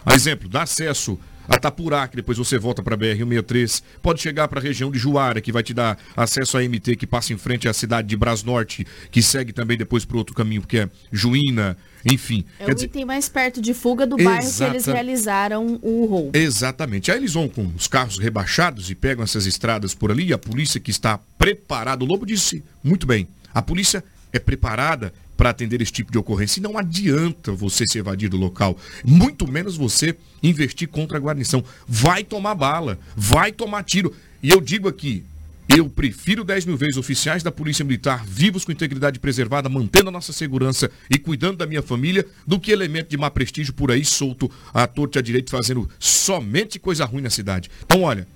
A 0.04 0.12
exemplo, 0.14 0.48
dá 0.48 0.62
acesso 0.62 1.16
a 1.48 1.58
Tapurá, 1.58 2.08
que 2.08 2.16
depois 2.16 2.38
você 2.38 2.58
volta 2.58 2.82
para 2.82 2.94
a 2.94 2.98
BR-163. 2.98 3.82
Pode 4.02 4.20
chegar 4.20 4.48
para 4.48 4.60
a 4.60 4.62
região 4.62 4.90
de 4.90 4.98
Juara, 4.98 5.40
que 5.40 5.52
vai 5.52 5.62
te 5.62 5.72
dar 5.72 5.98
acesso 6.16 6.58
à 6.58 6.62
MT, 6.62 6.96
que 6.96 7.06
passa 7.06 7.32
em 7.32 7.38
frente 7.38 7.68
à 7.68 7.72
cidade 7.72 8.08
de 8.08 8.16
Brasnorte, 8.16 8.86
que 9.10 9.22
segue 9.22 9.52
também 9.52 9.76
depois 9.76 10.04
para 10.04 10.16
outro 10.16 10.34
caminho, 10.34 10.62
que 10.62 10.78
é 10.78 10.90
Juína, 11.12 11.76
enfim. 12.04 12.44
É 12.58 12.70
o 12.70 12.74
dizer, 12.74 12.86
item 12.86 13.04
mais 13.04 13.28
perto 13.28 13.60
de 13.60 13.74
fuga 13.74 14.06
do 14.06 14.16
bairro 14.16 14.52
que 14.52 14.62
eles 14.62 14.86
realizaram 14.86 15.78
o 15.82 16.06
roubo. 16.06 16.36
Exatamente. 16.36 17.10
Aí 17.10 17.18
eles 17.18 17.32
vão 17.32 17.48
com 17.48 17.66
os 17.76 17.88
carros 17.88 18.18
rebaixados 18.18 18.90
e 18.90 18.94
pegam 18.94 19.24
essas 19.24 19.46
estradas 19.46 19.94
por 19.94 20.10
ali. 20.10 20.26
E 20.26 20.32
a 20.32 20.38
polícia 20.38 20.80
que 20.80 20.90
está 20.90 21.18
preparada, 21.38 22.04
o 22.04 22.06
Lobo 22.06 22.26
disse 22.26 22.62
muito 22.82 23.06
bem, 23.06 23.26
a 23.52 23.62
polícia 23.62 24.04
é 24.32 24.38
preparada 24.38 25.12
para 25.36 25.50
atender 25.50 25.80
esse 25.82 25.92
tipo 25.92 26.10
de 26.10 26.18
ocorrência. 26.18 26.58
E 26.58 26.62
não 26.62 26.78
adianta 26.78 27.52
você 27.52 27.86
se 27.86 27.98
evadir 27.98 28.28
do 28.28 28.36
local, 28.36 28.76
muito 29.04 29.50
menos 29.50 29.76
você 29.76 30.16
investir 30.42 30.88
contra 30.88 31.18
a 31.18 31.20
guarnição. 31.20 31.62
Vai 31.86 32.24
tomar 32.24 32.54
bala, 32.54 32.98
vai 33.14 33.52
tomar 33.52 33.82
tiro. 33.84 34.14
E 34.42 34.50
eu 34.50 34.60
digo 34.60 34.88
aqui, 34.88 35.24
eu 35.68 35.88
prefiro 35.88 36.44
10 36.44 36.64
mil 36.64 36.76
vezes 36.76 36.96
oficiais 36.96 37.42
da 37.42 37.50
Polícia 37.50 37.84
Militar 37.84 38.24
vivos 38.24 38.64
com 38.64 38.70
integridade 38.70 39.18
preservada, 39.18 39.68
mantendo 39.68 40.08
a 40.08 40.12
nossa 40.12 40.32
segurança 40.32 40.90
e 41.10 41.18
cuidando 41.18 41.58
da 41.58 41.66
minha 41.66 41.82
família, 41.82 42.24
do 42.46 42.60
que 42.60 42.70
elemento 42.70 43.10
de 43.10 43.16
má 43.16 43.30
prestígio 43.30 43.74
por 43.74 43.90
aí 43.90 44.04
solto 44.04 44.50
à 44.72 44.86
torta 44.86 45.18
e 45.18 45.20
à 45.20 45.22
direita, 45.22 45.50
fazendo 45.50 45.88
somente 45.98 46.78
coisa 46.78 47.04
ruim 47.04 47.22
na 47.22 47.30
cidade. 47.30 47.70
Então, 47.84 48.02
olha. 48.02 48.26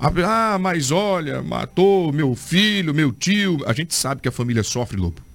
Ah, 0.00 0.56
mas 0.60 0.92
olha, 0.92 1.42
matou 1.42 2.12
meu 2.12 2.36
filho, 2.36 2.94
meu 2.94 3.10
tio. 3.10 3.58
A 3.66 3.72
gente 3.72 3.92
sabe 3.92 4.20
que 4.20 4.28
a 4.28 4.32
família 4.32 4.62
sofre, 4.62 4.96
Lobo. 4.96 5.27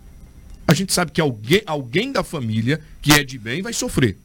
A 0.73 0.75
gente 0.75 0.91
sabe 0.91 1.11
que 1.11 1.21
alguém, 1.21 1.61
alguém 1.65 2.11
da 2.11 2.23
família 2.23 2.81
que 3.01 3.13
é 3.13 3.23
de 3.23 3.37
bem 3.37 3.61
vai 3.61 3.71
sofrer. 3.73 4.17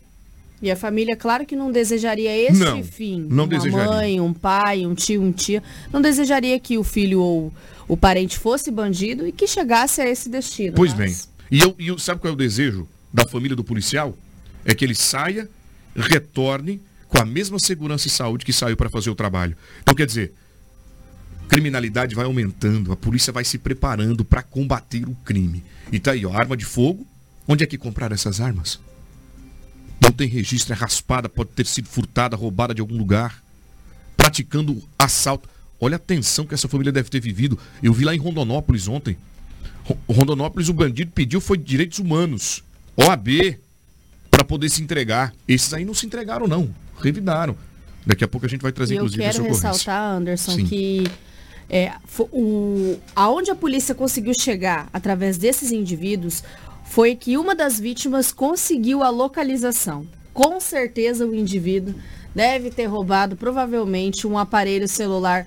E 0.61 0.71
a 0.71 0.77
família, 0.77 1.15
claro 1.15 1.47
que 1.47 1.55
não 1.55 1.71
desejaria 1.71 2.37
esse 2.37 2.59
Não, 2.59 2.83
fim. 2.83 3.21
não 3.31 3.45
Uma 3.45 3.47
desejaria. 3.49 3.87
mãe, 3.87 4.21
um 4.21 4.33
pai, 4.33 4.85
um 4.85 4.95
tio, 4.95 5.23
um 5.23 5.31
tia. 5.31 5.63
Não 5.93 6.01
desejaria 6.01 6.59
que 6.59 6.77
o 6.77 6.83
filho 6.83 7.21
ou 7.21 7.53
o 7.87 7.97
parente 7.97 8.37
fosse 8.39 8.71
bandido 8.71 9.27
e 9.27 9.31
que 9.31 9.47
chegasse 9.47 10.01
a 10.01 10.09
esse 10.09 10.29
destino. 10.29 10.73
Pois 10.75 10.93
bem. 10.93 11.09
mas- 11.09 11.29
E 11.51 11.61
eu, 11.61 11.75
e 11.79 11.87
eu 11.89 11.99
sabe 11.99 12.21
qual 12.21 12.31
é 12.31 12.35
o 12.35 12.37
desejo 12.37 12.89
da 13.13 13.25
família 13.27 13.55
do 13.57 13.63
policial? 13.63 14.17
É 14.65 14.75
que 14.75 14.85
ele 14.85 14.95
saia, 14.95 15.49
retorne 15.95 16.81
com 17.09 17.19
a 17.19 17.25
mesma 17.25 17.59
segurança 17.59 18.07
e 18.07 18.11
saúde 18.11 18.45
que 18.45 18.53
saiu 18.53 18.77
para 18.77 18.91
fazer 18.91 19.11
o 19.11 19.15
trabalho. 19.15 19.57
Então, 19.83 19.95
quer 19.95 20.07
dizer, 20.07 20.33
criminalidade 21.49 22.15
vai 22.15 22.25
aumentando, 22.25 22.93
a 22.93 22.97
polícia 22.97 23.33
vai 23.33 23.45
se 23.45 23.59
preparando 23.59 24.25
para 24.25 24.43
combater 24.43 25.09
o 25.09 25.15
crime. 25.25 25.65
E 25.91 25.99
tá 25.99 26.13
aí, 26.13 26.25
ó, 26.27 26.33
arma 26.33 26.57
de 26.57 26.65
fogo. 26.65 27.07
Onde 27.47 27.65
é 27.65 27.67
que 27.67 27.79
compraram 27.79 28.15
essas 28.15 28.41
armas? 28.41 28.79
Não 30.01 30.13
tem 30.13 30.29
registro, 30.29 30.73
é 30.75 30.77
raspada, 30.77 31.29
pode 31.29 31.51
ter 31.51 31.67
sido 31.67 31.89
furtada, 31.89 32.37
roubada 32.37 32.75
de 32.75 32.81
algum 32.81 32.97
lugar. 32.97 33.43
Praticando 34.17 34.83
assalto. 34.99 35.49
Olha 35.81 35.97
a 35.97 35.99
tensão 35.99 36.45
que 36.45 36.55
essa 36.55 36.69
família 36.69 36.93
deve 36.93 37.09
ter 37.09 37.21
vivido. 37.21 37.59
Eu 37.83 37.93
vi 37.93 38.05
lá 38.05 38.15
em 38.15 38.19
Rondonópolis 38.19 38.87
ontem. 38.89 39.17
Ro- 39.85 39.99
Rondonópolis, 40.09 40.69
o 40.69 40.75
bandido 40.75 41.11
pediu 41.13 41.41
foi 41.41 41.57
direitos 41.57 41.99
humanos, 41.99 42.63
OAB, 42.97 43.59
para 44.31 44.45
poder 44.45 44.69
se 44.69 44.83
entregar. 44.83 45.33
Esses 45.47 45.73
aí 45.73 45.85
não 45.85 45.95
se 45.95 46.05
entregaram, 46.05 46.47
não. 46.47 46.69
Revidaram. 47.01 47.57
Daqui 48.05 48.25
a 48.25 48.29
pouco 48.29 48.45
a 48.45 48.49
gente 48.49 48.61
vai 48.61 48.73
trazer, 48.73 48.95
E 48.95 48.97
eu 48.97 49.03
inclusive, 49.05 49.22
essa 49.22 49.41
quero 49.41 49.53
ressaltar, 49.55 50.16
Anderson, 50.16 50.53
Sim. 50.57 50.66
que 50.66 51.05
é, 51.71 51.93
o, 52.33 52.97
aonde 53.14 53.51
a 53.51 53.55
polícia 53.55 53.95
conseguiu 53.95 54.33
chegar 54.35 54.89
através 54.93 55.37
desses 55.37 55.71
indivíduos 55.71 56.43
foi 56.85 57.14
que 57.14 57.37
uma 57.37 57.55
das 57.55 57.79
vítimas 57.79 58.33
conseguiu 58.33 59.03
a 59.03 59.11
localização. 59.11 60.07
Com 60.33 60.59
certeza 60.61 61.27
o 61.27 61.35
indivíduo 61.35 61.95
deve 62.35 62.71
ter 62.71 62.87
roubado 62.87 63.37
provavelmente 63.37 64.27
um 64.27 64.39
aparelho 64.39 64.89
celular 64.89 65.47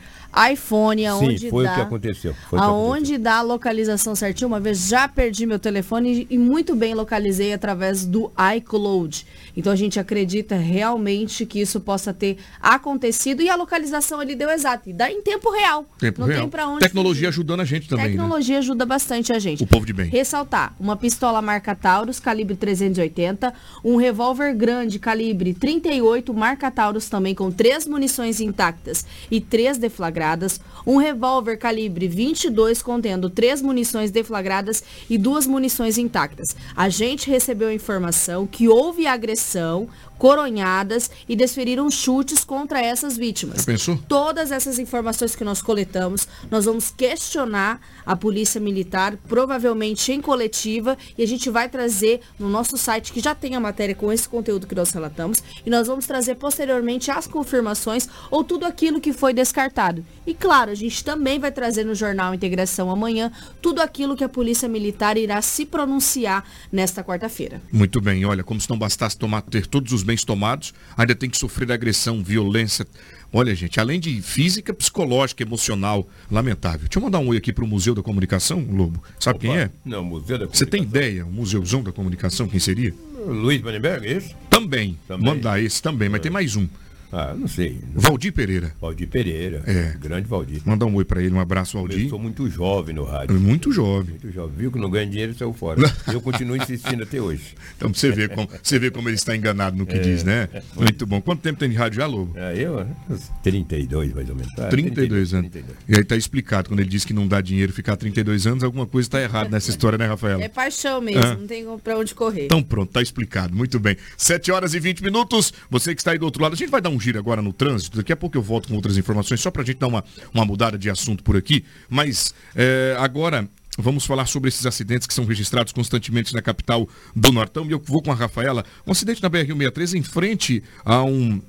iPhone, 0.52 1.06
aonde 1.06 1.40
Sim, 1.40 1.50
foi 1.50 1.66
dá, 1.66 1.72
o 1.72 1.76
que 1.76 1.82
aconteceu. 1.82 2.34
Foi 2.50 2.60
o 2.60 2.62
que 2.62 2.68
aonde 2.68 3.18
dá 3.18 3.38
a 3.38 3.42
localização 3.42 4.16
certinho. 4.16 4.48
Uma 4.48 4.60
vez 4.60 4.88
já 4.88 5.08
perdi 5.08 5.46
meu 5.46 5.60
telefone 5.60 6.28
e 6.30 6.38
muito 6.38 6.76
bem 6.76 6.94
localizei 6.94 7.54
através 7.54 8.06
do 8.06 8.32
iCloud. 8.56 9.26
Então 9.56 9.72
a 9.74 9.76
gente 9.76 10.00
acredita 10.00 10.56
realmente 10.56 11.46
que 11.46 11.60
isso 11.60 11.80
possa 11.80 12.14
ter 12.14 12.38
acontecido 12.62 13.42
e 13.42 13.50
a 13.50 13.56
localização 13.56 14.20
ali 14.20 14.36
deu 14.36 14.50
exato. 14.50 14.90
E 14.90 14.94
dá 14.94 15.12
em 15.12 15.22
tempo 15.22 15.52
real. 15.52 15.86
Tempo 16.00 16.22
Não 16.22 16.28
real. 16.28 16.42
tem 16.42 16.50
pra 16.50 16.68
onde 16.68 16.80
Tecnologia 16.80 17.28
fugir. 17.28 17.28
ajudando 17.28 17.60
a 17.62 17.66
gente 17.66 17.88
também, 17.90 18.06
né? 18.06 18.12
Tecnologia 18.12 18.58
ajuda 18.60 18.86
bastante 18.86 19.34
a 19.34 19.40
gente. 19.40 19.64
O 19.64 19.68
povo 19.68 19.86
de 19.86 19.94
bem. 19.94 20.10
Ressaltar, 20.10 20.74
uma 20.80 20.96
pistola 20.96 21.42
marca 21.42 21.76
Taurus, 21.76 22.20
calibre 22.20 22.56
380, 22.56 23.54
um 23.84 23.96
revólver 23.98 24.54
grande, 24.54 25.00
calibre 25.00 25.54
38, 25.54 26.34
marca 26.34 26.72
Taurus 26.72 27.10
também 27.10 27.36
com 27.36 27.52
três 27.52 27.86
munições 27.86 28.40
intactas 28.40 29.06
e 29.30 29.42
três 29.42 29.78
deflagradas, 30.22 30.62
um 30.86 30.98
revólver 30.98 31.58
calibre 31.58 32.08
22 32.08 32.82
contendo 32.82 33.30
três 33.30 33.62
munições 33.62 34.12
deflagradas 34.12 34.84
e 35.10 35.18
duas 35.18 35.48
munições 35.48 35.98
intactas. 35.98 36.56
A 36.76 36.90
gente 36.90 37.30
recebeu 37.30 37.72
informação 37.72 38.46
que 38.46 38.68
houve 38.68 39.08
agressão, 39.08 39.90
coronhadas 40.22 41.10
e 41.28 41.36
desferiram 41.36 41.90
chutes 41.90 42.44
contra 42.44 42.80
essas 42.80 43.18
vítimas. 43.18 43.66
Pensou? 43.66 43.98
Todas 44.08 44.52
essas 44.52 44.78
informações 44.78 45.36
que 45.36 45.44
nós 45.44 45.64
coletamos, 45.64 46.28
nós 46.52 46.66
vamos 46.66 46.94
questionar 46.96 47.82
a 48.06 48.16
Polícia 48.16 48.62
Militar, 48.62 49.18
provavelmente 49.28 50.12
em 50.12 50.22
coletiva, 50.22 50.96
e 51.18 51.24
a 51.24 51.28
gente 51.28 51.50
vai 51.50 51.68
trazer 51.68 52.22
no 52.38 52.48
nosso 52.48 52.78
site, 52.78 53.12
que 53.12 53.20
já 53.20 53.34
tem 53.34 53.56
a 53.56 53.60
matéria 53.60 53.96
com 53.96 54.14
esse 54.14 54.30
conteúdo 54.30 54.68
que 54.68 54.76
nós 54.76 54.92
relatamos, 54.92 55.42
e 55.66 55.72
nós 55.72 55.88
vamos 55.88 56.06
trazer 56.06 56.36
posteriormente 56.36 57.10
as 57.10 57.26
confirmações 57.26 58.08
ou 58.30 58.44
tudo 58.44 58.68
aquilo 58.68 59.02
que 59.02 59.14
foi 59.14 59.34
descartado. 59.34 60.06
E 60.28 60.36
claro, 60.36 60.70
a 60.70 60.76
gente 60.76 61.04
também 61.04 61.40
vai 61.40 61.52
trazer 61.52 61.84
no 61.84 61.96
Jornal 61.96 62.32
Integração 62.32 62.92
amanhã 62.92 63.32
tudo 63.60 63.82
aquilo 63.82 64.16
que 64.16 64.24
a 64.24 64.30
Polícia 64.30 64.70
Militar 64.70 65.18
irá 65.18 65.42
se 65.42 65.66
pronunciar 65.66 66.46
nesta 66.72 67.04
quarta-feira. 67.04 67.60
Muito 67.72 68.00
bem, 68.00 68.24
olha, 68.24 68.44
como 68.44 68.62
se 68.62 68.70
não 68.70 68.78
bastasse 68.78 69.18
tomar, 69.18 69.42
ter 69.42 69.66
todos 69.66 69.92
os 69.92 70.11
bens 70.12 70.26
tomados, 70.26 70.74
ainda 70.98 71.16
tem 71.16 71.30
que 71.30 71.38
sofrer 71.38 71.72
agressão, 71.72 72.22
violência. 72.22 72.86
Olha, 73.34 73.56
gente, 73.56 73.80
além 73.80 73.98
de 73.98 74.22
física, 74.22 74.74
psicológica, 74.74 75.42
emocional, 75.42 76.06
lamentável. 76.30 76.82
Deixa 76.82 77.00
eu 77.00 77.02
mandar 77.04 77.20
um 77.20 77.30
oi 77.30 77.38
aqui 77.38 77.54
para 77.54 77.64
o 77.64 77.68
Museu 77.68 77.96
da 77.96 78.04
Comunicação, 78.04 78.60
Lobo. 78.70 79.02
Sabe 79.18 79.40
quem 79.40 79.58
é? 79.58 79.70
Não, 79.86 80.04
Museu 80.04 80.38
da 80.38 80.46
Você 80.48 80.66
tem 80.66 80.82
Comunicação. 80.84 81.10
ideia, 81.10 81.26
o 81.26 81.32
Museuzão 81.32 81.82
da 81.82 81.94
Comunicação, 81.94 82.48
quem 82.50 82.60
seria? 82.60 82.94
Luiz 83.26 83.62
Vandenberg, 83.62 84.06
é 84.06 84.18
isso? 84.18 84.36
Também. 84.50 85.00
Também. 85.08 85.26
Mandar 85.26 85.62
esse 85.64 85.82
também, 85.82 86.10
mas 86.10 86.20
tem 86.20 86.32
mais 86.32 86.58
um. 86.58 86.68
Ah, 87.12 87.34
não 87.38 87.48
sei. 87.48 87.80
Valdir 87.94 88.32
Pereira. 88.34 88.74
Valdir 88.80 89.08
Pereira. 89.08 89.64
É. 89.68 89.96
Grande 90.00 90.28
Valdir. 90.28 90.62
Mandar 90.66 90.86
um 90.86 90.96
oi 90.96 91.04
para 91.06 91.22
ele, 91.22 91.34
um 91.34 91.40
abraço, 91.40 91.78
Eu 91.78 91.82
Valdir. 91.82 92.10
sou 92.10 92.18
muito 92.20 92.50
jovem 92.50 92.96
no 92.96 93.04
rádio. 93.04 93.40
Muito 93.40 93.72
jovem. 93.72 94.12
Muito 94.12 94.32
jovem. 94.32 94.56
Viu 94.58 94.72
que 94.72 94.80
não 94.80 94.90
ganha 94.90 95.06
dinheiro 95.06 95.32
e 95.34 95.36
saiu 95.36 95.54
fora. 95.54 95.82
Eu 96.12 96.22
continuo 96.22 96.56
insistindo 96.56 97.04
até 97.04 97.20
hoje. 97.22 97.56
Então 97.76 97.92
pra 97.92 98.00
você 98.00 98.12
ver 98.12 98.30
como, 98.30 98.50
você 98.62 98.80
vê 98.80 98.90
como 98.92 99.10
ele 99.10 99.16
está 99.16 99.36
enganado 99.36 99.76
no 99.78 99.86
que 99.86 99.96
É. 99.96 100.00
diz, 100.00 100.24
né? 100.24 100.48
Muito 100.76 101.06
bom. 101.06 101.20
Quanto 101.22 101.42
tempo 101.42 101.60
tem 101.60 101.70
de 101.70 101.76
rádio 101.76 101.98
já, 101.98 102.06
Lobo? 102.08 102.34
Ah, 102.38 102.54
eu, 102.54 102.86
uns 103.10 103.30
32 103.44 104.14
mais 104.14 104.30
ou 104.30 104.36
menos. 104.36 104.52
Ah, 104.58 104.68
32 104.68 105.34
anos. 105.34 105.52
32. 105.52 105.78
E 105.90 105.98
aí 105.98 106.04
tá 106.04 106.16
explicado, 106.16 106.70
quando 106.70 106.80
ele 106.80 106.90
diz 106.90 107.04
que 107.06 107.14
não 107.14 107.28
dá 107.28 107.42
dinheiro 107.42 107.74
ficar 107.74 107.96
32 107.98 108.48
anos, 108.48 108.64
alguma 108.64 108.86
coisa 108.86 109.08
está 109.08 109.22
errada 109.22 109.50
nessa 109.50 109.70
história, 109.70 109.98
né, 109.98 110.06
Rafaela? 110.08 110.44
É 110.44 110.48
paixão 110.48 111.02
mesmo, 111.02 111.22
Ah. 111.24 111.36
não 111.36 111.48
tem 111.48 111.66
pra 111.84 111.98
onde 111.98 112.16
correr. 112.16 112.46
Então 112.46 112.64
pronto, 112.64 112.92
tá 112.92 113.02
explicado. 113.02 113.56
Muito 113.56 113.80
bem. 113.80 113.98
7 114.18 114.52
horas 114.52 114.74
e 114.74 114.80
20 114.80 115.04
minutos. 115.04 115.54
Você 115.70 115.94
que 115.94 116.02
está 116.02 116.12
aí 116.12 116.18
do 116.18 116.26
outro 116.26 116.42
lado, 116.42 116.54
a 116.54 116.56
gente 116.56 116.70
vai 116.70 116.82
dar 116.82 116.90
um 116.90 117.00
giro 117.02 117.20
agora 117.20 117.42
no 117.42 117.52
trânsito. 117.52 117.98
Daqui 117.98 118.14
a 118.14 118.16
pouco 118.16 118.38
eu 118.38 118.42
volto 118.42 118.70
com 118.70 118.76
outras 118.76 118.98
informações, 118.98 119.42
só 119.42 119.52
pra 119.52 119.64
gente 119.64 119.80
dar 119.80 119.88
uma, 119.88 120.04
uma 120.34 120.46
mudada 120.46 120.78
de 120.78 120.90
assunto 120.90 121.24
por 121.24 121.36
aqui. 121.36 121.66
Mas 121.90 122.34
é, 122.56 122.96
agora. 123.00 123.50
Vamos 123.78 124.06
falar 124.06 124.26
sobre 124.26 124.50
esses 124.50 124.66
acidentes 124.66 125.08
que 125.08 125.14
são 125.14 125.24
registrados 125.24 125.72
constantemente 125.72 126.34
na 126.34 126.42
capital 126.42 126.90
do 127.16 127.32
Nortão. 127.32 127.66
E 127.66 127.72
eu 127.72 127.82
vou 127.84 128.02
com 128.02 128.12
a 128.12 128.16
Rafaela. 128.16 128.66
Um 128.86 128.92
acidente 128.92 129.24
na 129.24 129.30
BR-163 129.30 129.98
em 129.98 130.04
frente 130.04 130.62
a 130.84 131.02
um. 131.04 131.42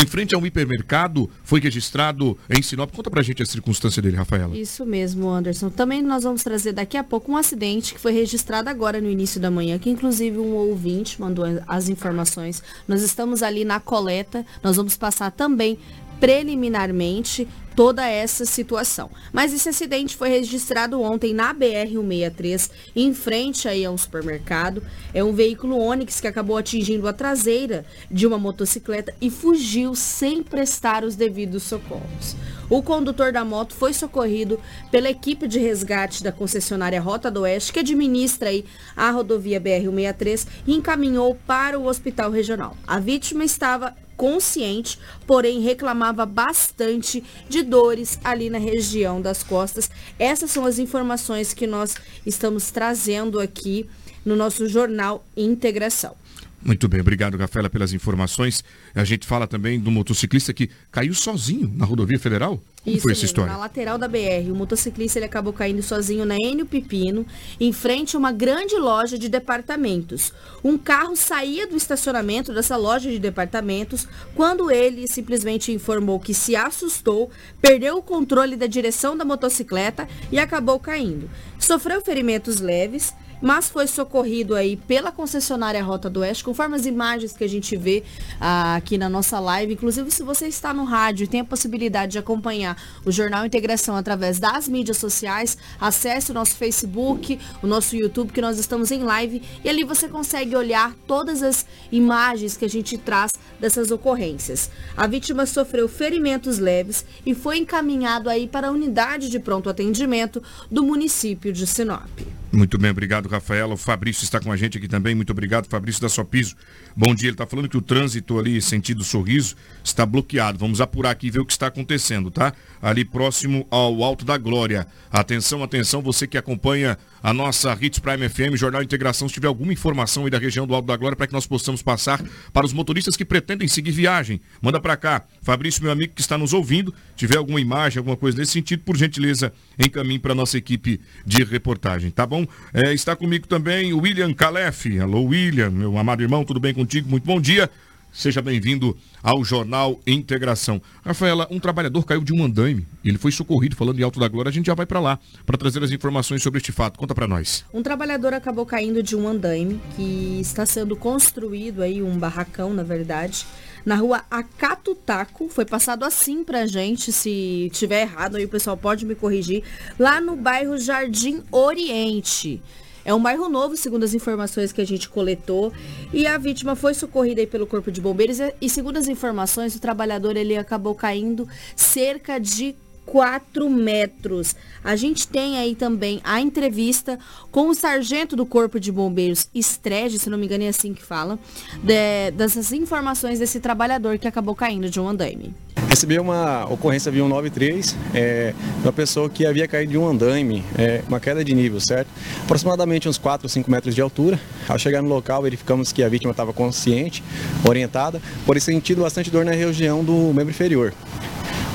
Em 0.00 0.06
frente 0.06 0.34
a 0.34 0.38
um 0.38 0.46
hipermercado, 0.46 1.30
foi 1.44 1.60
registrado 1.60 2.36
em 2.48 2.62
Sinop. 2.62 2.90
Conta 2.90 3.10
pra 3.10 3.22
gente 3.22 3.42
a 3.42 3.46
circunstância 3.46 4.00
dele, 4.00 4.16
Rafaela. 4.16 4.56
Isso 4.56 4.86
mesmo, 4.86 5.28
Anderson. 5.28 5.68
Também 5.68 6.02
nós 6.02 6.24
vamos 6.24 6.42
trazer 6.42 6.72
daqui 6.72 6.96
a 6.96 7.04
pouco 7.04 7.30
um 7.30 7.36
acidente 7.36 7.94
que 7.94 8.00
foi 8.00 8.12
registrado 8.12 8.68
agora 8.68 9.00
no 9.00 9.10
início 9.10 9.40
da 9.40 9.50
manhã, 9.50 9.78
que 9.78 9.90
inclusive 9.90 10.38
um 10.38 10.54
ouvinte 10.54 11.20
mandou 11.20 11.44
as 11.68 11.88
informações. 11.88 12.62
Nós 12.88 13.02
estamos 13.02 13.42
ali 13.42 13.64
na 13.64 13.78
coleta, 13.78 14.44
nós 14.62 14.76
vamos 14.76 14.96
passar 14.96 15.30
também 15.30 15.78
preliminarmente 16.22 17.48
toda 17.74 18.06
essa 18.08 18.46
situação. 18.46 19.10
Mas 19.32 19.52
esse 19.52 19.68
acidente 19.68 20.16
foi 20.16 20.28
registrado 20.28 21.00
ontem 21.02 21.34
na 21.34 21.52
BR-163, 21.52 22.70
em 22.94 23.12
frente 23.12 23.66
aí 23.66 23.84
a 23.84 23.90
um 23.90 23.98
supermercado. 23.98 24.84
É 25.12 25.24
um 25.24 25.32
veículo 25.32 25.76
Onix 25.76 26.20
que 26.20 26.28
acabou 26.28 26.56
atingindo 26.56 27.08
a 27.08 27.12
traseira 27.12 27.84
de 28.08 28.24
uma 28.24 28.38
motocicleta 28.38 29.12
e 29.20 29.30
fugiu 29.30 29.96
sem 29.96 30.44
prestar 30.44 31.02
os 31.02 31.16
devidos 31.16 31.64
socorros. 31.64 32.36
O 32.70 32.84
condutor 32.84 33.32
da 33.32 33.44
moto 33.44 33.74
foi 33.74 33.92
socorrido 33.92 34.60
pela 34.92 35.10
equipe 35.10 35.48
de 35.48 35.58
resgate 35.58 36.22
da 36.22 36.30
concessionária 36.30 37.00
Rota 37.00 37.32
do 37.32 37.40
Oeste, 37.40 37.72
que 37.72 37.80
administra 37.80 38.50
aí 38.50 38.64
a 38.96 39.10
rodovia 39.10 39.60
BR-163, 39.60 40.46
e 40.68 40.74
encaminhou 40.76 41.36
para 41.48 41.76
o 41.80 41.86
hospital 41.86 42.30
regional. 42.30 42.76
A 42.86 43.00
vítima 43.00 43.44
estava 43.44 43.96
consciente, 44.22 45.00
porém 45.26 45.58
reclamava 45.62 46.24
bastante 46.24 47.24
de 47.48 47.60
dores 47.60 48.20
ali 48.22 48.48
na 48.48 48.58
região 48.58 49.20
das 49.20 49.42
costas. 49.42 49.90
Essas 50.16 50.52
são 50.52 50.64
as 50.64 50.78
informações 50.78 51.52
que 51.52 51.66
nós 51.66 51.96
estamos 52.24 52.70
trazendo 52.70 53.40
aqui 53.40 53.90
no 54.24 54.36
nosso 54.36 54.68
jornal 54.68 55.24
Integração. 55.36 56.21
Muito 56.64 56.88
bem, 56.88 57.00
obrigado, 57.00 57.36
Rafaela, 57.36 57.68
pelas 57.68 57.92
informações. 57.92 58.62
A 58.94 59.02
gente 59.04 59.26
fala 59.26 59.48
também 59.48 59.80
do 59.80 59.90
motociclista 59.90 60.52
que 60.54 60.70
caiu 60.92 61.12
sozinho 61.12 61.72
na 61.74 61.84
rodovia 61.84 62.20
federal. 62.20 62.60
Como 62.84 62.96
Isso 62.96 63.02
foi 63.02 63.12
essa 63.12 63.22
mesmo, 63.22 63.26
história? 63.26 63.52
na 63.52 63.58
lateral 63.58 63.98
da 63.98 64.06
BR, 64.08 64.50
o 64.50 64.54
motociclista 64.54 65.18
ele 65.18 65.26
acabou 65.26 65.52
caindo 65.52 65.82
sozinho 65.82 66.24
na 66.24 66.36
Enio 66.36 66.66
Pepino, 66.66 67.26
em 67.60 67.72
frente 67.72 68.14
a 68.14 68.18
uma 68.18 68.30
grande 68.32 68.76
loja 68.76 69.18
de 69.18 69.28
departamentos. 69.28 70.32
Um 70.62 70.78
carro 70.78 71.16
saía 71.16 71.66
do 71.66 71.76
estacionamento 71.76 72.52
dessa 72.52 72.76
loja 72.76 73.10
de 73.10 73.18
departamentos 73.18 74.06
quando 74.34 74.70
ele 74.70 75.06
simplesmente 75.08 75.72
informou 75.72 76.18
que 76.20 76.34
se 76.34 76.54
assustou, 76.54 77.30
perdeu 77.60 77.96
o 77.98 78.02
controle 78.02 78.56
da 78.56 78.66
direção 78.66 79.16
da 79.16 79.24
motocicleta 79.24 80.08
e 80.30 80.38
acabou 80.38 80.78
caindo. 80.78 81.28
Sofreu 81.58 82.00
ferimentos 82.00 82.60
leves, 82.60 83.14
mas 83.42 83.68
foi 83.68 83.88
socorrido 83.88 84.54
aí 84.54 84.76
pela 84.76 85.10
concessionária 85.10 85.82
Rota 85.82 86.08
do 86.08 86.20
Oeste, 86.20 86.44
conforme 86.44 86.76
as 86.76 86.86
imagens 86.86 87.32
que 87.32 87.42
a 87.42 87.48
gente 87.48 87.76
vê 87.76 88.04
ah, 88.40 88.76
aqui 88.76 88.96
na 88.96 89.08
nossa 89.08 89.40
live. 89.40 89.74
Inclusive, 89.74 90.10
se 90.10 90.22
você 90.22 90.46
está 90.46 90.72
no 90.72 90.84
rádio 90.84 91.24
e 91.24 91.26
tem 91.26 91.40
a 91.40 91.44
possibilidade 91.44 92.12
de 92.12 92.18
acompanhar 92.18 92.80
o 93.04 93.10
Jornal 93.10 93.44
Integração 93.44 93.96
através 93.96 94.38
das 94.38 94.68
mídias 94.68 94.96
sociais, 94.96 95.58
acesse 95.80 96.30
o 96.30 96.34
nosso 96.34 96.54
Facebook, 96.54 97.38
o 97.60 97.66
nosso 97.66 97.96
YouTube, 97.96 98.32
que 98.32 98.40
nós 98.40 98.58
estamos 98.58 98.90
em 98.92 99.02
live, 99.02 99.42
e 99.64 99.68
ali 99.68 99.82
você 99.82 100.08
consegue 100.08 100.54
olhar 100.54 100.94
todas 101.06 101.42
as 101.42 101.66
imagens 101.90 102.56
que 102.56 102.64
a 102.64 102.70
gente 102.70 102.96
traz 102.96 103.32
dessas 103.58 103.90
ocorrências. 103.90 104.70
A 104.96 105.06
vítima 105.06 105.46
sofreu 105.46 105.88
ferimentos 105.88 106.58
leves 106.58 107.04
e 107.26 107.34
foi 107.34 107.58
encaminhado 107.58 108.30
aí 108.30 108.46
para 108.46 108.68
a 108.68 108.70
unidade 108.70 109.28
de 109.28 109.38
pronto 109.38 109.68
atendimento 109.68 110.42
do 110.70 110.84
município 110.84 111.52
de 111.52 111.66
Sinop. 111.66 112.41
Muito 112.52 112.76
bem, 112.76 112.90
obrigado, 112.90 113.30
Rafaela. 113.30 113.72
O 113.72 113.78
Fabrício 113.78 114.24
está 114.24 114.38
com 114.38 114.52
a 114.52 114.56
gente 114.58 114.76
aqui 114.76 114.86
também. 114.86 115.14
Muito 115.14 115.30
obrigado, 115.30 115.66
Fabrício 115.68 116.02
da 116.02 116.08
Sopiso. 116.10 116.54
Bom 116.94 117.14
dia, 117.14 117.28
ele 117.28 117.34
está 117.34 117.46
falando 117.46 117.66
que 117.66 117.78
o 117.78 117.80
trânsito 117.80 118.38
ali, 118.38 118.60
sentido 118.60 119.02
sorriso, 119.02 119.56
está 119.82 120.04
bloqueado. 120.04 120.58
Vamos 120.58 120.78
apurar 120.78 121.12
aqui 121.12 121.28
e 121.28 121.30
ver 121.30 121.40
o 121.40 121.46
que 121.46 121.52
está 121.52 121.68
acontecendo, 121.68 122.30
tá? 122.30 122.52
Ali 122.82 123.06
próximo 123.06 123.66
ao 123.70 124.04
Alto 124.04 124.26
da 124.26 124.36
Glória. 124.36 124.86
Atenção, 125.10 125.62
atenção, 125.62 126.02
você 126.02 126.26
que 126.26 126.36
acompanha 126.36 126.98
a 127.22 127.32
nossa 127.32 127.76
Hits 127.80 127.98
Prime 127.98 128.28
FM, 128.28 128.56
Jornal 128.56 128.82
Integração, 128.82 129.28
se 129.28 129.34
tiver 129.34 129.46
alguma 129.46 129.72
informação 129.72 130.24
aí 130.24 130.30
da 130.30 130.38
região 130.38 130.66
do 130.66 130.74
Alto 130.74 130.86
da 130.86 130.96
Glória 130.96 131.16
para 131.16 131.26
que 131.26 131.32
nós 131.32 131.46
possamos 131.46 131.82
passar 131.82 132.22
para 132.52 132.66
os 132.66 132.72
motoristas 132.72 133.16
que 133.16 133.24
pretendem 133.24 133.68
seguir 133.68 133.92
viagem. 133.92 134.40
Manda 134.60 134.80
para 134.80 134.96
cá. 134.96 135.24
Fabrício, 135.40 135.82
meu 135.82 135.92
amigo 135.92 136.14
que 136.14 136.20
está 136.20 136.36
nos 136.36 136.52
ouvindo, 136.52 136.92
tiver 137.14 137.36
alguma 137.36 137.60
imagem, 137.60 137.98
alguma 137.98 138.16
coisa 138.16 138.38
nesse 138.38 138.52
sentido, 138.52 138.82
por 138.82 138.96
gentileza, 138.96 139.52
encaminhe 139.78 140.18
para 140.18 140.32
a 140.32 140.34
nossa 140.34 140.58
equipe 140.58 141.00
de 141.24 141.44
reportagem, 141.44 142.10
tá 142.10 142.26
bom? 142.26 142.46
É, 142.72 142.92
está 142.92 143.14
comigo 143.14 143.46
também 143.46 143.92
o 143.92 144.00
William 144.00 144.32
Calef. 144.34 144.98
Alô, 144.98 145.22
William, 145.24 145.70
meu 145.70 145.96
amado 145.98 146.22
irmão, 146.22 146.44
tudo 146.44 146.58
bem 146.58 146.74
contigo? 146.74 147.08
Muito 147.08 147.24
bom 147.24 147.40
dia. 147.40 147.70
Seja 148.12 148.42
bem-vindo 148.42 148.94
ao 149.22 149.42
Jornal 149.42 149.98
Integração. 150.06 150.82
Rafaela, 151.02 151.48
um 151.50 151.58
trabalhador 151.58 152.04
caiu 152.04 152.22
de 152.22 152.30
um 152.30 152.44
andaime. 152.44 152.86
Ele 153.02 153.16
foi 153.16 153.32
socorrido, 153.32 153.74
falando 153.74 153.98
em 153.98 154.02
Alto 154.02 154.20
da 154.20 154.28
Glória. 154.28 154.50
A 154.50 154.52
gente 154.52 154.66
já 154.66 154.74
vai 154.74 154.84
para 154.84 155.00
lá 155.00 155.18
para 155.46 155.56
trazer 155.56 155.82
as 155.82 155.90
informações 155.90 156.42
sobre 156.42 156.58
este 156.58 156.70
fato. 156.72 156.98
Conta 156.98 157.14
para 157.14 157.26
nós. 157.26 157.64
Um 157.72 157.82
trabalhador 157.82 158.34
acabou 158.34 158.66
caindo 158.66 159.02
de 159.02 159.16
um 159.16 159.26
andaime 159.26 159.80
que 159.96 160.38
está 160.42 160.66
sendo 160.66 160.94
construído 160.94 161.82
aí, 161.82 162.02
um 162.02 162.18
barracão, 162.18 162.74
na 162.74 162.82
verdade, 162.82 163.46
na 163.84 163.96
rua 163.96 164.22
Acatutaco. 164.30 165.48
Foi 165.48 165.64
passado 165.64 166.04
assim 166.04 166.44
pra 166.44 166.66
gente, 166.66 167.10
se 167.10 167.70
tiver 167.72 168.02
errado 168.02 168.36
aí 168.36 168.44
o 168.44 168.48
pessoal 168.48 168.76
pode 168.76 169.06
me 169.06 169.14
corrigir. 169.14 169.64
Lá 169.98 170.20
no 170.20 170.36
bairro 170.36 170.76
Jardim 170.76 171.42
Oriente. 171.50 172.60
É 173.04 173.12
um 173.12 173.20
bairro 173.20 173.48
novo, 173.48 173.76
segundo 173.76 174.04
as 174.04 174.14
informações 174.14 174.72
que 174.72 174.80
a 174.80 174.86
gente 174.86 175.08
coletou. 175.08 175.72
E 176.12 176.26
a 176.26 176.38
vítima 176.38 176.76
foi 176.76 176.94
socorrida 176.94 177.46
pelo 177.46 177.66
Corpo 177.66 177.90
de 177.90 178.00
Bombeiros. 178.00 178.38
E 178.60 178.68
segundo 178.68 178.96
as 178.96 179.08
informações, 179.08 179.74
o 179.74 179.80
trabalhador 179.80 180.36
ele 180.36 180.56
acabou 180.56 180.94
caindo 180.94 181.48
cerca 181.74 182.38
de 182.38 182.76
4 183.06 183.68
metros. 183.68 184.54
A 184.82 184.96
gente 184.96 185.26
tem 185.28 185.58
aí 185.58 185.74
também 185.74 186.20
a 186.24 186.40
entrevista 186.40 187.18
com 187.50 187.68
o 187.68 187.74
sargento 187.74 188.34
do 188.34 188.46
Corpo 188.46 188.80
de 188.80 188.90
Bombeiros, 188.90 189.48
Estrege, 189.54 190.18
se 190.18 190.30
não 190.30 190.38
me 190.38 190.46
engano 190.46 190.64
é 190.64 190.68
assim 190.68 190.94
que 190.94 191.02
fala, 191.02 191.38
de, 191.82 192.30
dessas 192.32 192.72
informações 192.72 193.38
desse 193.38 193.60
trabalhador 193.60 194.18
que 194.18 194.26
acabou 194.26 194.54
caindo 194.54 194.88
de 194.88 195.00
um 195.00 195.08
andaime. 195.08 195.54
Recebi 195.88 196.18
uma 196.18 196.64
ocorrência 196.70 197.12
via 197.12 197.22
193, 197.22 197.96
é, 198.14 198.54
uma 198.82 198.92
pessoa 198.92 199.28
que 199.28 199.44
havia 199.44 199.68
caído 199.68 199.92
de 199.92 199.98
um 199.98 200.08
andaime, 200.08 200.64
é, 200.78 201.02
uma 201.06 201.20
queda 201.20 201.44
de 201.44 201.54
nível, 201.54 201.80
certo? 201.80 202.08
Aproximadamente 202.44 203.08
uns 203.08 203.18
4 203.18 203.44
ou 203.44 203.48
5 203.48 203.70
metros 203.70 203.94
de 203.94 204.00
altura. 204.00 204.40
Ao 204.66 204.78
chegar 204.78 205.02
no 205.02 205.08
local, 205.08 205.42
verificamos 205.42 205.92
que 205.92 206.02
a 206.02 206.08
vítima 206.08 206.30
estava 206.30 206.52
consciente, 206.52 207.22
orientada, 207.68 208.22
porém 208.46 208.60
sentindo 208.60 209.02
bastante 209.02 209.30
dor 209.30 209.44
na 209.44 209.52
região 209.52 210.02
do 210.02 210.32
membro 210.32 210.50
inferior. 210.50 210.94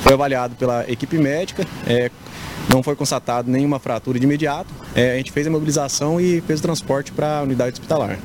Foi 0.02 0.12
avaliado 0.12 0.54
pela 0.56 0.90
equipe 0.90 1.18
médica, 1.18 1.66
é, 1.86 2.10
não 2.68 2.82
foi 2.82 2.94
constatado 2.94 3.50
nenhuma 3.50 3.78
fratura 3.78 4.18
de 4.18 4.24
imediato. 4.24 4.72
É, 4.94 5.14
a 5.14 5.16
gente 5.16 5.32
fez 5.32 5.46
a 5.46 5.50
mobilização 5.50 6.20
e 6.20 6.40
fez 6.42 6.60
o 6.60 6.62
transporte 6.62 7.12
para 7.12 7.38
a 7.38 7.42
unidade 7.42 7.74
hospitalar. 7.74 8.18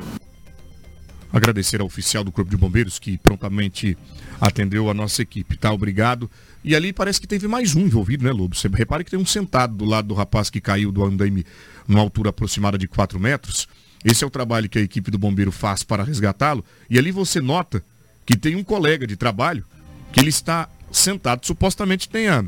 Agradecer 1.32 1.80
ao 1.80 1.86
oficial 1.88 2.22
do 2.22 2.30
Corpo 2.30 2.48
de 2.48 2.56
Bombeiros 2.56 2.98
que 2.98 3.18
prontamente 3.18 3.98
atendeu 4.40 4.88
a 4.88 4.94
nossa 4.94 5.20
equipe, 5.20 5.56
tá? 5.56 5.72
Obrigado. 5.72 6.30
E 6.62 6.76
ali 6.76 6.92
parece 6.92 7.20
que 7.20 7.26
teve 7.26 7.48
mais 7.48 7.74
um 7.74 7.80
envolvido, 7.80 8.24
né, 8.24 8.30
Lobo? 8.30 8.54
Você 8.54 8.68
repare 8.68 9.02
que 9.02 9.10
tem 9.10 9.18
um 9.18 9.26
sentado 9.26 9.74
do 9.74 9.84
lado 9.84 10.06
do 10.06 10.14
rapaz 10.14 10.48
que 10.48 10.60
caiu 10.60 10.92
do 10.92 11.04
andaime 11.04 11.44
numa 11.88 12.00
altura 12.00 12.30
aproximada 12.30 12.78
de 12.78 12.86
4 12.86 13.18
metros. 13.18 13.66
Esse 14.04 14.22
é 14.22 14.26
o 14.26 14.30
trabalho 14.30 14.68
que 14.68 14.78
a 14.78 14.82
equipe 14.82 15.10
do 15.10 15.18
bombeiro 15.18 15.50
faz 15.50 15.82
para 15.82 16.04
resgatá-lo. 16.04 16.64
E 16.88 16.98
ali 16.98 17.10
você 17.10 17.40
nota 17.40 17.82
que 18.24 18.36
tem 18.36 18.54
um 18.54 18.62
colega 18.62 19.04
de 19.04 19.16
trabalho 19.16 19.64
que 20.12 20.20
ele 20.20 20.28
está 20.28 20.68
sentado, 20.96 21.44
supostamente 21.46 22.08
tenha 22.08 22.44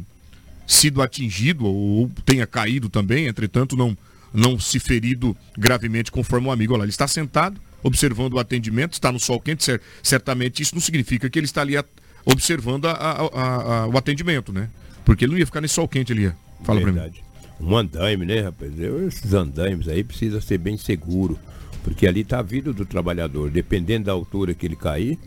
sido 0.66 1.02
atingido 1.02 1.66
ou 1.66 2.10
tenha 2.24 2.46
caído 2.46 2.88
também, 2.88 3.26
entretanto 3.26 3.76
não, 3.76 3.96
não 4.32 4.58
se 4.58 4.78
ferido 4.78 5.36
gravemente 5.56 6.10
conforme 6.10 6.48
o 6.48 6.50
amigo. 6.50 6.72
Olha 6.72 6.80
lá, 6.80 6.84
ele 6.84 6.90
está 6.90 7.06
sentado, 7.06 7.60
observando 7.82 8.34
o 8.34 8.38
atendimento, 8.38 8.94
está 8.94 9.12
no 9.12 9.20
sol 9.20 9.40
quente, 9.40 9.80
certamente 10.02 10.62
isso 10.62 10.74
não 10.74 10.82
significa 10.82 11.28
que 11.30 11.38
ele 11.38 11.46
está 11.46 11.62
ali 11.62 11.74
observando 12.24 12.86
a, 12.86 12.92
a, 12.92 13.82
a, 13.82 13.86
o 13.86 13.96
atendimento, 13.96 14.52
né? 14.52 14.68
Porque 15.04 15.24
ele 15.24 15.32
não 15.32 15.38
ia 15.38 15.46
ficar 15.46 15.60
nesse 15.60 15.74
sol 15.74 15.86
quente 15.86 16.12
ali. 16.12 16.32
Fala 16.64 16.80
para 16.80 16.92
mim. 16.92 17.12
Um 17.60 17.76
andaime, 17.76 18.26
né, 18.26 18.40
rapaz? 18.40 18.72
Esses 19.06 19.32
andaimes 19.32 19.88
aí 19.88 20.02
precisa 20.02 20.40
ser 20.40 20.58
bem 20.58 20.76
seguro, 20.76 21.38
porque 21.84 22.06
ali 22.06 22.20
está 22.20 22.40
a 22.40 22.42
vida 22.42 22.72
do 22.72 22.84
trabalhador. 22.84 23.50
Dependendo 23.50 24.06
da 24.06 24.12
altura 24.12 24.52
que 24.52 24.66
ele 24.66 24.76
cair, 24.76 25.18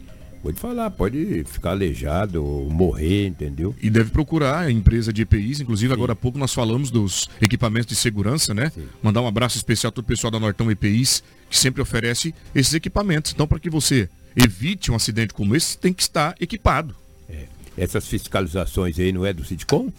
Pode 0.41 0.57
falar, 0.57 0.89
pode 0.91 1.43
ficar 1.45 1.71
aleijado 1.71 2.43
ou 2.43 2.69
morrer, 2.69 3.27
entendeu? 3.27 3.75
E 3.81 3.89
deve 3.89 4.09
procurar 4.09 4.59
a 4.59 4.71
empresa 4.71 5.11
de 5.11 5.23
EPIs, 5.23 5.59
inclusive 5.59 5.89
Sim. 5.89 5.93
agora 5.93 6.13
há 6.13 6.15
pouco 6.15 6.37
nós 6.37 6.53
falamos 6.53 6.89
dos 6.89 7.29
equipamentos 7.41 7.87
de 7.87 7.95
segurança, 7.95 8.53
né? 8.53 8.69
Sim. 8.69 8.87
Mandar 9.03 9.21
um 9.21 9.27
abraço 9.27 9.57
especial 9.57 9.89
a 9.89 9.91
todo 9.91 10.05
o 10.05 10.07
pessoal 10.07 10.31
da 10.31 10.39
Nortão 10.39 10.71
EPIs, 10.71 11.21
que 11.49 11.57
sempre 11.57 11.81
oferece 11.81 12.33
esses 12.55 12.73
equipamentos. 12.73 13.33
Então, 13.33 13.45
para 13.45 13.59
que 13.59 13.69
você 13.69 14.09
evite 14.33 14.91
um 14.91 14.95
acidente 14.95 15.33
como 15.33 15.55
esse, 15.55 15.77
tem 15.77 15.91
que 15.91 16.01
estar 16.01 16.35
equipado. 16.39 16.95
É. 17.29 17.47
Essas 17.77 18.07
fiscalizações 18.07 18.97
aí 18.97 19.11
não 19.11 19.25
é 19.25 19.33
do 19.33 19.43
Sitcom? 19.43 19.91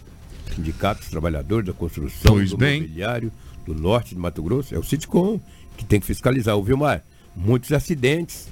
Sindicato 0.55 1.01
dos 1.01 1.11
Trabalhadores 1.11 1.67
da 1.67 1.73
Construção, 1.75 2.35
pois 2.35 2.51
do 2.51 2.57
bem. 2.57 2.81
Mobiliário, 2.81 3.31
do 3.67 3.75
Norte 3.75 4.15
de 4.15 4.21
Mato 4.21 4.43
Grosso, 4.43 4.75
é 4.75 4.79
o 4.79 4.83
Sitcom 4.83 5.39
que 5.77 5.85
tem 5.85 6.01
que 6.01 6.07
fiscalizar. 6.07 6.57
O 6.57 6.63
Vilmar, 6.63 7.03
muitos 7.37 7.73
acidentes 7.73 8.49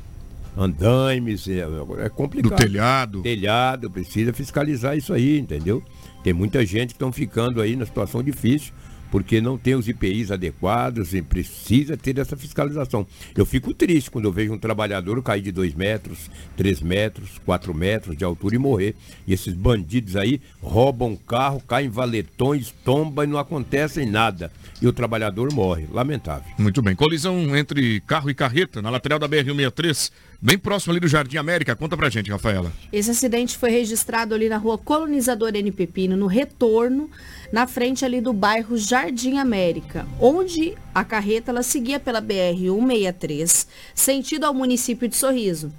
andaimes, 0.59 1.47
é, 1.47 1.61
é 2.05 2.09
complicado. 2.09 2.51
Do 2.51 2.57
telhado. 2.57 3.23
Telhado, 3.23 3.91
precisa 3.91 4.33
fiscalizar 4.33 4.97
isso 4.97 5.15
aí, 5.15 5.39
entendeu? 5.39 5.83
Tem 6.25 6.33
muita 6.33 6.67
gente 6.67 6.89
que 6.89 6.95
estão 6.95 7.13
ficando 7.13 7.63
aí 7.63 7.77
na 7.77 7.87
situação 7.87 8.23
difícil 8.23 8.73
porque 9.11 9.41
não 9.41 9.57
tem 9.57 9.75
os 9.75 9.89
IPIs 9.89 10.31
adequados 10.31 11.15
e 11.15 11.23
precisa 11.23 11.97
ter 11.97 12.19
essa 12.19 12.37
fiscalização. 12.37 13.07
Eu 13.37 13.47
fico 13.47 13.73
triste 13.73 14.11
quando 14.11 14.27
eu 14.27 14.33
vejo 14.33 14.53
um 14.53 14.59
trabalhador 14.59 15.23
cair 15.23 15.43
de 15.43 15.53
2 15.53 15.75
metros, 15.75 16.31
3 16.57 16.81
metros, 16.83 17.39
4 17.45 17.75
metros 17.75 18.17
de 18.17 18.25
altura 18.25 18.57
e 18.57 18.59
morrer. 18.59 18.95
E 19.27 19.33
esses 19.33 19.55
bandidos 19.55 20.17
aí 20.17 20.41
roubam 20.61 21.17
carro, 21.17 21.61
caem 21.61 21.89
valetões, 21.89 22.73
tombam 22.85 23.25
e 23.25 23.29
não 23.29 23.39
acontece 23.39 24.05
nada. 24.05 24.53
E 24.81 24.87
o 24.87 24.93
trabalhador 24.93 25.53
morre. 25.53 25.87
Lamentável. 25.91 26.53
Muito 26.59 26.83
bem. 26.83 26.95
Colisão 26.95 27.57
entre 27.57 28.01
carro 28.01 28.31
e 28.31 28.35
carreta 28.35 28.83
na 28.83 28.91
lateral 28.91 29.19
da 29.19 29.29
BR-163 29.29 30.11
bem 30.41 30.57
próximo 30.57 30.93
ali 30.93 31.01
do 31.01 31.09
Jardim 31.09 31.37
América. 31.37 31.75
Conta 31.75 31.97
pra 31.97 32.09
gente, 32.09 32.31
Rafaela. 32.31 32.73
Esse 32.93 33.11
acidente 33.11 33.59
foi 33.59 33.71
registrado 33.71 34.35
ali 34.35 34.49
na 34.49 34.57
rua 34.57 34.79
Colonizador 34.79 35.55
N. 35.55 35.73
Pepino, 35.73 36.17
no 36.17 36.27
retorno, 36.27 37.11
na 37.53 37.67
frente 37.67 38.05
ali 38.05 38.21
do 38.21 38.33
bairro 38.33 38.77
Jardim 38.77 39.39
América, 39.39 40.07
onde 40.21 40.75
a 40.95 41.05
carreta 41.05 41.51
ela 41.51 41.63
seguia 41.63 41.99
pela 41.99 42.23
BR-163, 42.23 43.67
sentido 43.95 44.45
ao 44.45 44.55
município 44.55 45.09
de 45.09 45.17
Sorriso. 45.17 45.73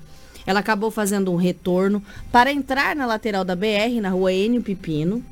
Ela 0.45 0.59
acabou 0.61 0.89
fazendo 0.89 1.31
um 1.31 1.35
retorno 1.35 2.03
para 2.31 2.51
entrar 2.51 2.95
na 2.95 3.05
lateral 3.05 3.45
da 3.45 3.55
BR, 3.55 4.01
na 4.01 4.09
rua 4.09 4.33
N. 4.33 4.59
Pepino, 4.61 5.23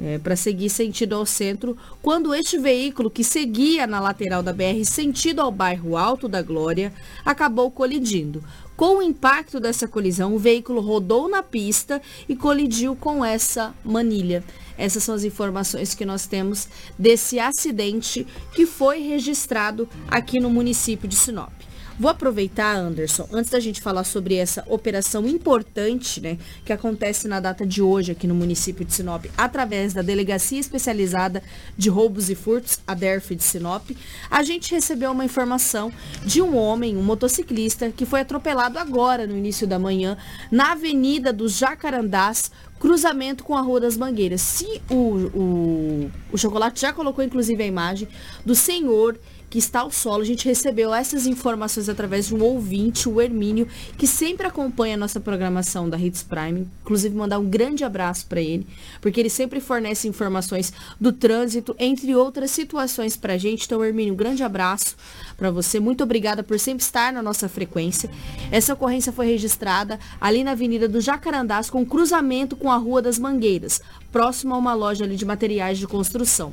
é, 0.00 0.18
para 0.18 0.34
seguir 0.34 0.68
sentido 0.70 1.14
ao 1.14 1.24
centro, 1.24 1.76
quando 2.02 2.34
este 2.34 2.58
veículo 2.58 3.10
que 3.10 3.22
seguia 3.22 3.86
na 3.86 4.00
lateral 4.00 4.42
da 4.42 4.52
BR 4.52 4.84
sentido 4.84 5.40
ao 5.40 5.52
bairro 5.52 5.96
Alto 5.96 6.26
da 6.26 6.42
Glória 6.42 6.92
acabou 7.24 7.70
colidindo. 7.70 8.42
Com 8.76 8.98
o 8.98 9.02
impacto 9.02 9.60
dessa 9.60 9.86
colisão, 9.86 10.34
o 10.34 10.38
veículo 10.38 10.80
rodou 10.80 11.28
na 11.28 11.42
pista 11.42 12.02
e 12.28 12.34
colidiu 12.34 12.96
com 12.96 13.24
essa 13.24 13.72
manilha. 13.84 14.42
Essas 14.76 15.04
são 15.04 15.14
as 15.14 15.22
informações 15.22 15.94
que 15.94 16.04
nós 16.04 16.26
temos 16.26 16.68
desse 16.98 17.38
acidente 17.38 18.26
que 18.52 18.66
foi 18.66 19.00
registrado 19.00 19.88
aqui 20.08 20.40
no 20.40 20.50
município 20.50 21.08
de 21.08 21.14
Sinop. 21.14 21.52
Vou 21.98 22.10
aproveitar, 22.10 22.74
Anderson, 22.74 23.28
antes 23.32 23.52
da 23.52 23.60
gente 23.60 23.80
falar 23.80 24.02
sobre 24.02 24.34
essa 24.34 24.64
operação 24.66 25.28
importante, 25.28 26.20
né, 26.20 26.38
que 26.64 26.72
acontece 26.72 27.28
na 27.28 27.38
data 27.38 27.64
de 27.64 27.80
hoje 27.80 28.10
aqui 28.10 28.26
no 28.26 28.34
município 28.34 28.84
de 28.84 28.92
Sinop, 28.92 29.26
através 29.38 29.94
da 29.94 30.02
Delegacia 30.02 30.58
Especializada 30.58 31.40
de 31.78 31.88
Roubos 31.88 32.28
e 32.28 32.34
Furtos, 32.34 32.80
a 32.84 32.94
DERF 32.94 33.36
de 33.36 33.44
Sinop, 33.44 33.90
a 34.28 34.42
gente 34.42 34.74
recebeu 34.74 35.12
uma 35.12 35.24
informação 35.24 35.92
de 36.24 36.42
um 36.42 36.56
homem, 36.56 36.96
um 36.96 37.02
motociclista, 37.02 37.88
que 37.92 38.04
foi 38.04 38.22
atropelado 38.22 38.76
agora, 38.76 39.24
no 39.24 39.36
início 39.36 39.64
da 39.64 39.78
manhã, 39.78 40.18
na 40.50 40.72
Avenida 40.72 41.32
dos 41.32 41.56
Jacarandás, 41.56 42.50
cruzamento 42.80 43.44
com 43.44 43.56
a 43.56 43.60
Rua 43.60 43.80
das 43.80 43.96
Mangueiras. 43.96 44.40
Se 44.40 44.82
o, 44.90 44.94
o, 44.94 46.10
o 46.32 46.36
Chocolate 46.36 46.80
já 46.80 46.92
colocou, 46.92 47.24
inclusive, 47.24 47.62
a 47.62 47.66
imagem 47.66 48.08
do 48.44 48.54
senhor 48.54 49.16
que 49.54 49.58
está 49.58 49.82
ao 49.82 49.90
solo. 49.92 50.22
A 50.22 50.26
gente 50.26 50.48
recebeu 50.48 50.92
essas 50.92 51.28
informações 51.28 51.88
através 51.88 52.26
de 52.26 52.34
um 52.34 52.42
ouvinte, 52.42 53.08
o 53.08 53.20
Hermínio, 53.20 53.68
que 53.96 54.04
sempre 54.04 54.48
acompanha 54.48 54.94
a 54.94 54.96
nossa 54.96 55.20
programação 55.20 55.88
da 55.88 55.96
Hits 55.96 56.24
Prime. 56.24 56.66
Inclusive, 56.82 57.14
mandar 57.14 57.38
um 57.38 57.48
grande 57.48 57.84
abraço 57.84 58.26
para 58.26 58.40
ele, 58.40 58.66
porque 59.00 59.20
ele 59.20 59.30
sempre 59.30 59.60
fornece 59.60 60.08
informações 60.08 60.72
do 61.00 61.12
trânsito, 61.12 61.72
entre 61.78 62.16
outras 62.16 62.50
situações 62.50 63.16
para 63.16 63.34
a 63.34 63.38
gente. 63.38 63.66
Então, 63.66 63.84
Hermínio, 63.84 64.14
um 64.14 64.16
grande 64.16 64.42
abraço 64.42 64.96
para 65.36 65.52
você. 65.52 65.78
Muito 65.78 66.02
obrigada 66.02 66.42
por 66.42 66.58
sempre 66.58 66.82
estar 66.82 67.12
na 67.12 67.22
nossa 67.22 67.48
frequência. 67.48 68.10
Essa 68.50 68.74
ocorrência 68.74 69.12
foi 69.12 69.26
registrada 69.26 70.00
ali 70.20 70.42
na 70.42 70.50
Avenida 70.50 70.88
do 70.88 71.00
Jacarandás, 71.00 71.70
com 71.70 71.86
cruzamento 71.86 72.56
com 72.56 72.72
a 72.72 72.76
Rua 72.76 73.00
das 73.00 73.20
Mangueiras, 73.20 73.80
próximo 74.10 74.52
a 74.52 74.58
uma 74.58 74.74
loja 74.74 75.04
ali 75.04 75.14
de 75.14 75.24
materiais 75.24 75.78
de 75.78 75.86
construção. 75.86 76.50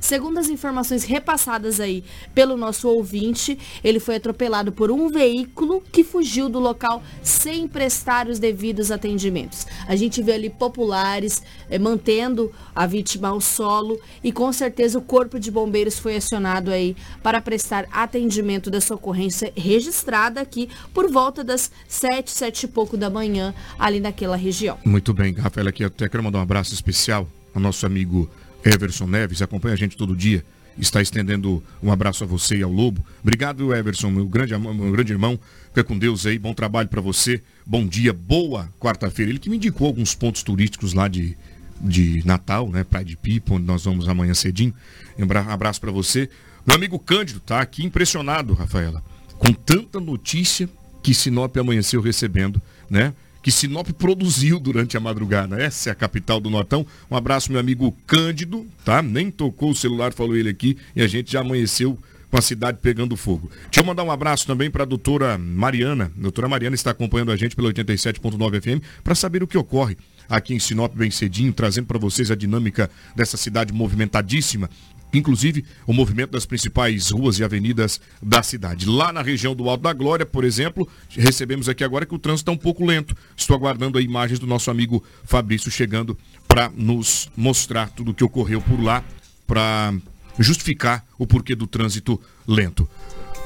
Segundo 0.00 0.38
as 0.38 0.48
informações 0.48 1.04
repassadas 1.04 1.78
aí 1.78 2.02
pelo 2.34 2.56
nosso 2.56 2.88
ouvinte, 2.88 3.58
ele 3.84 4.00
foi 4.00 4.16
atropelado 4.16 4.72
por 4.72 4.90
um 4.90 5.08
veículo 5.08 5.82
que 5.92 6.02
fugiu 6.02 6.48
do 6.48 6.58
local 6.58 7.02
sem 7.22 7.68
prestar 7.68 8.26
os 8.26 8.38
devidos 8.38 8.90
atendimentos. 8.90 9.66
A 9.86 9.94
gente 9.94 10.22
vê 10.22 10.32
ali 10.32 10.48
populares 10.48 11.42
eh, 11.68 11.78
mantendo 11.78 12.50
a 12.74 12.86
vítima 12.86 13.28
ao 13.28 13.40
solo 13.40 14.00
e 14.24 14.32
com 14.32 14.52
certeza 14.52 14.98
o 14.98 15.02
corpo 15.02 15.38
de 15.38 15.50
bombeiros 15.50 15.98
foi 15.98 16.16
acionado 16.16 16.70
aí 16.70 16.96
para 17.22 17.40
prestar 17.40 17.86
atendimento 17.92 18.70
dessa 18.70 18.94
ocorrência 18.94 19.52
registrada 19.56 20.40
aqui 20.40 20.68
por 20.94 21.10
volta 21.10 21.44
das 21.44 21.70
sete, 21.86 22.30
sete 22.30 22.64
e 22.64 22.68
pouco 22.68 22.96
da 22.96 23.10
manhã 23.10 23.54
ali 23.78 24.00
naquela 24.00 24.36
região. 24.36 24.78
Muito 24.84 25.12
bem, 25.12 25.34
Rafael, 25.34 25.68
aqui 25.68 25.82
eu 25.82 25.88
até 25.88 26.08
quero 26.08 26.22
mandar 26.22 26.38
um 26.38 26.42
abraço 26.42 26.72
especial 26.72 27.28
ao 27.54 27.60
nosso 27.60 27.84
amigo 27.84 28.28
Everson 28.64 29.06
Neves, 29.06 29.42
acompanha 29.42 29.74
a 29.74 29.78
gente 29.78 29.96
todo 29.96 30.16
dia. 30.16 30.44
está 30.78 31.02
estendendo 31.02 31.62
um 31.82 31.90
abraço 31.90 32.24
a 32.24 32.26
você 32.26 32.56
e 32.58 32.62
ao 32.62 32.70
Lobo. 32.70 33.04
Obrigado, 33.22 33.74
Everson, 33.74 34.10
meu 34.10 34.26
grande, 34.26 34.56
meu 34.56 34.92
grande 34.92 35.12
irmão. 35.12 35.38
Fica 35.68 35.84
com 35.84 35.98
Deus 35.98 36.26
aí, 36.26 36.38
bom 36.38 36.54
trabalho 36.54 36.88
para 36.88 37.00
você. 37.00 37.42
Bom 37.66 37.86
dia, 37.86 38.12
boa 38.12 38.68
quarta-feira. 38.78 39.30
Ele 39.30 39.38
que 39.38 39.50
me 39.50 39.56
indicou 39.56 39.86
alguns 39.86 40.14
pontos 40.14 40.42
turísticos 40.42 40.92
lá 40.92 41.08
de, 41.08 41.36
de 41.80 42.22
Natal, 42.24 42.68
né? 42.70 42.84
Praia 42.84 43.04
de 43.04 43.16
Pipa, 43.16 43.54
onde 43.54 43.66
nós 43.66 43.84
vamos 43.84 44.08
amanhã 44.08 44.34
cedinho. 44.34 44.74
Um 45.18 45.52
abraço 45.52 45.80
para 45.80 45.90
você. 45.90 46.28
Meu 46.66 46.76
amigo 46.76 46.98
Cândido 46.98 47.40
tá 47.40 47.60
aqui 47.60 47.84
impressionado, 47.84 48.54
Rafaela, 48.54 49.02
com 49.38 49.52
tanta 49.52 49.98
notícia 49.98 50.68
que 51.02 51.14
Sinop 51.14 51.56
amanheceu 51.56 52.00
recebendo, 52.00 52.60
né? 52.88 53.14
Que 53.42 53.50
Sinop 53.50 53.88
produziu 53.92 54.60
durante 54.60 54.96
a 54.96 55.00
madrugada. 55.00 55.60
Essa 55.60 55.90
é 55.90 55.92
a 55.92 55.94
capital 55.94 56.40
do 56.40 56.50
Nortão. 56.50 56.86
Um 57.10 57.16
abraço, 57.16 57.50
meu 57.50 57.60
amigo 57.60 57.96
Cândido, 58.06 58.66
tá? 58.84 59.02
Nem 59.02 59.30
tocou 59.30 59.70
o 59.70 59.74
celular, 59.74 60.12
falou 60.12 60.36
ele 60.36 60.50
aqui, 60.50 60.76
e 60.94 61.02
a 61.02 61.06
gente 61.06 61.32
já 61.32 61.40
amanheceu 61.40 61.98
com 62.30 62.38
a 62.38 62.42
cidade 62.42 62.78
pegando 62.80 63.16
fogo. 63.16 63.50
Deixa 63.64 63.80
eu 63.80 63.84
mandar 63.84 64.04
um 64.04 64.10
abraço 64.10 64.46
também 64.46 64.70
para 64.70 64.84
a 64.84 64.86
doutora 64.86 65.36
Mariana. 65.36 66.12
A 66.16 66.22
doutora 66.22 66.48
Mariana 66.48 66.74
está 66.74 66.92
acompanhando 66.92 67.32
a 67.32 67.36
gente 67.36 67.56
pelo 67.56 67.68
87.9 67.72 68.60
FM 68.60 68.84
para 69.02 69.14
saber 69.14 69.42
o 69.42 69.46
que 69.46 69.58
ocorre 69.58 69.96
aqui 70.30 70.54
em 70.54 70.60
Sinop 70.60 70.94
bem 70.94 71.10
cedinho, 71.10 71.52
trazendo 71.52 71.86
para 71.86 71.98
vocês 71.98 72.30
a 72.30 72.36
dinâmica 72.36 72.88
dessa 73.16 73.36
cidade 73.36 73.72
movimentadíssima 73.72 74.70
inclusive 75.18 75.64
o 75.86 75.92
movimento 75.92 76.30
das 76.30 76.46
principais 76.46 77.10
ruas 77.10 77.38
e 77.38 77.44
avenidas 77.44 78.00
da 78.22 78.42
cidade. 78.42 78.86
Lá 78.86 79.12
na 79.12 79.22
região 79.22 79.54
do 79.54 79.68
Alto 79.68 79.82
da 79.82 79.92
Glória, 79.92 80.26
por 80.26 80.44
exemplo, 80.44 80.88
recebemos 81.10 81.68
aqui 81.68 81.84
agora 81.84 82.06
que 82.06 82.14
o 82.14 82.18
trânsito 82.18 82.50
está 82.50 82.52
um 82.52 82.62
pouco 82.62 82.84
lento. 82.84 83.16
Estou 83.36 83.56
aguardando 83.56 83.98
aí 83.98 84.04
imagens 84.04 84.38
do 84.38 84.46
nosso 84.46 84.70
amigo 84.70 85.02
Fabrício 85.24 85.70
chegando 85.70 86.16
para 86.46 86.70
nos 86.74 87.30
mostrar 87.36 87.90
tudo 87.90 88.10
o 88.10 88.14
que 88.14 88.24
ocorreu 88.24 88.60
por 88.60 88.80
lá, 88.82 89.04
para 89.46 89.94
justificar 90.38 91.04
o 91.18 91.26
porquê 91.26 91.54
do 91.54 91.66
trânsito 91.66 92.20
lento. 92.46 92.88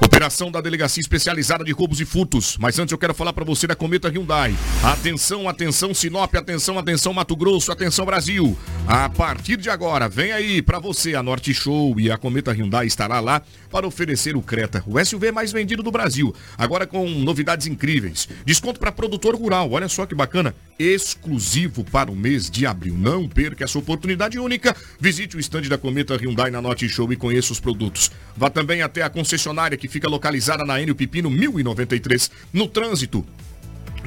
Operação 0.00 0.50
da 0.50 0.60
Delegacia 0.60 1.00
Especializada 1.00 1.62
de 1.62 1.70
Roubos 1.70 2.00
e 2.00 2.04
Furtos. 2.04 2.56
Mas 2.58 2.78
antes 2.78 2.90
eu 2.90 2.98
quero 2.98 3.14
falar 3.14 3.32
para 3.32 3.44
você 3.44 3.66
da 3.66 3.76
Cometa 3.76 4.08
Hyundai. 4.08 4.54
Atenção, 4.82 5.48
atenção 5.48 5.94
Sinop, 5.94 6.34
atenção, 6.34 6.78
atenção 6.78 7.12
Mato 7.12 7.36
Grosso, 7.36 7.70
atenção 7.70 8.04
Brasil. 8.04 8.58
A 8.88 9.08
partir 9.08 9.56
de 9.56 9.70
agora, 9.70 10.08
vem 10.08 10.32
aí 10.32 10.60
para 10.60 10.80
você 10.80 11.14
a 11.14 11.22
Norte 11.22 11.54
Show 11.54 11.98
e 12.00 12.10
a 12.10 12.18
Cometa 12.18 12.52
Hyundai 12.52 12.86
estará 12.86 13.20
lá 13.20 13.40
para 13.70 13.86
oferecer 13.86 14.36
o 14.36 14.42
Creta, 14.42 14.82
o 14.86 15.02
SUV 15.02 15.30
mais 15.30 15.52
vendido 15.52 15.82
do 15.82 15.92
Brasil. 15.92 16.34
Agora 16.58 16.86
com 16.86 17.08
novidades 17.08 17.66
incríveis. 17.68 18.28
Desconto 18.44 18.80
para 18.80 18.90
produtor 18.90 19.36
rural, 19.36 19.70
olha 19.70 19.88
só 19.88 20.06
que 20.06 20.14
bacana. 20.14 20.54
Exclusivo 20.76 21.84
para 21.84 22.10
o 22.10 22.16
mês 22.16 22.50
de 22.50 22.66
abril. 22.66 22.94
Não 22.98 23.28
perca 23.28 23.62
essa 23.64 23.78
oportunidade 23.78 24.38
única. 24.40 24.74
Visite 24.98 25.36
o 25.36 25.40
estande 25.40 25.68
da 25.68 25.78
Cometa 25.78 26.16
Hyundai 26.16 26.50
na 26.50 26.60
Norte 26.60 26.88
Show 26.88 27.12
e 27.12 27.16
conheça 27.16 27.52
os 27.52 27.60
produtos. 27.60 28.10
Vá 28.36 28.50
também 28.50 28.82
até 28.82 29.02
a 29.02 29.08
concessionária 29.08 29.78
que 29.78 29.83
fica 29.88 30.08
localizada 30.08 30.64
na 30.64 30.80
Enio 30.80 30.94
Pipino 30.94 31.30
1093. 31.30 32.30
No 32.52 32.68
trânsito, 32.68 33.24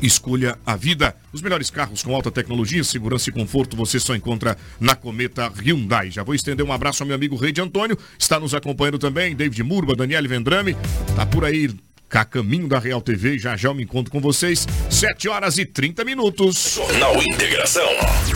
Escolha 0.01 0.57
a 0.65 0.75
vida. 0.75 1.15
Os 1.33 1.41
melhores 1.41 1.69
carros 1.69 2.03
com 2.03 2.13
alta 2.13 2.29
tecnologia, 2.29 2.83
segurança 2.83 3.29
e 3.29 3.33
conforto 3.33 3.75
você 3.75 3.99
só 3.99 4.15
encontra 4.15 4.55
na 4.79 4.95
Cometa 4.95 5.47
Hyundai. 5.47 6.11
Já 6.11 6.23
vou 6.23 6.35
estender 6.35 6.65
um 6.65 6.71
abraço 6.71 7.01
ao 7.01 7.07
meu 7.07 7.15
amigo 7.15 7.35
Rei 7.35 7.51
de 7.51 7.61
Antônio, 7.61 7.97
está 8.17 8.39
nos 8.39 8.53
acompanhando 8.53 8.99
também, 8.99 9.35
David 9.35 9.63
Murba, 9.63 9.95
Daniele 9.95 10.27
Vendrame, 10.27 10.75
tá 11.15 11.25
por 11.25 11.43
aí 11.43 11.69
a 12.09 12.25
caminho 12.25 12.67
da 12.67 12.79
Real 12.79 13.01
TV. 13.01 13.37
Já 13.37 13.57
já 13.57 13.69
eu 13.69 13.73
me 13.73 13.83
encontro 13.83 14.11
com 14.11 14.21
vocês. 14.21 14.67
7 14.89 15.27
horas 15.27 15.57
e 15.57 15.65
30 15.65 16.03
minutos. 16.03 16.75
Jornal 16.75 17.21
Integração. 17.21 17.89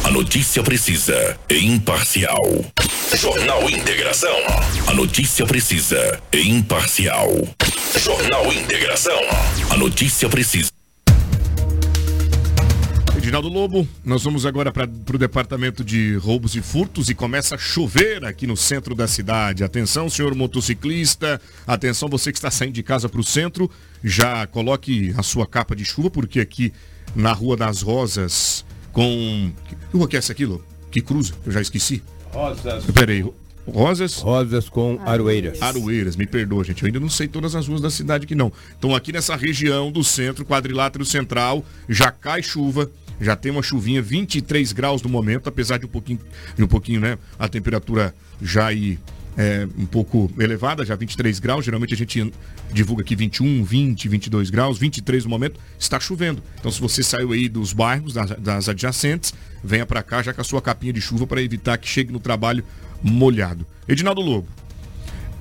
A 0.04 0.12
notícia 0.12 0.62
precisa 0.64 1.38
e 1.50 1.66
imparcial. 1.66 2.66
Jornal 3.16 3.70
Integração. 3.70 4.36
A 4.88 4.94
notícia 4.94 5.46
precisa 5.46 6.22
e 6.32 6.50
imparcial. 6.50 7.30
Jornal 7.98 8.52
Integração. 8.52 9.20
A 9.70 9.78
notícia 9.78 10.30
precisa. 10.30 10.81
Edinaldo 13.22 13.50
Lobo, 13.50 13.88
nós 14.04 14.24
vamos 14.24 14.48
agora 14.48 14.72
para 14.72 14.86
o 14.86 15.18
departamento 15.18 15.84
de 15.84 16.16
roubos 16.16 16.56
e 16.56 16.62
furtos 16.62 17.08
e 17.08 17.14
começa 17.14 17.54
a 17.54 17.58
chover 17.58 18.26
aqui 18.26 18.48
no 18.48 18.58
centro 18.58 18.96
da 18.96 19.08
cidade. 19.08 19.64
Atenção, 19.64 20.10
senhor 20.10 20.34
motociclista, 20.34 21.40
atenção 21.68 22.10
você 22.10 22.32
que 22.32 22.40
está 22.40 22.50
saindo 22.50 22.74
de 22.74 22.82
casa 22.82 23.08
para 23.08 23.22
o 23.22 23.24
centro, 23.24 23.70
já 24.04 24.48
coloque 24.48 25.14
a 25.16 25.22
sua 25.22 25.46
capa 25.46 25.76
de 25.76 25.86
chuva, 25.86 26.10
porque 26.10 26.40
aqui 26.40 26.74
na 27.16 27.32
Rua 27.32 27.56
das 27.56 27.84
Rosas, 27.84 28.66
com. 28.92 29.52
Que 29.68 29.76
rua 29.96 30.08
que 30.08 30.16
é 30.16 30.20
essa 30.20 30.32
aqui, 30.32 30.44
Lobo? 30.44 30.66
Que 30.90 31.00
cruza? 31.00 31.34
Eu 31.46 31.52
já 31.52 31.62
esqueci. 31.62 32.02
Rosas. 32.32 32.86
Peraí, 32.86 33.24
Rosas? 33.68 34.16
Rosas 34.16 34.68
com 34.68 35.00
aroeiras. 35.06 35.62
Aroeiras, 35.62 36.16
me 36.16 36.26
perdoa, 36.26 36.64
gente. 36.64 36.82
Eu 36.82 36.88
ainda 36.88 37.00
não 37.00 37.10
sei 37.10 37.28
todas 37.28 37.54
as 37.54 37.68
ruas 37.68 37.82
da 37.82 37.92
cidade 37.92 38.26
aqui, 38.26 38.34
não. 38.34 38.52
Então, 38.80 38.96
aqui 38.96 39.14
nessa 39.14 39.36
região 39.36 39.92
do 39.92 40.04
centro, 40.04 40.44
quadrilátero 40.44 41.06
central, 41.06 41.64
já 41.88 42.10
cai 42.10 42.42
chuva 42.42 42.90
já 43.22 43.36
tem 43.36 43.52
uma 43.52 43.62
chuvinha, 43.62 44.02
23 44.02 44.74
graus 44.74 45.02
no 45.02 45.10
momento, 45.10 45.48
apesar 45.48 45.78
de 45.78 45.86
um 45.86 45.90
pouquinho, 45.90 46.20
de 46.56 46.64
um 46.64 46.68
pouquinho, 46.68 47.00
né? 47.00 47.18
A 47.38 47.48
temperatura 47.48 48.14
já 48.42 48.68
aí 48.68 48.98
é, 49.38 49.68
um 49.78 49.86
pouco 49.86 50.32
elevada, 50.40 50.84
já 50.84 50.96
23 50.96 51.40
graus. 51.40 51.64
Geralmente 51.64 51.94
a 51.94 51.98
gente 51.98 52.34
divulga 52.74 53.04
aqui 53.04 53.16
21, 53.16 53.64
20, 53.64 54.10
22 54.10 54.50
graus, 54.50 54.78
23 54.78 55.24
no 55.24 55.30
momento, 55.30 55.60
está 55.80 56.00
chovendo. 56.00 56.42
Então, 56.60 56.72
se 56.72 56.82
você 56.82 57.04
saiu 57.04 57.32
aí 57.32 57.48
dos 57.48 57.74
bairros, 57.74 58.14
das, 58.14 58.32
das 58.32 58.70
adjacentes, 58.70 59.34
venha 59.64 59.86
para 59.86 60.02
cá 60.02 60.22
já 60.22 60.34
com 60.34 60.42
a 60.42 60.44
sua 60.44 60.62
capinha 60.62 60.92
de 60.92 61.00
chuva 61.00 61.28
para 61.28 61.42
evitar 61.42 61.78
que 61.78 61.88
chegue 61.88 62.12
no 62.12 62.20
trabalho 62.20 62.64
molhado. 63.02 63.66
Edinaldo 63.88 64.22
Lobo. 64.22 64.48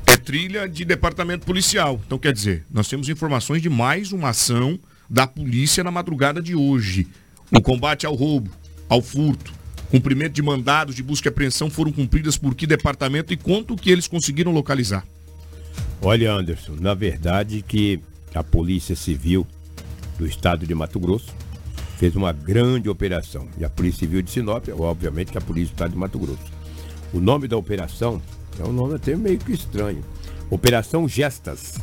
É 0.06 0.16
trilha 0.16 0.68
de 0.68 0.84
departamento 0.84 1.46
policial. 1.46 2.00
Então, 2.06 2.18
quer 2.18 2.32
dizer, 2.32 2.64
nós 2.70 2.88
temos 2.88 3.08
informações 3.08 3.62
de 3.62 3.70
mais 3.70 4.12
uma 4.12 4.30
ação 4.30 4.78
da 5.08 5.26
polícia 5.26 5.82
na 5.82 5.90
madrugada 5.90 6.42
de 6.42 6.54
hoje. 6.54 7.08
O 7.52 7.60
combate 7.60 8.06
ao 8.06 8.14
roubo, 8.14 8.48
ao 8.88 9.02
furto, 9.02 9.52
cumprimento 9.90 10.34
de 10.34 10.42
mandados 10.42 10.94
de 10.94 11.02
busca 11.02 11.28
e 11.28 11.30
apreensão 11.30 11.68
foram 11.68 11.90
cumpridas 11.90 12.38
por 12.38 12.54
que 12.54 12.64
departamento 12.64 13.32
e 13.32 13.36
quanto 13.36 13.76
que 13.76 13.90
eles 13.90 14.06
conseguiram 14.06 14.52
localizar? 14.52 15.04
Olha, 16.00 16.32
Anderson, 16.32 16.76
na 16.80 16.94
verdade 16.94 17.62
que 17.66 18.00
a 18.34 18.44
Polícia 18.44 18.94
Civil 18.94 19.44
do 20.16 20.26
Estado 20.26 20.64
de 20.64 20.74
Mato 20.74 21.00
Grosso 21.00 21.34
fez 21.98 22.14
uma 22.14 22.32
grande 22.32 22.88
operação. 22.88 23.48
E 23.58 23.64
a 23.64 23.68
Polícia 23.68 24.00
Civil 24.00 24.22
de 24.22 24.30
Sinop, 24.30 24.68
obviamente 24.78 25.32
que 25.32 25.38
a 25.38 25.40
Polícia 25.40 25.70
do 25.70 25.74
Estado 25.74 25.90
de 25.90 25.98
Mato 25.98 26.18
Grosso. 26.18 26.52
O 27.12 27.18
nome 27.18 27.48
da 27.48 27.56
operação 27.56 28.22
é 28.60 28.64
um 28.64 28.72
nome 28.72 28.94
até 28.94 29.16
meio 29.16 29.38
que 29.38 29.52
estranho. 29.52 30.04
Operação 30.48 31.08
Gestas. 31.08 31.74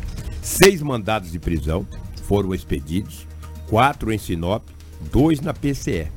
Seis 0.41 0.81
mandados 0.81 1.31
de 1.31 1.39
prisão 1.39 1.85
foram 2.23 2.55
expedidos, 2.55 3.27
quatro 3.67 4.13
em 4.13 4.17
Sinop 4.17 4.63
dois 5.11 5.39
na 5.41 5.53
PCE, 5.53 6.07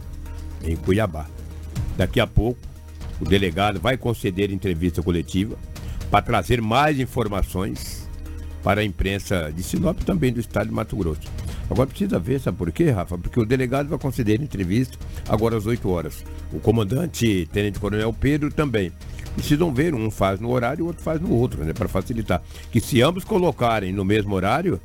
em 0.65 0.77
Cuiabá. 0.77 1.27
Daqui 1.97 2.21
a 2.21 2.27
pouco, 2.27 2.61
o 3.21 3.25
delegado 3.25 3.81
vai 3.81 3.97
conceder 3.97 4.51
entrevista 4.51 5.03
coletiva 5.03 5.57
para 6.11 6.23
trazer 6.23 6.61
mais 6.61 6.99
informações 6.99 8.09
para 8.63 8.81
a 8.81 8.85
imprensa 8.85 9.53
de 9.55 9.63
Sinop 9.63 10.01
também 10.03 10.33
do 10.33 10.41
estado 10.41 10.69
de 10.69 10.75
Mato 10.75 10.97
Grosso. 10.97 11.23
Agora 11.71 11.87
precisa 11.87 12.19
ver, 12.19 12.41
sabe 12.41 12.59
por 12.59 12.73
quê, 12.73 12.91
Rafa? 12.91 13.17
Porque 13.17 13.39
o 13.39 13.47
delegado 13.47 13.89
vai 13.89 13.99
conceder 13.99 14.43
entrevista 14.43 14.99
agora 15.29 15.57
às 15.57 15.67
8 15.67 15.89
horas. 15.89 16.25
O 16.53 16.59
comandante, 16.59 17.49
Tenente 17.53 17.79
Coronel 17.79 18.13
Pedro, 18.13 18.53
também. 18.53 18.93
Precisam 19.37 19.73
ver, 19.73 19.95
um 19.95 20.11
faz 20.11 20.41
no 20.41 20.51
horário 20.51 20.81
e 20.81 20.83
o 20.83 20.87
outro 20.87 21.03
faz 21.03 21.21
no 21.21 21.33
outro, 21.33 21.65
né? 21.65 21.73
Para 21.73 21.89
facilitar. 21.89 22.43
Que 22.73 22.81
se 22.81 23.01
ambos 23.01 23.23
colocarem 23.23 23.93
no 23.93 24.05
mesmo 24.05 24.35
horário, 24.35 24.81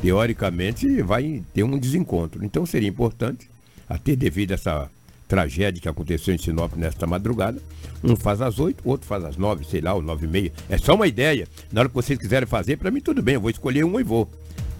teoricamente 0.00 1.02
vai 1.02 1.42
ter 1.52 1.62
um 1.62 1.78
desencontro. 1.78 2.44
Então 2.44 2.64
seria 2.64 2.88
importante, 2.88 3.48
até 3.88 4.16
devido 4.16 4.52
a 4.52 4.54
essa 4.54 4.90
tragédia 5.28 5.80
que 5.80 5.88
aconteceu 5.88 6.34
em 6.34 6.38
Sinop 6.38 6.74
nesta 6.74 7.06
madrugada, 7.06 7.62
um 8.02 8.16
faz 8.16 8.40
às 8.40 8.58
oito, 8.58 8.82
outro 8.84 9.06
faz 9.06 9.24
às 9.24 9.36
nove, 9.36 9.64
sei 9.64 9.80
lá, 9.80 9.94
ou 9.94 10.02
nove 10.02 10.26
e 10.26 10.28
meia. 10.28 10.52
É 10.68 10.76
só 10.76 10.94
uma 10.94 11.06
ideia. 11.06 11.46
Na 11.70 11.82
hora 11.82 11.88
que 11.88 11.94
vocês 11.94 12.18
quiserem 12.18 12.48
fazer, 12.48 12.76
para 12.76 12.90
mim 12.90 13.00
tudo 13.00 13.22
bem, 13.22 13.34
eu 13.34 13.40
vou 13.40 13.50
escolher 13.50 13.84
uma 13.84 14.00
e 14.00 14.04
vou. 14.04 14.28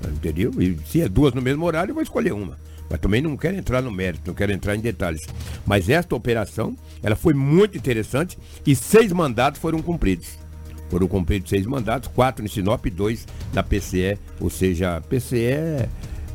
Entendeu? 0.09 0.51
E 0.61 0.77
se 0.87 1.03
é 1.03 1.09
duas 1.09 1.35
no 1.35 1.43
mesmo 1.43 1.65
horário, 1.65 1.91
eu 1.91 1.95
vou 1.95 2.03
escolher 2.03 2.33
uma. 2.33 2.59
Mas 2.89 2.99
também 2.99 3.23
não 3.23 3.37
quero 3.37 3.57
entrar 3.57 3.81
no 3.81 3.93
mérito, 3.93 4.25
não 4.27 4.35
quero 4.35 4.51
entrar 4.51 4.75
em 4.75 4.81
detalhes. 4.81 5.21
Mas 5.65 5.89
esta 5.89 6.17
operação, 6.17 6.77
ela 7.03 7.15
foi 7.15 7.35
muito 7.35 7.79
interessante 7.79 8.37
e 8.67 8.75
seis 8.75 9.13
mandados 9.13 9.61
foram 9.61 9.81
cumpridos. 9.81 10.40
Foram 10.91 11.07
cumpridos 11.07 11.49
seis 11.49 11.65
mandatos, 11.65 12.11
quatro 12.13 12.45
em 12.45 12.49
Sinop 12.49 12.85
e 12.85 12.91
dois 12.91 13.27
na 13.53 13.63
PCE, 13.63 14.19
ou 14.41 14.51
seja, 14.51 14.97
a 14.97 15.01
PCE 15.01 15.89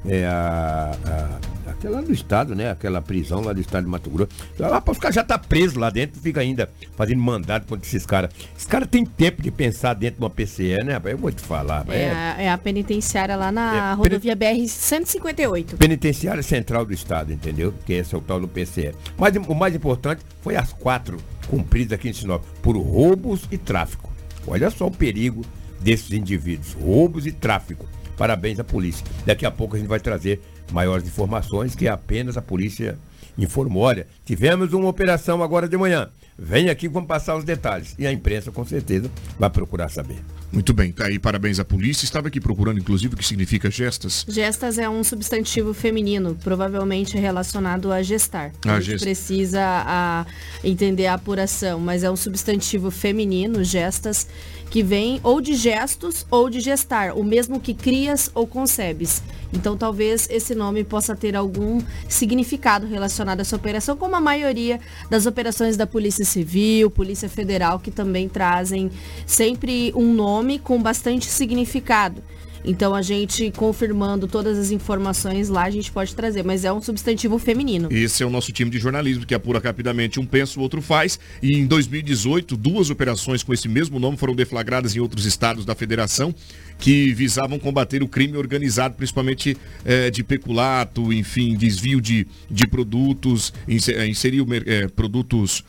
é 0.08 0.26
a, 0.26 0.91
a, 1.06 1.72
aquela 1.72 2.01
do 2.01 2.14
estado, 2.14 2.56
né? 2.56 2.70
Aquela 2.70 3.01
prisão 3.01 3.41
lá 3.41 3.53
do 3.53 3.60
estado 3.60 3.86
de 3.86 3.89
Mato 3.89 4.10
Grosso. 4.10 4.30
Lá 4.58 4.82
os 4.88 4.97
caras 4.97 5.16
já 5.16 5.24
tá 5.24 5.38
preso 5.38 5.80
lá 5.80 5.89
dentro, 5.89 6.20
fica 6.20 6.41
ainda 6.41 6.70
fazendo 6.95 7.22
mandado 7.22 7.66
contra 7.66 7.86
esses 7.86 8.06
caras. 8.06 8.32
Esses 8.56 8.68
caras 8.68 8.88
têm 8.88 9.06
tempo 9.06 9.41
de 9.41 9.51
pensar 9.51 9.93
dentro 9.93 10.20
de 10.20 10.24
uma 10.24 10.30
PCE, 10.30 10.84
né? 10.84 11.01
Eu 11.06 11.18
vou 11.18 11.32
te 11.32 11.41
falar. 11.41 11.86
É, 11.89 12.01
é... 12.03 12.12
A, 12.12 12.41
é 12.43 12.49
a 12.49 12.58
penitenciária 12.58 13.36
lá 13.36 13.51
na 13.51 13.91
é, 13.91 13.93
rodovia 13.95 14.36
BR 14.36 14.68
158. 14.68 15.78
Penitenciária 15.78 16.43
Central 16.43 16.86
do 16.86 16.93
Estado, 16.93 17.34
entendeu? 17.34 17.74
Que 17.86 17.93
esse 17.93 18.14
é 18.14 18.18
o 18.18 18.22
tal 18.22 18.39
do 18.39 18.47
PCE. 18.47 18.93
Mas 19.18 19.36
o 19.36 19.56
mais 19.56 19.76
importante 19.76 20.22
foi 20.41 20.56
as 20.56 20.72
quatro 20.72 21.18
cumpridas 21.47 21.93
aqui 21.93 22.10
em 22.10 22.14
Sinop 22.14 22.43
por 22.62 22.78
roubos 22.78 23.47
e 23.51 23.58
tráfico. 23.58 24.14
Olha 24.48 24.70
só 24.70 24.88
o 24.88 24.91
perigo 24.91 25.43
desses 25.80 26.12
indivíduos, 26.12 26.74
roubos 26.74 27.26
e 27.26 27.32
tráfico. 27.32 27.86
Parabéns 28.18 28.60
à 28.60 28.64
polícia. 28.64 29.06
Daqui 29.26 29.46
a 29.46 29.52
pouco 29.52 29.76
a 29.76 29.80
gente 29.80 29.88
vai 29.88 30.00
trazer 30.00 30.41
maiores 30.72 31.06
informações 31.06 31.76
que 31.76 31.88
apenas 31.88 32.38
a 32.38 32.41
polícia 32.41 32.98
informou. 33.38 33.84
Olha, 33.84 34.08
tivemos 34.24 34.74
uma 34.74 34.88
operação 34.88 35.43
agora 35.43 35.68
de 35.68 35.78
manhã. 35.78 36.10
Vem 36.38 36.70
aqui, 36.70 36.88
vamos 36.90 37.08
passar 37.08 37.36
os 37.38 37.44
detalhes. 37.46 37.96
E 37.98 38.06
a 38.06 38.12
imprensa, 38.12 38.52
com 38.52 38.66
certeza, 38.66 39.10
vai 39.40 39.50
procurar 39.50 39.88
saber. 39.90 40.18
Muito 40.52 40.74
bem, 40.74 40.92
tá 40.92 41.06
aí, 41.06 41.18
parabéns 41.18 41.60
à 41.60 41.66
polícia. 41.66 42.06
Estava 42.06 42.28
aqui 42.28 42.40
procurando, 42.40 42.78
inclusive, 42.80 43.14
o 43.14 43.18
que 43.18 43.26
significa 43.26 43.70
gestas. 43.72 44.26
Gestas 44.28 44.78
é 44.78 44.88
um 44.90 45.04
substantivo 45.04 45.74
feminino, 45.74 46.38
provavelmente 46.44 47.18
relacionado 47.18 47.92
a 47.92 48.02
gestar. 48.04 48.52
Ah, 48.66 48.76
a 48.76 48.80
gente 48.80 48.92
gest- 48.92 49.04
precisa 49.04 49.62
a, 49.64 50.26
entender 50.64 51.08
a 51.08 51.14
apuração, 51.16 51.80
mas 51.80 52.04
é 52.04 52.12
um 52.12 52.16
substantivo 52.16 52.92
feminino, 52.92 53.64
gestas, 53.64 54.28
que 54.70 54.84
vem 54.84 55.20
ou 55.24 55.39
de 55.39 55.55
gestos 55.55 56.26
ou 56.30 56.49
de 56.49 56.59
gestar, 56.59 57.18
o 57.18 57.24
mesmo 57.24 57.59
que 57.59 57.74
crias 57.74 58.30
ou 58.34 58.45
concebes. 58.45 59.22
Então 59.53 59.78
talvez 59.78 60.28
esse 60.30 60.53
nome 60.53 60.84
possa 60.84 61.16
ter 61.16 61.36
algum 61.36 61.80
significado 62.09 62.86
relacionado 62.86 63.39
a 63.39 63.41
essa 63.41 63.55
operação, 63.55 63.95
como 63.95 64.16
a 64.16 64.22
maioria 64.22 64.80
das 65.09 65.26
operações 65.26 65.78
da 65.78 65.88
Polícia 65.88 66.26
Civil, 66.26 66.89
Polícia 66.91 67.30
Federal, 67.30 67.80
que 67.80 67.91
também 67.91 68.28
trazem 68.28 68.91
sempre 69.26 69.93
um 69.95 70.13
nome 70.13 70.59
com 70.59 70.82
bastante 70.82 71.28
significado. 71.28 72.22
Então 72.66 72.95
a 72.95 73.01
gente 73.01 73.51
confirmando 73.51 74.28
todas 74.28 74.57
as 74.57 74.72
informações 74.72 75.49
lá, 75.49 75.63
a 75.63 75.70
gente 75.70 75.91
pode 75.91 76.16
trazer, 76.16 76.43
mas 76.43 76.66
é 76.66 76.74
um 76.74 76.82
substantivo 76.82 77.38
feminino. 77.38 77.88
Esse 77.91 78.24
é 78.24 78.26
o 78.26 78.30
nosso 78.30 78.51
time 78.51 78.70
de 78.72 78.80
jornalismo 78.80 79.26
que 79.26 79.36
apura 79.36 79.59
rapidamente. 79.59 80.20
Um 80.20 80.26
pensa, 80.26 80.59
o 80.59 80.63
outro 80.63 80.82
faz. 80.82 81.20
E 81.41 81.53
em 81.53 81.66
2018, 81.66 82.57
duas 82.57 82.89
operações 82.89 83.43
com 83.43 83.53
esse 83.53 83.68
mesmo 83.68 83.99
nome 83.99 84.18
foram 84.18 84.36
deflagradas 84.36 84.95
em 84.95 84.99
outros 84.99 85.26
estados 85.26 85.66
da 85.66 85.76
federação 85.76 86.34
que 86.78 87.13
visavam 87.13 87.57
combater 87.57 88.03
o 88.03 88.07
crime 88.07 88.38
organizado, 88.38 88.95
principalmente 88.95 89.55
eh, 89.86 90.09
de 90.09 90.24
peculato, 90.24 91.13
enfim, 91.13 91.55
desvio 91.55 92.01
de, 92.01 92.28
de 92.49 92.68
produtos, 92.68 93.53
eh, 93.68 94.07
inserir 94.07 94.45
eh, 94.66 94.88
produtos 94.89 95.63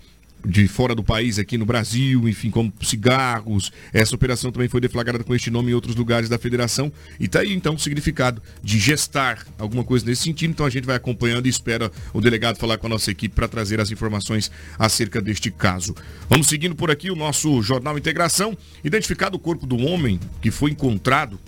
de 0.47 0.69
fora 0.69 0.95
do 0.95 1.03
país 1.03 1.39
aqui 1.39 1.59
no 1.59 1.67
Brasil, 1.67 2.29
enfim, 2.29 2.51
como 2.51 2.73
cigarros. 2.81 3.73
Essa 3.93 4.15
operação 4.15 4.53
também 4.53 4.69
foi 4.69 4.81
deflagrada 4.81 5.25
com 5.25 5.35
este 5.35 5.51
nome 5.51 5.73
em 5.73 5.75
outros 5.75 5.97
lugares 5.97 6.29
da 6.29 6.39
federação. 6.39 6.93
E 7.19 7.27
tá 7.27 7.41
aí 7.41 7.53
então 7.53 7.75
o 7.75 7.79
significado 7.79 8.41
de 8.63 8.79
gestar 8.79 9.45
alguma 9.59 9.83
coisa 9.83 10.07
nesse 10.07 10.23
sentido. 10.23 10.51
Então 10.51 10.65
a 10.65 10.71
gente 10.71 10.85
vai 10.85 10.95
acompanhando 10.95 11.47
e 11.47 11.49
espera 11.49 11.91
o 12.15 12.21
delegado 12.21 12.59
falar 12.59 12.79
com 12.79 12.87
a 12.87 12.91
nossa 12.91 13.11
equipe 13.11 13.35
para 13.35 13.49
trazer 13.49 13.81
as 13.81 13.91
informações 13.91 14.51
acerca 14.79 15.21
deste 15.21 15.51
caso. 15.51 15.95
Vamos 16.29 16.47
seguindo 16.47 16.77
por 16.77 16.91
aqui 16.91 17.11
o 17.11 17.17
nosso 17.17 17.61
Jornal 17.61 17.99
Integração. 17.99 18.57
Identificado 18.85 19.37
o 19.37 19.41
corpo 19.41 19.67
do 19.67 19.77
homem 19.77 20.21
que 20.41 20.53
foi 20.53 20.71
encontrado 20.71 21.41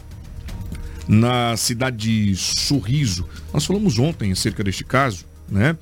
na 1.06 1.56
cidade 1.56 1.96
de 1.96 2.36
Sorriso. 2.36 3.26
Nós 3.52 3.64
falamos 3.64 3.98
ontem 3.98 4.32
acerca 4.32 4.64
deste 4.64 4.84
caso, 4.84 5.24
né? 5.48 5.76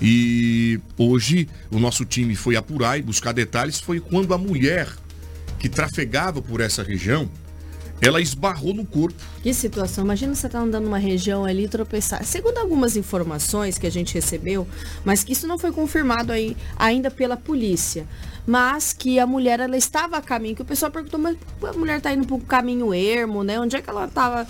E 0.00 0.80
hoje 0.98 1.48
o 1.70 1.78
nosso 1.78 2.04
time 2.04 2.34
foi 2.34 2.56
apurar 2.56 2.98
e 2.98 3.02
buscar 3.02 3.32
detalhes. 3.32 3.80
Foi 3.80 4.00
quando 4.00 4.34
a 4.34 4.38
mulher 4.38 4.88
que 5.58 5.68
trafegava 5.68 6.42
por 6.42 6.60
essa 6.60 6.82
região, 6.82 7.30
ela 8.02 8.20
esbarrou 8.20 8.74
no 8.74 8.84
corpo. 8.84 9.14
Que 9.44 9.54
situação. 9.54 10.02
Imagina 10.02 10.34
você 10.34 10.48
tá 10.48 10.58
andando 10.58 10.84
numa 10.84 10.98
região 10.98 11.44
ali 11.44 11.66
e 11.66 11.68
tropeçar. 11.68 12.24
Segundo 12.24 12.58
algumas 12.58 12.96
informações 12.96 13.78
que 13.78 13.86
a 13.86 13.90
gente 13.90 14.12
recebeu, 14.12 14.66
mas 15.04 15.22
que 15.22 15.32
isso 15.32 15.46
não 15.46 15.56
foi 15.56 15.70
confirmado 15.70 16.32
aí 16.32 16.56
ainda 16.76 17.12
pela 17.12 17.36
polícia. 17.36 18.04
Mas 18.44 18.92
que 18.92 19.20
a 19.20 19.26
mulher 19.26 19.60
ela 19.60 19.76
estava 19.76 20.16
a 20.16 20.20
caminho, 20.20 20.56
que 20.56 20.62
o 20.62 20.64
pessoal 20.64 20.90
perguntou, 20.90 21.20
mas 21.20 21.36
a 21.62 21.72
mulher 21.74 22.00
tá 22.00 22.12
indo 22.12 22.26
para 22.26 22.34
um 22.34 22.40
caminho 22.40 22.92
ermo, 22.92 23.44
né? 23.44 23.60
Onde 23.60 23.76
é 23.76 23.80
que 23.80 23.88
ela 23.88 24.06
estava 24.06 24.48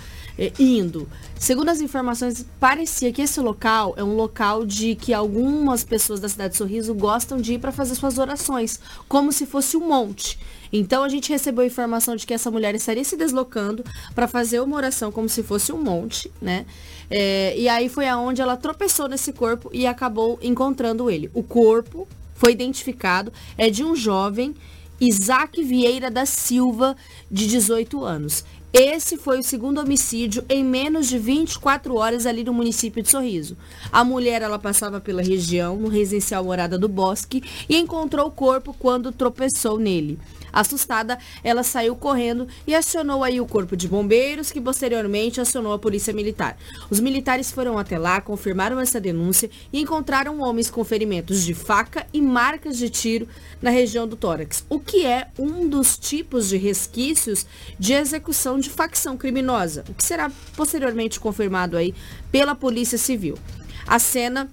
indo? 0.59 1.07
Segundo 1.39 1.69
as 1.69 1.81
informações, 1.81 2.45
parecia 2.59 3.11
que 3.11 3.21
esse 3.21 3.39
local 3.39 3.93
é 3.97 4.03
um 4.03 4.15
local 4.15 4.65
de 4.65 4.95
que 4.95 5.13
algumas 5.13 5.83
pessoas 5.83 6.19
da 6.19 6.29
cidade 6.29 6.51
de 6.51 6.57
Sorriso 6.57 6.93
gostam 6.93 7.37
de 7.37 7.53
ir 7.53 7.59
para 7.59 7.71
fazer 7.71 7.95
suas 7.95 8.17
orações, 8.17 8.79
como 9.07 9.31
se 9.31 9.45
fosse 9.45 9.75
um 9.77 9.87
monte. 9.87 10.39
Então 10.71 11.03
a 11.03 11.09
gente 11.09 11.29
recebeu 11.29 11.63
a 11.63 11.67
informação 11.67 12.15
de 12.15 12.25
que 12.25 12.33
essa 12.33 12.49
mulher 12.49 12.73
estaria 12.73 13.03
se 13.03 13.15
deslocando 13.15 13.85
para 14.15 14.27
fazer 14.27 14.59
uma 14.59 14.75
oração 14.75 15.11
como 15.11 15.29
se 15.29 15.43
fosse 15.43 15.71
um 15.71 15.81
monte, 15.81 16.31
né? 16.41 16.65
É, 17.11 17.53
e 17.55 17.69
aí 17.69 17.89
foi 17.89 18.07
aonde 18.07 18.41
ela 18.41 18.57
tropeçou 18.57 19.07
nesse 19.07 19.31
corpo 19.31 19.69
e 19.71 19.85
acabou 19.85 20.39
encontrando 20.41 21.11
ele. 21.11 21.29
O 21.31 21.43
corpo 21.43 22.07
foi 22.33 22.53
identificado, 22.53 23.31
é 23.55 23.69
de 23.69 23.83
um 23.83 23.95
jovem, 23.95 24.55
Isaac 24.99 25.61
Vieira 25.63 26.09
da 26.09 26.25
Silva, 26.25 26.95
de 27.29 27.47
18 27.47 28.03
anos. 28.03 28.43
Esse 28.73 29.17
foi 29.17 29.37
o 29.37 29.43
segundo 29.43 29.79
homicídio 29.79 30.43
em 30.49 30.63
menos 30.63 31.07
de 31.07 31.19
24 31.19 31.95
horas 31.95 32.25
ali 32.25 32.43
no 32.43 32.51
município 32.51 33.03
de 33.03 33.09
Sorriso. 33.11 33.55
A 33.91 34.03
mulher 34.03 34.41
ela 34.41 34.57
passava 34.57 34.99
pela 34.99 35.21
região, 35.21 35.75
no 35.75 35.89
residencial 35.89 36.43
Morada 36.43 36.75
do 36.75 36.89
Bosque, 36.89 37.43
e 37.69 37.77
encontrou 37.77 38.25
o 38.25 38.31
corpo 38.31 38.75
quando 38.79 39.11
tropeçou 39.11 39.77
nele. 39.77 40.17
Assustada, 40.53 41.17
ela 41.43 41.63
saiu 41.63 41.95
correndo 41.95 42.47
e 42.67 42.75
acionou 42.75 43.23
aí 43.23 43.41
o 43.41 43.47
corpo 43.47 43.75
de 43.75 43.87
bombeiros, 43.87 44.51
que 44.51 44.61
posteriormente 44.61 45.41
acionou 45.41 45.73
a 45.73 45.79
polícia 45.79 46.13
militar. 46.13 46.55
Os 46.89 46.99
militares 46.99 47.51
foram 47.51 47.79
até 47.79 47.97
lá, 47.97 48.21
confirmaram 48.21 48.79
essa 48.79 49.01
denúncia 49.01 49.49
e 49.73 49.81
encontraram 49.81 50.39
homens 50.39 50.69
com 50.69 50.83
ferimentos 50.83 51.43
de 51.43 51.55
faca 51.55 52.05
e 52.13 52.21
marcas 52.21 52.77
de 52.77 52.89
tiro 52.89 53.27
na 53.61 53.71
região 53.71 54.07
do 54.07 54.15
tórax, 54.15 54.63
o 54.69 54.79
que 54.79 55.05
é 55.05 55.27
um 55.39 55.67
dos 55.67 55.97
tipos 55.97 56.49
de 56.49 56.57
resquícios 56.57 57.45
de 57.79 57.93
execução 57.93 58.59
de 58.59 58.69
facção 58.69 59.17
criminosa, 59.17 59.83
o 59.89 59.93
que 59.93 60.03
será 60.03 60.31
posteriormente 60.55 61.19
confirmado 61.19 61.75
aí 61.75 61.95
pela 62.31 62.53
Polícia 62.53 62.97
Civil. 62.97 63.37
A 63.87 63.99
cena 63.99 64.49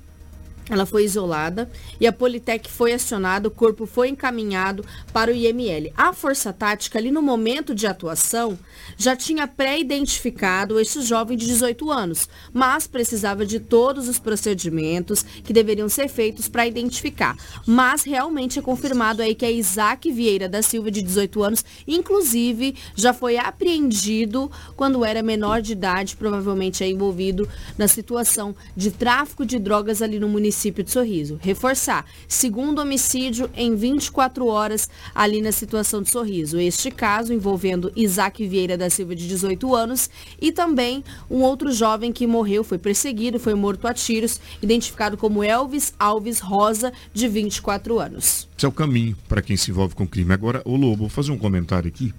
ela 0.71 0.87
foi 0.87 1.05
isolada 1.05 1.69
e 2.01 2.07
a 2.07 2.13
Politec 2.13 2.71
foi 2.71 2.93
acionada, 2.93 3.49
o 3.49 3.51
corpo 3.51 3.87
foi 3.87 4.09
encaminhado 4.09 4.85
para 5.13 5.33
o 5.33 5.35
IML. 5.35 5.93
A 5.97 6.13
Força 6.13 6.53
Tática, 6.53 6.99
ali 6.99 7.11
no 7.11 7.21
momento 7.21 7.75
de 7.75 7.89
atuação, 7.89 8.57
já 8.97 9.17
tinha 9.17 9.49
pré-identificado 9.49 10.79
esse 10.79 11.03
jovem 11.03 11.37
de 11.37 11.45
18 11.47 11.91
anos, 11.91 12.29
mas 12.53 12.87
precisava 12.87 13.45
de 13.45 13.59
todos 13.59 14.09
os 14.09 14.21
procedimentos 14.21 15.23
que 15.23 15.53
deveriam 15.53 15.89
ser 15.89 16.09
feitos 16.09 16.49
para 16.49 16.67
identificar. 16.67 17.37
Mas 17.67 18.05
realmente 18.05 18.59
é 18.59 18.63
confirmado 18.63 19.23
aí 19.23 19.35
que 19.35 19.45
é 19.45 19.51
Isaac 19.51 20.11
Vieira 20.13 20.49
da 20.49 20.63
Silva, 20.63 20.91
de 20.91 21.03
18 21.03 21.43
anos, 21.43 21.65
inclusive 21.87 22.77
já 22.95 23.13
foi 23.13 23.37
apreendido 23.37 24.51
quando 24.77 25.05
era 25.05 25.23
menor 25.23 25.61
de 25.61 25.73
idade, 25.73 26.17
provavelmente 26.17 26.85
é 26.85 26.89
envolvido 26.89 27.49
na 27.77 27.89
situação 27.89 28.55
de 28.77 28.93
tráfico 28.93 29.45
de 29.45 29.59
drogas 29.59 30.01
ali 30.01 30.21
no 30.21 30.29
município 30.29 30.60
de 30.69 30.91
Sorriso. 30.91 31.39
Reforçar, 31.41 32.05
segundo 32.29 32.81
homicídio 32.81 33.49
em 33.57 33.75
24 33.75 34.47
horas 34.47 34.89
ali 35.15 35.41
na 35.41 35.53
situação 35.53 36.03
de 36.03 36.11
Sorriso. 36.11 36.59
Este 36.59 36.91
caso 36.91 37.33
envolvendo 37.33 37.91
Isaac 37.97 38.47
Vieira 38.47 38.77
da 38.77 38.91
Silva, 38.91 39.15
de 39.15 39.27
18 39.27 39.75
anos, 39.75 40.11
e 40.41 40.53
também 40.53 41.03
um 41.31 41.39
outro 41.39 41.73
jovem 41.73 42.13
que 42.13 42.27
morreu, 42.27 42.63
foi 42.63 42.79
perseguido, 42.79 43.41
foi 43.41 43.55
morto 43.55 43.87
a 43.87 43.95
tiros, 43.95 44.41
identificado 44.61 45.17
como 45.17 45.43
Elvis 45.43 45.95
Alves 45.99 46.41
Rosa, 46.41 46.93
de 47.15 47.27
24 47.29 47.99
anos. 47.99 48.49
Esse 48.57 48.67
é 48.67 48.69
o 48.69 48.73
caminho 48.73 49.17
para 49.29 49.41
quem 49.41 49.57
se 49.57 49.71
envolve 49.71 49.95
com 49.95 50.07
crime. 50.07 50.33
Agora, 50.35 50.61
ô 50.65 50.77
Lobo, 50.77 50.97
vou 50.97 51.09
fazer 51.09 51.33
um 51.33 51.39
comentário 51.39 51.89
aqui. 51.89 52.13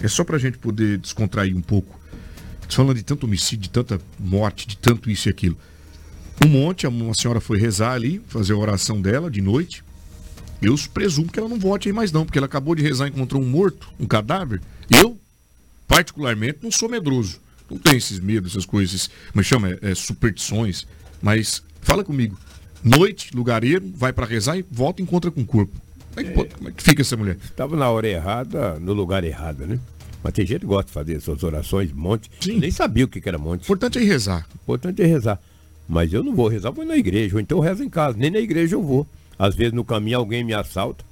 É 0.00 0.08
só 0.08 0.24
para 0.24 0.36
a 0.36 0.38
gente 0.38 0.58
poder 0.58 0.98
descontrair 0.98 1.56
um 1.56 1.62
pouco. 1.62 1.98
Falando 2.68 2.96
de 2.96 3.04
tanto 3.04 3.26
homicídio, 3.26 3.62
de 3.62 3.70
tanta 3.70 4.00
morte, 4.18 4.66
de 4.66 4.76
tanto 4.76 5.10
isso 5.10 5.28
e 5.28 5.30
aquilo. 5.30 5.56
Um 6.42 6.48
monte, 6.48 6.86
uma 6.86 7.14
senhora 7.14 7.40
foi 7.40 7.58
rezar 7.58 7.92
ali, 7.92 8.20
fazer 8.28 8.52
a 8.52 8.56
oração 8.56 9.00
dela 9.00 9.30
de 9.30 9.40
noite. 9.40 9.82
Eu 10.60 10.74
presumo 10.92 11.30
que 11.30 11.38
ela 11.38 11.48
não 11.48 11.58
volte 11.58 11.88
aí 11.88 11.92
mais 11.92 12.10
não, 12.10 12.24
porque 12.24 12.38
ela 12.38 12.46
acabou 12.46 12.74
de 12.74 12.82
rezar 12.82 13.06
e 13.06 13.10
encontrou 13.10 13.42
um 13.42 13.46
morto, 13.46 13.88
um 14.00 14.06
cadáver. 14.06 14.60
Eu, 14.90 15.18
particularmente, 15.86 16.58
não 16.62 16.70
sou 16.70 16.88
medroso. 16.88 17.40
Não 17.70 17.78
tenho 17.78 17.96
esses 17.96 18.20
medos, 18.20 18.52
essas 18.52 18.66
coisas, 18.66 19.08
mas 19.32 19.46
chama 19.46 19.70
é, 19.70 19.78
é, 19.90 19.94
superstições. 19.94 20.86
Mas 21.22 21.62
fala 21.80 22.04
comigo. 22.04 22.38
Noite, 22.82 23.34
lugareiro, 23.34 23.90
vai 23.94 24.12
para 24.12 24.26
rezar 24.26 24.58
e 24.58 24.64
volta 24.70 25.00
e 25.00 25.04
encontra 25.04 25.30
com 25.30 25.40
o 25.40 25.46
corpo. 25.46 25.80
Como 26.14 26.20
é, 26.26 26.28
que, 26.28 26.34
pode- 26.34 26.54
como 26.54 26.68
é 26.68 26.72
que 26.72 26.82
fica 26.82 27.00
essa 27.02 27.16
mulher? 27.16 27.38
Estava 27.42 27.76
na 27.76 27.88
hora 27.88 28.06
errada, 28.06 28.78
no 28.78 28.92
lugar 28.92 29.24
errado, 29.24 29.66
né? 29.66 29.80
Mas 30.22 30.32
tem 30.32 30.46
gente 30.46 30.60
que 30.60 30.66
gosta 30.66 30.86
de 30.86 30.92
fazer 30.92 31.20
suas 31.20 31.42
orações, 31.42 31.92
monte. 31.92 32.30
Sim. 32.40 32.54
Eu 32.54 32.60
nem 32.60 32.70
sabia 32.70 33.04
o 33.04 33.08
que 33.08 33.26
era 33.26 33.38
monte. 33.38 33.62
O 33.62 33.64
importante 33.64 33.98
é 33.98 34.02
rezar. 34.02 34.46
O 34.54 34.62
importante 34.62 35.02
é 35.02 35.06
rezar. 35.06 35.40
Mas 35.88 36.12
eu 36.12 36.22
não 36.22 36.34
vou 36.34 36.48
rezar, 36.48 36.70
vou 36.70 36.84
na 36.84 36.96
igreja, 36.96 37.36
ou 37.36 37.40
então 37.40 37.58
eu 37.58 37.62
rezo 37.62 37.82
em 37.82 37.88
casa. 37.88 38.16
Nem 38.16 38.30
na 38.30 38.38
igreja 38.38 38.74
eu 38.74 38.82
vou. 38.82 39.06
Às 39.38 39.54
vezes 39.54 39.72
no 39.72 39.84
caminho 39.84 40.18
alguém 40.18 40.44
me 40.44 40.54
assalta, 40.54 41.04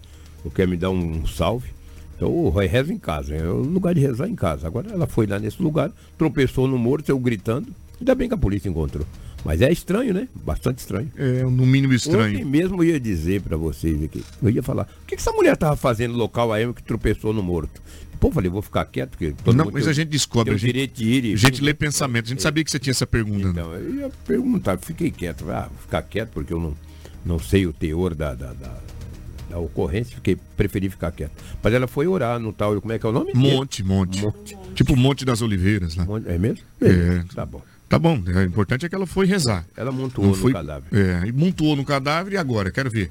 ou 0.45 0.51
quer 0.51 0.67
me 0.67 0.77
dar 0.77 0.91
um 0.91 1.27
salve. 1.27 1.71
Então 2.17 2.29
eu 2.29 2.51
rezo 2.51 2.93
em 2.93 2.99
casa. 2.99 3.35
É 3.35 3.47
o 3.47 3.59
lugar 3.59 3.95
de 3.95 4.01
rezar 4.01 4.29
em 4.29 4.35
casa. 4.35 4.67
Agora 4.67 4.91
ela 4.91 5.07
foi 5.07 5.27
lá 5.27 5.39
nesse 5.39 5.63
lugar, 5.63 5.91
tropeçou 6.17 6.67
no 6.67 6.79
muro, 6.79 7.03
saiu 7.05 7.19
gritando. 7.19 7.69
Ainda 8.01 8.15
bem 8.15 8.29
que 8.29 8.35
a 8.35 8.39
polícia 8.39 8.69
encontrou. 8.69 9.07
Mas 9.45 9.61
é 9.61 9.73
estranho, 9.73 10.15
né? 10.15 10.29
Bastante 10.45 10.79
estranho. 10.79 11.11
É, 11.17 11.43
no 11.43 11.67
mínimo 11.67 11.93
estranho. 11.93 12.35
Ontem 12.37 12.45
mesmo 12.45 12.83
eu 12.83 12.91
ia 12.91 13.01
dizer 13.01 13.41
pra 13.43 13.57
vocês 13.57 14.03
aqui, 14.05 14.23
eu 14.43 14.51
ia 14.51 14.63
falar, 14.63 14.85
o 15.03 15.07
que, 15.07 15.17
que 15.17 15.21
essa 15.21 15.33
mulher 15.33 15.57
tava 15.57 15.75
fazendo 15.77 16.13
no 16.13 16.19
local 16.19 16.53
aí 16.53 16.73
que 16.73 16.83
tropeçou 16.83 17.33
no 17.33 17.43
morto? 17.43 17.83
Pô, 18.21 18.31
falei, 18.31 18.49
vou 18.49 18.63
ficar 18.63 18.85
quieto, 18.85 19.11
porque 19.11 19.35
Não, 19.53 19.65
mas 19.73 19.83
tem- 19.83 19.91
a 19.91 19.93
gente 19.95 20.09
descobre, 20.11 20.55
a 20.55 20.57
gente- 20.57 21.03
ir 21.05 21.35
A 21.35 21.37
gente 21.37 21.61
lê 21.61 21.75
pensamento. 21.75 22.27
A 22.27 22.29
gente 22.29 22.43
sabia 22.43 22.63
que 22.63 22.71
você 22.71 22.79
tinha 22.79 22.93
essa 22.93 23.05
pergunta. 23.07 23.47
né? 23.47 23.51
Então, 23.51 23.75
eu 23.75 23.95
ia 23.97 24.11
perguntar, 24.25 24.79
fiquei 24.79 25.11
quieto. 25.11 25.51
Ah, 25.51 25.67
vou 25.69 25.79
ficar 25.81 26.03
quieto 26.03 26.31
porque 26.31 26.53
eu 26.53 26.61
não, 26.61 26.77
não 27.27 27.41
sei 27.41 27.67
o 27.67 27.73
teor 27.73 28.15
da, 28.15 28.37
da, 28.37 28.53
da, 28.53 28.79
da 29.51 29.59
ocorrência, 29.59 30.15
fiquei, 30.15 30.37
preferi 30.57 30.89
ficar 30.89 31.11
quieto. 31.11 31.33
Mas 31.61 31.75
ela 31.75 31.89
foi 31.89 32.07
orar 32.07 32.39
no 32.39 32.53
tal, 32.53 32.81
como 32.81 32.93
é 32.93 32.99
que 33.01 33.05
é 33.05 33.09
o 33.09 33.13
nome? 33.13 33.33
Monte, 33.35 33.83
monte. 33.83 34.23
Monte. 34.23 34.57
Tipo 34.73 34.95
Monte 34.97 35.25
das 35.25 35.43
Oliveiras 35.43 35.97
lá. 35.97 36.05
Monte- 36.05 36.29
É 36.29 36.39
mesmo? 36.39 36.65
É. 36.81 37.25
Tá 37.35 37.45
bom. 37.45 37.61
Tá 37.93 37.99
bom, 37.99 38.23
é, 38.27 38.39
o 38.39 38.43
importante 38.45 38.87
é 38.87 38.89
que 38.89 38.95
ela 38.95 39.07
foi 39.07 39.27
rezar. 39.27 39.67
Ela 39.77 39.93
montou 39.93 40.25
no 40.25 40.33
foi, 40.33 40.51
cadáver. 40.51 40.89
É, 40.99 41.27
e 41.27 41.31
montuou 41.33 41.77
no 41.77 41.85
cadáver 41.85 42.33
e 42.33 42.37
agora? 42.39 42.71
Quero 42.71 42.91
ver. 42.91 43.11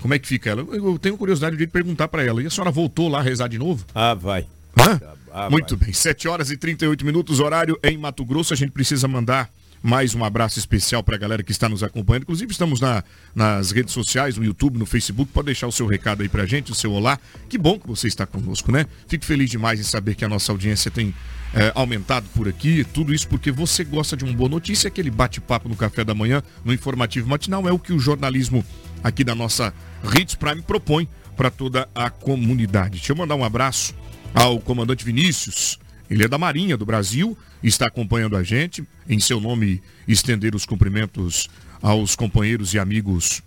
Como 0.00 0.14
é 0.14 0.20
que 0.20 0.28
fica 0.28 0.50
ela? 0.50 0.64
Eu, 0.70 0.96
tenho 1.00 1.16
curiosidade 1.16 1.56
de 1.56 1.66
perguntar 1.66 2.06
pra 2.06 2.22
ela. 2.24 2.40
E 2.40 2.46
a 2.46 2.50
senhora 2.50 2.70
voltou 2.70 3.08
lá 3.08 3.18
a 3.18 3.22
rezar 3.22 3.48
de 3.48 3.58
novo? 3.58 3.84
Ah, 3.92 4.14
vai. 4.14 4.46
Hã? 4.78 5.00
Ah, 5.32 5.50
Muito 5.50 5.76
vai. 5.76 5.86
bem, 5.86 5.92
7 5.92 6.28
horas 6.28 6.48
e 6.52 6.56
38 6.56 7.04
minutos, 7.04 7.40
horário 7.40 7.76
em 7.82 7.98
Mato 7.98 8.24
Grosso. 8.24 8.54
A 8.54 8.56
gente 8.56 8.70
precisa 8.70 9.08
mandar 9.08 9.50
mais 9.82 10.14
um 10.14 10.24
abraço 10.24 10.60
especial 10.60 11.02
para 11.02 11.16
a 11.16 11.18
galera 11.18 11.42
que 11.42 11.50
está 11.50 11.68
nos 11.68 11.82
acompanhando. 11.82 12.22
Inclusive, 12.22 12.52
estamos 12.52 12.78
na- 12.78 13.02
nas 13.34 13.72
redes 13.72 13.92
sociais, 13.92 14.36
no 14.36 14.44
YouTube, 14.44 14.78
no 14.78 14.86
Facebook. 14.86 15.32
Pode 15.32 15.46
deixar 15.46 15.66
o 15.66 15.72
seu 15.72 15.88
recado 15.88 16.22
aí 16.22 16.28
pra 16.28 16.46
gente, 16.46 16.70
o 16.70 16.74
seu 16.76 16.92
olá. 16.92 17.18
Que 17.48 17.58
bom 17.58 17.80
que 17.80 17.88
você 17.88 18.06
está 18.06 18.24
conosco, 18.26 18.70
né? 18.70 18.86
Fico 19.08 19.24
feliz 19.24 19.50
demais 19.50 19.80
em 19.80 19.82
saber 19.82 20.14
que 20.14 20.24
a 20.24 20.28
nossa 20.28 20.52
audiência 20.52 20.88
tem 20.88 21.12
é, 21.54 21.72
aumentado 21.74 22.26
por 22.34 22.48
aqui. 22.48 22.84
Tudo 22.84 23.14
isso 23.14 23.28
porque 23.28 23.50
você 23.50 23.84
gosta 23.84 24.16
de 24.16 24.24
uma 24.24 24.32
boa 24.32 24.48
notícia, 24.48 24.88
aquele 24.88 25.10
bate-papo 25.10 25.68
no 25.68 25.76
café 25.76 26.04
da 26.04 26.14
manhã, 26.14 26.42
no 26.64 26.72
informativo 26.72 27.28
matinal. 27.28 27.68
É 27.68 27.72
o 27.72 27.78
que 27.78 27.92
o 27.92 27.98
jornalismo 27.98 28.64
aqui 29.02 29.24
da 29.24 29.34
nossa 29.34 29.72
Hits 30.14 30.34
Prime 30.34 30.62
propõe 30.62 31.08
para 31.36 31.50
toda 31.50 31.88
a 31.94 32.10
comunidade. 32.10 32.98
Deixa 32.98 33.12
eu 33.12 33.16
mandar 33.16 33.34
um 33.34 33.44
abraço 33.44 33.94
ao 34.34 34.60
comandante 34.60 35.04
Vinícius. 35.04 35.78
Ele 36.08 36.24
é 36.24 36.28
da 36.28 36.38
Marinha 36.38 36.76
do 36.76 36.84
Brasil, 36.84 37.38
está 37.62 37.86
acompanhando 37.86 38.36
a 38.36 38.42
gente. 38.42 38.84
Em 39.08 39.20
seu 39.20 39.40
nome, 39.40 39.82
estender 40.06 40.54
os 40.54 40.66
cumprimentos 40.66 41.48
aos 41.80 42.14
companheiros 42.16 42.74
e 42.74 42.78
amigos 42.78 43.42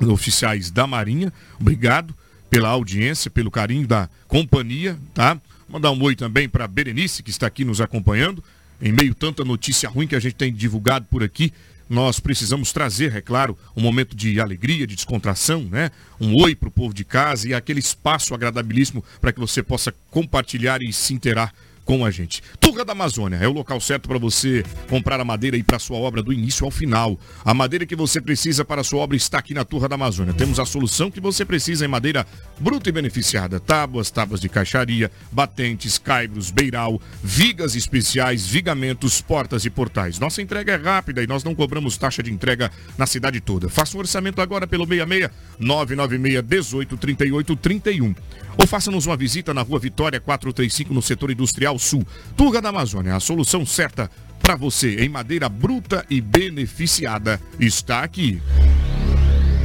oficiais 0.00 0.70
da 0.70 0.86
Marinha. 0.86 1.32
Obrigado 1.60 2.14
pela 2.48 2.68
audiência, 2.68 3.30
pelo 3.30 3.50
carinho 3.50 3.86
da 3.86 4.08
companhia, 4.28 4.98
tá? 5.14 5.40
Mandar 5.72 5.90
um 5.90 6.02
oi 6.02 6.14
também 6.14 6.50
para 6.50 6.68
Berenice, 6.68 7.22
que 7.22 7.30
está 7.30 7.46
aqui 7.46 7.64
nos 7.64 7.80
acompanhando. 7.80 8.44
Em 8.78 8.92
meio 8.92 9.14
tanta 9.14 9.42
notícia 9.42 9.88
ruim 9.88 10.06
que 10.06 10.14
a 10.14 10.20
gente 10.20 10.34
tem 10.34 10.52
divulgado 10.52 11.06
por 11.10 11.22
aqui, 11.22 11.50
nós 11.88 12.20
precisamos 12.20 12.72
trazer, 12.72 13.16
é 13.16 13.22
claro, 13.22 13.56
um 13.74 13.80
momento 13.80 14.14
de 14.14 14.38
alegria, 14.38 14.86
de 14.86 14.94
descontração, 14.94 15.62
né? 15.62 15.90
Um 16.20 16.34
oi 16.42 16.54
para 16.54 16.68
o 16.68 16.70
povo 16.70 16.92
de 16.92 17.06
casa 17.06 17.48
e 17.48 17.54
aquele 17.54 17.80
espaço 17.80 18.34
agradabilíssimo 18.34 19.02
para 19.18 19.32
que 19.32 19.40
você 19.40 19.62
possa 19.62 19.94
compartilhar 20.10 20.82
e 20.82 20.92
se 20.92 21.14
interar 21.14 21.54
com 21.84 22.04
a 22.04 22.10
gente. 22.10 22.42
Turra 22.60 22.84
da 22.84 22.92
Amazônia 22.92 23.36
é 23.36 23.48
o 23.48 23.52
local 23.52 23.80
certo 23.80 24.08
para 24.08 24.18
você 24.18 24.64
comprar 24.88 25.20
a 25.20 25.24
madeira 25.24 25.56
e 25.56 25.62
para 25.62 25.78
sua 25.78 25.96
obra 25.96 26.22
do 26.22 26.32
início 26.32 26.64
ao 26.64 26.70
final. 26.70 27.18
A 27.44 27.52
madeira 27.52 27.84
que 27.86 27.96
você 27.96 28.20
precisa 28.20 28.64
para 28.64 28.80
a 28.80 28.84
sua 28.84 29.00
obra 29.00 29.16
está 29.16 29.38
aqui 29.38 29.54
na 29.54 29.64
Turra 29.64 29.88
da 29.88 29.94
Amazônia. 29.94 30.32
Temos 30.32 30.58
a 30.60 30.64
solução 30.64 31.10
que 31.10 31.20
você 31.20 31.44
precisa 31.44 31.84
em 31.84 31.88
madeira 31.88 32.26
bruta 32.58 32.88
e 32.88 32.92
beneficiada. 32.92 33.58
Tábuas, 33.58 34.10
tábuas 34.10 34.40
de 34.40 34.48
caixaria, 34.48 35.10
batentes, 35.30 35.98
caibros, 35.98 36.50
beiral, 36.50 37.00
vigas 37.22 37.74
especiais, 37.74 38.46
vigamentos, 38.46 39.20
portas 39.20 39.64
e 39.64 39.70
portais. 39.70 40.18
Nossa 40.18 40.40
entrega 40.40 40.72
é 40.72 40.76
rápida 40.76 41.22
e 41.22 41.26
nós 41.26 41.44
não 41.44 41.54
cobramos 41.54 41.96
taxa 41.96 42.22
de 42.22 42.32
entrega 42.32 42.70
na 42.96 43.06
cidade 43.06 43.40
toda. 43.40 43.68
Faça 43.68 43.96
um 43.96 44.00
orçamento 44.00 44.40
agora 44.40 44.66
pelo 44.66 44.86
66 44.86 45.30
996 45.58 46.42
18 46.42 46.96
38 46.96 47.56
31. 47.56 48.14
Ou 48.58 48.66
faça-nos 48.66 49.06
uma 49.06 49.16
visita 49.16 49.54
na 49.54 49.62
Rua 49.62 49.78
Vitória 49.78 50.20
435 50.20 50.92
no 50.92 51.00
setor 51.00 51.30
industrial 51.30 51.71
sul. 51.78 52.06
Turga 52.36 52.60
da 52.60 52.70
Amazônia, 52.70 53.16
a 53.16 53.20
solução 53.20 53.64
certa 53.66 54.10
para 54.40 54.56
você 54.56 54.96
em 54.96 55.08
madeira 55.08 55.48
bruta 55.48 56.04
e 56.10 56.20
beneficiada 56.20 57.40
está 57.60 58.02
aqui. 58.02 58.42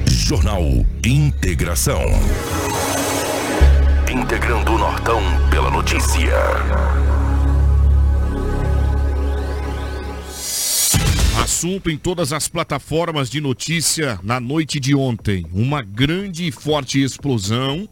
Jornal 0.10 0.64
Integração. 1.06 2.04
Integrando 4.12 4.74
o 4.74 4.78
Nortão 4.78 5.22
pela 5.50 5.72
notícia. 5.72 6.34
Assunto 11.42 11.90
em 11.90 11.98
todas 11.98 12.34
as 12.34 12.48
plataformas 12.48 13.30
de 13.30 13.40
notícia 13.40 14.20
na 14.22 14.40
noite 14.40 14.80
de 14.80 14.94
ontem. 14.94 15.46
Uma 15.54 15.82
grande 15.82 16.46
e 16.46 16.52
forte 16.52 17.02
explosão 17.02 17.88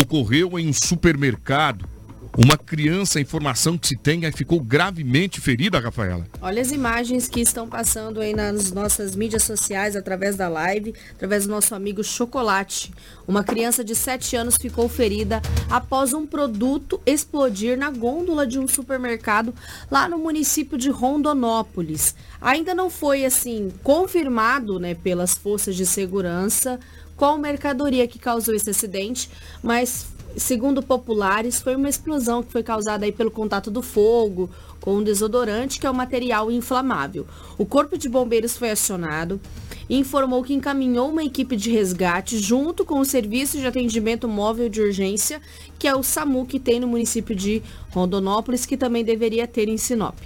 ocorreu 0.00 0.58
em 0.58 0.68
um 0.68 0.72
supermercado. 0.72 1.91
Uma 2.36 2.56
criança, 2.56 3.18
a 3.18 3.22
informação 3.22 3.76
que 3.76 3.86
se 3.86 3.94
tem, 3.94 4.30
ficou 4.32 4.58
gravemente 4.58 5.38
ferida, 5.38 5.78
Rafaela. 5.78 6.26
Olha 6.40 6.62
as 6.62 6.72
imagens 6.72 7.28
que 7.28 7.40
estão 7.40 7.68
passando 7.68 8.20
aí 8.20 8.34
nas 8.34 8.72
nossas 8.72 9.14
mídias 9.14 9.42
sociais, 9.42 9.94
através 9.94 10.34
da 10.34 10.48
live, 10.48 10.94
através 11.14 11.46
do 11.46 11.50
nosso 11.50 11.74
amigo 11.74 12.02
Chocolate. 12.02 12.90
Uma 13.28 13.44
criança 13.44 13.84
de 13.84 13.94
7 13.94 14.34
anos 14.34 14.56
ficou 14.56 14.88
ferida 14.88 15.42
após 15.70 16.14
um 16.14 16.26
produto 16.26 16.98
explodir 17.04 17.76
na 17.76 17.90
gôndola 17.90 18.46
de 18.46 18.58
um 18.58 18.66
supermercado 18.66 19.54
lá 19.90 20.08
no 20.08 20.16
município 20.16 20.78
de 20.78 20.88
Rondonópolis. 20.88 22.14
Ainda 22.40 22.74
não 22.74 22.88
foi, 22.88 23.26
assim, 23.26 23.70
confirmado, 23.82 24.80
né, 24.80 24.94
pelas 24.94 25.34
forças 25.34 25.76
de 25.76 25.84
segurança 25.84 26.80
qual 27.14 27.38
mercadoria 27.38 28.08
que 28.08 28.18
causou 28.18 28.54
esse 28.54 28.68
acidente, 28.70 29.30
mas 29.62 30.06
segundo 30.36 30.82
populares, 30.82 31.60
foi 31.60 31.76
uma 31.76 31.88
explosão 31.88 32.42
que 32.42 32.52
foi 32.52 32.62
causada 32.62 33.04
aí 33.04 33.12
pelo 33.12 33.30
contato 33.30 33.70
do 33.70 33.82
fogo 33.82 34.50
com 34.80 34.96
um 34.96 35.02
desodorante, 35.02 35.78
que 35.78 35.86
é 35.86 35.90
um 35.90 35.94
material 35.94 36.50
inflamável. 36.50 37.26
O 37.56 37.64
corpo 37.64 37.96
de 37.96 38.08
bombeiros 38.08 38.56
foi 38.56 38.70
acionado 38.70 39.40
e 39.88 39.98
informou 39.98 40.42
que 40.42 40.54
encaminhou 40.54 41.10
uma 41.10 41.22
equipe 41.24 41.56
de 41.56 41.70
resgate 41.70 42.38
junto 42.38 42.84
com 42.84 42.98
o 42.98 43.04
serviço 43.04 43.58
de 43.58 43.66
atendimento 43.66 44.26
móvel 44.26 44.68
de 44.68 44.80
urgência, 44.80 45.40
que 45.78 45.86
é 45.86 45.94
o 45.94 46.02
SAMU 46.02 46.46
que 46.46 46.58
tem 46.58 46.80
no 46.80 46.88
município 46.88 47.34
de 47.34 47.62
Rondonópolis, 47.90 48.66
que 48.66 48.76
também 48.76 49.04
deveria 49.04 49.46
ter 49.46 49.68
em 49.68 49.76
Sinop. 49.76 50.16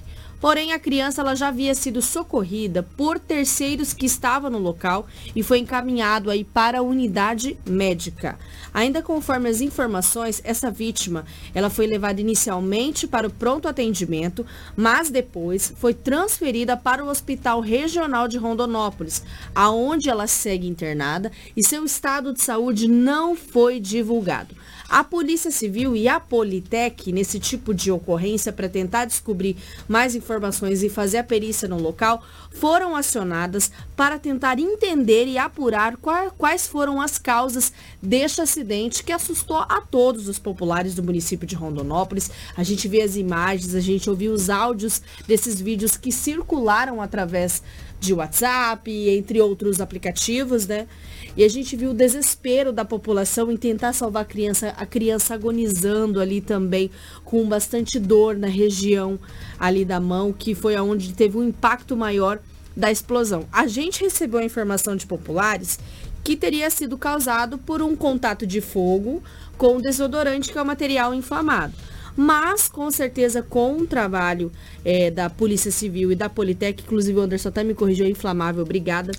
Porém, 0.40 0.72
a 0.72 0.78
criança 0.78 1.22
ela 1.22 1.34
já 1.34 1.48
havia 1.48 1.74
sido 1.74 2.02
socorrida 2.02 2.82
por 2.82 3.18
terceiros 3.18 3.92
que 3.92 4.06
estavam 4.06 4.50
no 4.50 4.58
local 4.58 5.06
e 5.34 5.42
foi 5.42 5.58
encaminhado 5.58 6.30
aí 6.30 6.44
para 6.44 6.78
a 6.78 6.82
unidade 6.82 7.58
médica. 7.66 8.38
Ainda 8.72 9.02
conforme 9.02 9.48
as 9.48 9.60
informações, 9.60 10.42
essa 10.44 10.70
vítima 10.70 11.24
ela 11.54 11.70
foi 11.70 11.86
levada 11.86 12.20
inicialmente 12.20 13.06
para 13.06 13.26
o 13.26 13.32
pronto 13.32 13.66
atendimento, 13.66 14.44
mas 14.76 15.08
depois 15.08 15.72
foi 15.76 15.94
transferida 15.94 16.76
para 16.76 17.04
o 17.04 17.08
Hospital 17.08 17.60
Regional 17.60 18.28
de 18.28 18.36
Rondonópolis, 18.36 19.22
aonde 19.54 20.10
ela 20.10 20.26
segue 20.26 20.68
internada 20.68 21.32
e 21.56 21.64
seu 21.64 21.84
estado 21.84 22.32
de 22.32 22.42
saúde 22.42 22.86
não 22.86 23.34
foi 23.34 23.80
divulgado. 23.80 24.54
A 24.88 25.02
Polícia 25.02 25.50
Civil 25.50 25.96
e 25.96 26.06
a 26.06 26.20
Politec, 26.20 27.10
nesse 27.10 27.40
tipo 27.40 27.74
de 27.74 27.90
ocorrência, 27.90 28.52
para 28.52 28.68
tentar 28.68 29.04
descobrir 29.04 29.56
mais 29.88 30.14
informações 30.14 30.82
e 30.82 30.88
fazer 30.88 31.18
a 31.18 31.24
perícia 31.24 31.68
no 31.68 31.76
local, 31.76 32.24
foram 32.58 32.96
acionadas 32.96 33.70
para 33.94 34.18
tentar 34.18 34.58
entender 34.58 35.26
e 35.26 35.36
apurar 35.38 35.96
qua- 35.96 36.30
quais 36.30 36.66
foram 36.66 37.00
as 37.00 37.18
causas 37.18 37.72
deste 38.02 38.40
acidente 38.40 39.04
que 39.04 39.12
assustou 39.12 39.58
a 39.58 39.80
todos 39.80 40.28
os 40.28 40.38
populares 40.38 40.94
do 40.94 41.02
município 41.02 41.46
de 41.46 41.54
Rondonópolis. 41.54 42.30
A 42.56 42.62
gente 42.62 42.88
vê 42.88 43.02
as 43.02 43.16
imagens, 43.16 43.74
a 43.74 43.80
gente 43.80 44.08
ouviu 44.08 44.32
os 44.32 44.48
áudios 44.48 45.02
desses 45.26 45.60
vídeos 45.60 45.96
que 45.96 46.10
circularam 46.10 47.00
através 47.00 47.62
de 47.98 48.12
WhatsApp, 48.12 48.90
entre 48.90 49.40
outros 49.40 49.80
aplicativos, 49.80 50.66
né? 50.66 50.86
E 51.34 51.44
a 51.44 51.48
gente 51.48 51.76
viu 51.76 51.90
o 51.90 51.94
desespero 51.94 52.72
da 52.72 52.84
população 52.84 53.50
em 53.50 53.56
tentar 53.56 53.92
salvar 53.92 54.22
a 54.22 54.26
criança, 54.26 54.74
a 54.76 54.86
criança 54.86 55.34
agonizando 55.34 56.20
ali 56.20 56.40
também, 56.40 56.90
com 57.24 57.46
bastante 57.46 57.98
dor 57.98 58.36
na 58.36 58.46
região 58.48 59.18
ali 59.58 59.84
da 59.84 60.00
mão, 60.00 60.32
que 60.32 60.54
foi 60.54 60.76
aonde 60.76 61.12
teve 61.12 61.36
um 61.38 61.44
impacto 61.44 61.96
maior 61.96 62.38
da 62.76 62.90
explosão. 62.90 63.46
A 63.52 63.66
gente 63.66 64.02
recebeu 64.02 64.40
a 64.40 64.44
informação 64.44 64.96
de 64.96 65.06
populares 65.06 65.78
que 66.22 66.36
teria 66.36 66.68
sido 66.70 66.98
causado 66.98 67.56
por 67.56 67.80
um 67.80 67.94
contato 67.94 68.46
de 68.46 68.60
fogo 68.60 69.22
com 69.56 69.80
desodorante, 69.80 70.52
que 70.52 70.58
é 70.58 70.62
o 70.62 70.66
material 70.66 71.14
inflamado. 71.14 71.72
Mas, 72.16 72.68
com 72.68 72.90
certeza, 72.90 73.42
com 73.42 73.76
o 73.76 73.86
trabalho 73.86 74.50
eh, 74.84 75.10
da 75.10 75.28
Polícia 75.28 75.70
Civil 75.70 76.10
e 76.10 76.14
da 76.14 76.30
Politec, 76.30 76.82
inclusive 76.82 77.18
o 77.18 77.22
Anderson 77.22 77.50
até 77.50 77.62
me 77.62 77.74
corrigiu, 77.74 78.06
é 78.06 78.08
inflamável, 78.08 78.62
obrigada. 78.62 79.12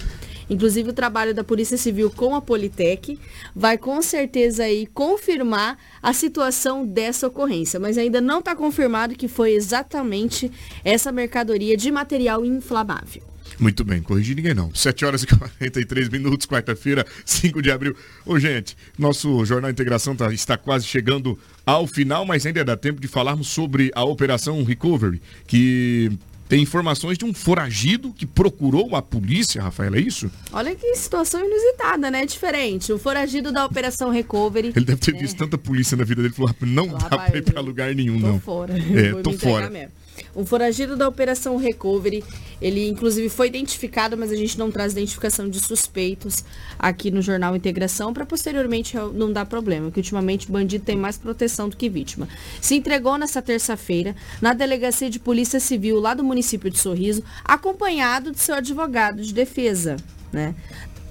Inclusive 0.49 0.89
o 0.89 0.93
trabalho 0.93 1.33
da 1.33 1.43
Polícia 1.43 1.77
Civil 1.77 2.09
com 2.09 2.35
a 2.35 2.41
Politec 2.41 3.19
vai 3.55 3.77
com 3.77 4.01
certeza 4.01 4.63
aí 4.63 4.87
confirmar 4.87 5.77
a 6.01 6.13
situação 6.13 6.85
dessa 6.85 7.27
ocorrência, 7.27 7.79
mas 7.79 7.97
ainda 7.97 8.21
não 8.21 8.39
está 8.39 8.55
confirmado 8.55 9.15
que 9.15 9.27
foi 9.27 9.51
exatamente 9.51 10.51
essa 10.83 11.11
mercadoria 11.11 11.75
de 11.75 11.91
material 11.91 12.45
inflamável. 12.45 13.23
Muito 13.59 13.83
bem, 13.83 14.01
corrigir 14.01 14.35
ninguém 14.35 14.53
não. 14.53 14.73
7 14.73 15.05
horas 15.05 15.23
e 15.23 15.27
43 15.27 16.09
minutos, 16.09 16.45
quarta-feira, 16.45 17.05
5 17.25 17.61
de 17.61 17.71
abril. 17.71 17.95
Ô, 18.25 18.37
gente, 18.37 18.77
nosso 18.97 19.43
Jornal 19.45 19.71
Integração 19.71 20.15
tá, 20.15 20.31
está 20.31 20.57
quase 20.57 20.85
chegando 20.85 21.39
ao 21.65 21.87
final, 21.87 22.25
mas 22.25 22.45
ainda 22.45 22.63
dá 22.63 22.77
tempo 22.77 23.01
de 23.01 23.07
falarmos 23.07 23.47
sobre 23.47 23.91
a 23.95 24.03
Operação 24.03 24.63
Recovery, 24.63 25.21
que 25.47 26.11
tem 26.47 26.61
informações 26.61 27.17
de 27.17 27.25
um 27.25 27.33
foragido 27.33 28.13
que 28.13 28.25
procurou 28.25 28.95
a 28.95 29.01
polícia, 29.01 29.61
Rafael, 29.61 29.95
é 29.95 29.99
isso? 29.99 30.31
Olha 30.51 30.73
que 30.75 30.95
situação 30.95 31.43
inusitada, 31.43 32.09
né? 32.09 32.25
Diferente. 32.25 32.93
O 32.93 32.97
foragido 32.97 33.51
da 33.51 33.65
Operação 33.65 34.09
Recovery. 34.09 34.71
Ele 34.75 34.85
deve 34.85 34.99
ter 34.99 35.15
é. 35.15 35.19
visto 35.19 35.37
tanta 35.37 35.57
polícia 35.57 35.97
na 35.97 36.03
vida 36.03 36.21
dele 36.21 36.33
falou: 36.33 36.53
não 36.61 36.87
dá 36.87 36.97
Rapaz, 36.97 37.29
pra 37.29 37.39
ir 37.39 37.41
pra 37.43 37.61
lugar 37.61 37.93
nenhum, 37.93 38.19
tô 38.19 38.27
não. 38.27 38.39
fora. 38.39 38.73
É, 38.77 39.21
tô 39.21 39.33
fora. 39.33 39.69
mesmo. 39.69 39.91
Um 40.35 40.45
foragido 40.45 40.95
da 40.95 41.07
Operação 41.07 41.57
Recovery, 41.57 42.23
ele 42.61 42.87
inclusive 42.87 43.29
foi 43.29 43.47
identificado, 43.47 44.17
mas 44.17 44.31
a 44.31 44.35
gente 44.35 44.57
não 44.57 44.71
traz 44.71 44.93
identificação 44.93 45.49
de 45.49 45.59
suspeitos 45.59 46.43
aqui 46.77 47.11
no 47.11 47.21
Jornal 47.21 47.55
Integração 47.55 48.13
para 48.13 48.25
posteriormente 48.25 48.95
não 49.13 49.31
dar 49.31 49.45
problema, 49.45 49.85
porque 49.85 49.99
ultimamente 49.99 50.51
bandido 50.51 50.85
tem 50.85 50.95
mais 50.95 51.17
proteção 51.17 51.69
do 51.69 51.77
que 51.77 51.89
vítima. 51.89 52.27
Se 52.61 52.75
entregou 52.75 53.17
nessa 53.17 53.41
terça-feira 53.41 54.15
na 54.41 54.53
Delegacia 54.53 55.09
de 55.09 55.19
Polícia 55.19 55.59
Civil 55.59 55.99
lá 55.99 56.13
do 56.13 56.23
município 56.23 56.69
de 56.69 56.79
Sorriso, 56.79 57.23
acompanhado 57.43 58.31
de 58.31 58.39
seu 58.39 58.55
advogado 58.55 59.21
de 59.21 59.33
defesa, 59.33 59.97
né? 60.31 60.55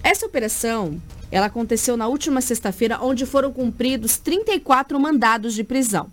Essa 0.03 0.27
operação, 0.27 1.01
ela 1.33 1.47
aconteceu 1.47 1.97
na 1.97 2.07
última 2.07 2.41
sexta-feira, 2.41 3.01
onde 3.03 3.27
foram 3.27 3.53
cumpridos 3.53 4.19
34 4.19 5.01
mandados 5.01 5.53
de 5.55 5.65
prisão. 5.65 6.13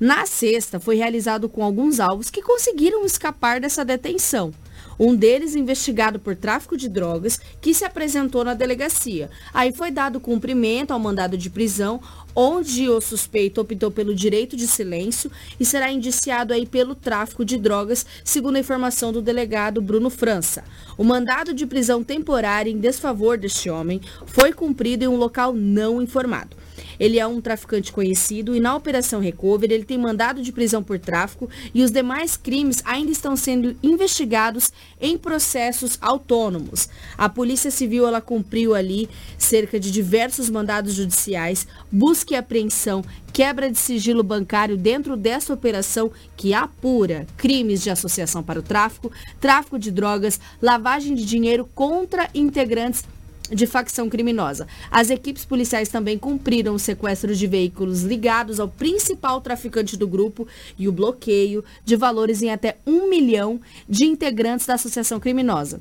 Na 0.00 0.26
sexta, 0.26 0.78
foi 0.78 0.94
realizado 0.94 1.48
com 1.48 1.64
alguns 1.64 1.98
alvos 1.98 2.30
que 2.30 2.40
conseguiram 2.40 3.04
escapar 3.04 3.60
dessa 3.60 3.84
detenção. 3.84 4.52
Um 4.96 5.14
deles 5.14 5.56
investigado 5.56 6.20
por 6.20 6.36
tráfico 6.36 6.76
de 6.76 6.88
drogas, 6.88 7.40
que 7.60 7.74
se 7.74 7.84
apresentou 7.84 8.44
na 8.44 8.54
delegacia. 8.54 9.28
Aí 9.52 9.72
foi 9.72 9.90
dado 9.90 10.20
cumprimento 10.20 10.92
ao 10.92 11.00
mandado 11.00 11.36
de 11.36 11.50
prisão, 11.50 12.00
onde 12.34 12.88
o 12.88 13.00
suspeito 13.00 13.60
optou 13.60 13.90
pelo 13.90 14.14
direito 14.14 14.56
de 14.56 14.68
silêncio 14.68 15.30
e 15.58 15.64
será 15.64 15.90
indiciado 15.90 16.52
aí 16.52 16.64
pelo 16.64 16.94
tráfico 16.94 17.44
de 17.44 17.58
drogas, 17.58 18.06
segundo 18.22 18.56
a 18.56 18.60
informação 18.60 19.12
do 19.12 19.20
delegado 19.20 19.82
Bruno 19.82 20.10
França. 20.10 20.62
O 20.96 21.02
mandado 21.02 21.52
de 21.52 21.66
prisão 21.66 22.04
temporária 22.04 22.70
em 22.70 22.78
desfavor 22.78 23.36
deste 23.36 23.68
homem 23.68 24.00
foi 24.26 24.52
cumprido 24.52 25.04
em 25.04 25.08
um 25.08 25.16
local 25.16 25.52
não 25.52 26.00
informado. 26.00 26.56
Ele 26.98 27.18
é 27.18 27.26
um 27.26 27.40
traficante 27.40 27.92
conhecido 27.92 28.54
e 28.54 28.60
na 28.60 28.74
Operação 28.74 29.20
Recovery 29.20 29.74
ele 29.74 29.84
tem 29.84 29.98
mandado 29.98 30.42
de 30.42 30.52
prisão 30.52 30.82
por 30.82 30.98
tráfico 30.98 31.48
e 31.74 31.82
os 31.82 31.90
demais 31.90 32.36
crimes 32.36 32.82
ainda 32.84 33.10
estão 33.10 33.36
sendo 33.36 33.76
investigados 33.82 34.72
em 35.00 35.16
processos 35.16 35.98
autônomos. 36.00 36.88
A 37.16 37.28
Polícia 37.28 37.70
Civil 37.70 38.06
ela 38.06 38.20
cumpriu 38.20 38.74
ali 38.74 39.08
cerca 39.36 39.78
de 39.78 39.90
diversos 39.90 40.50
mandados 40.50 40.94
judiciais, 40.94 41.66
busca 41.90 42.34
e 42.34 42.36
apreensão, 42.36 43.04
quebra 43.32 43.70
de 43.70 43.78
sigilo 43.78 44.22
bancário 44.22 44.76
dentro 44.76 45.16
dessa 45.16 45.52
operação 45.52 46.10
que 46.36 46.52
apura 46.52 47.26
crimes 47.36 47.82
de 47.82 47.90
associação 47.90 48.42
para 48.42 48.58
o 48.58 48.62
tráfico, 48.62 49.12
tráfico 49.40 49.78
de 49.78 49.90
drogas, 49.90 50.40
lavagem 50.60 51.14
de 51.14 51.24
dinheiro 51.24 51.68
contra 51.74 52.28
integrantes 52.34 53.04
de 53.50 53.66
facção 53.66 54.08
criminosa. 54.08 54.66
As 54.90 55.10
equipes 55.10 55.44
policiais 55.44 55.88
também 55.88 56.18
cumpriram 56.18 56.74
o 56.74 56.78
sequestro 56.78 57.34
de 57.34 57.46
veículos 57.46 58.02
ligados 58.02 58.60
ao 58.60 58.68
principal 58.68 59.40
traficante 59.40 59.96
do 59.96 60.06
grupo 60.06 60.46
e 60.78 60.88
o 60.88 60.92
bloqueio 60.92 61.64
de 61.84 61.96
valores 61.96 62.42
em 62.42 62.50
até 62.50 62.78
um 62.86 63.08
milhão 63.08 63.60
de 63.88 64.04
integrantes 64.04 64.66
da 64.66 64.74
associação 64.74 65.18
criminosa. 65.18 65.80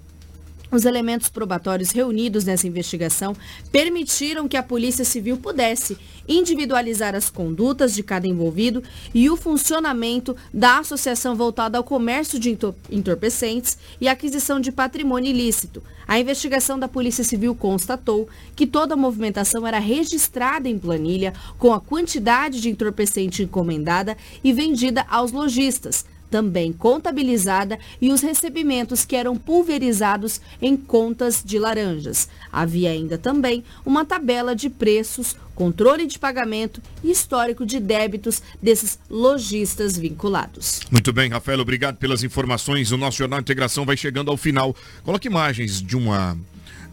Os 0.69 0.83
elementos 0.83 1.29
probatórios 1.29 1.91
reunidos 1.91 2.43
nessa 2.43 2.67
investigação 2.67 3.33
permitiram 3.71 4.49
que 4.49 4.57
a 4.57 4.63
Polícia 4.63 5.05
Civil 5.05 5.37
pudesse 5.37 5.97
individualizar 6.27 7.15
as 7.15 7.29
condutas 7.29 7.95
de 7.95 8.03
cada 8.03 8.27
envolvido 8.27 8.83
e 9.13 9.29
o 9.29 9.37
funcionamento 9.37 10.35
da 10.53 10.79
associação 10.79 11.35
voltada 11.37 11.77
ao 11.77 11.85
comércio 11.85 12.37
de 12.37 12.57
entorpecentes 12.91 13.77
e 14.01 14.09
aquisição 14.09 14.59
de 14.59 14.69
patrimônio 14.69 15.29
ilícito. 15.29 15.81
A 16.05 16.19
investigação 16.19 16.77
da 16.77 16.89
Polícia 16.89 17.23
Civil 17.23 17.55
constatou 17.55 18.27
que 18.53 18.67
toda 18.67 18.93
a 18.93 18.97
movimentação 18.97 19.65
era 19.65 19.79
registrada 19.79 20.67
em 20.67 20.77
planilha 20.77 21.33
com 21.57 21.71
a 21.71 21.79
quantidade 21.79 22.59
de 22.59 22.69
entorpecente 22.69 23.41
encomendada 23.41 24.17
e 24.43 24.51
vendida 24.51 25.05
aos 25.09 25.31
lojistas 25.31 26.05
também 26.29 26.71
contabilizada 26.71 27.79
e 28.01 28.11
os 28.11 28.21
recebimentos 28.21 29.05
que 29.05 29.15
eram 29.15 29.35
pulverizados 29.35 30.41
em 30.61 30.75
contas 30.75 31.41
de 31.43 31.57
laranjas. 31.57 32.29
Havia 32.51 32.91
ainda 32.91 33.17
também 33.17 33.63
uma 33.85 34.05
tabela 34.05 34.55
de 34.55 34.69
preços, 34.69 35.35
controle 35.55 36.05
de 36.05 36.19
pagamento 36.19 36.81
e 37.03 37.11
histórico 37.11 37.65
de 37.65 37.79
débitos 37.79 38.41
desses 38.61 38.99
lojistas 39.09 39.97
vinculados. 39.97 40.81
Muito 40.91 41.11
bem, 41.11 41.29
Rafael, 41.29 41.59
obrigado 41.59 41.97
pelas 41.97 42.23
informações. 42.23 42.91
O 42.91 42.97
nosso 42.97 43.17
Jornal 43.17 43.39
Integração 43.39 43.85
vai 43.85 43.97
chegando 43.97 44.29
ao 44.29 44.37
final. 44.37 44.75
Coloque 45.03 45.27
imagens 45.27 45.81
de 45.81 45.95
uma 45.95 46.37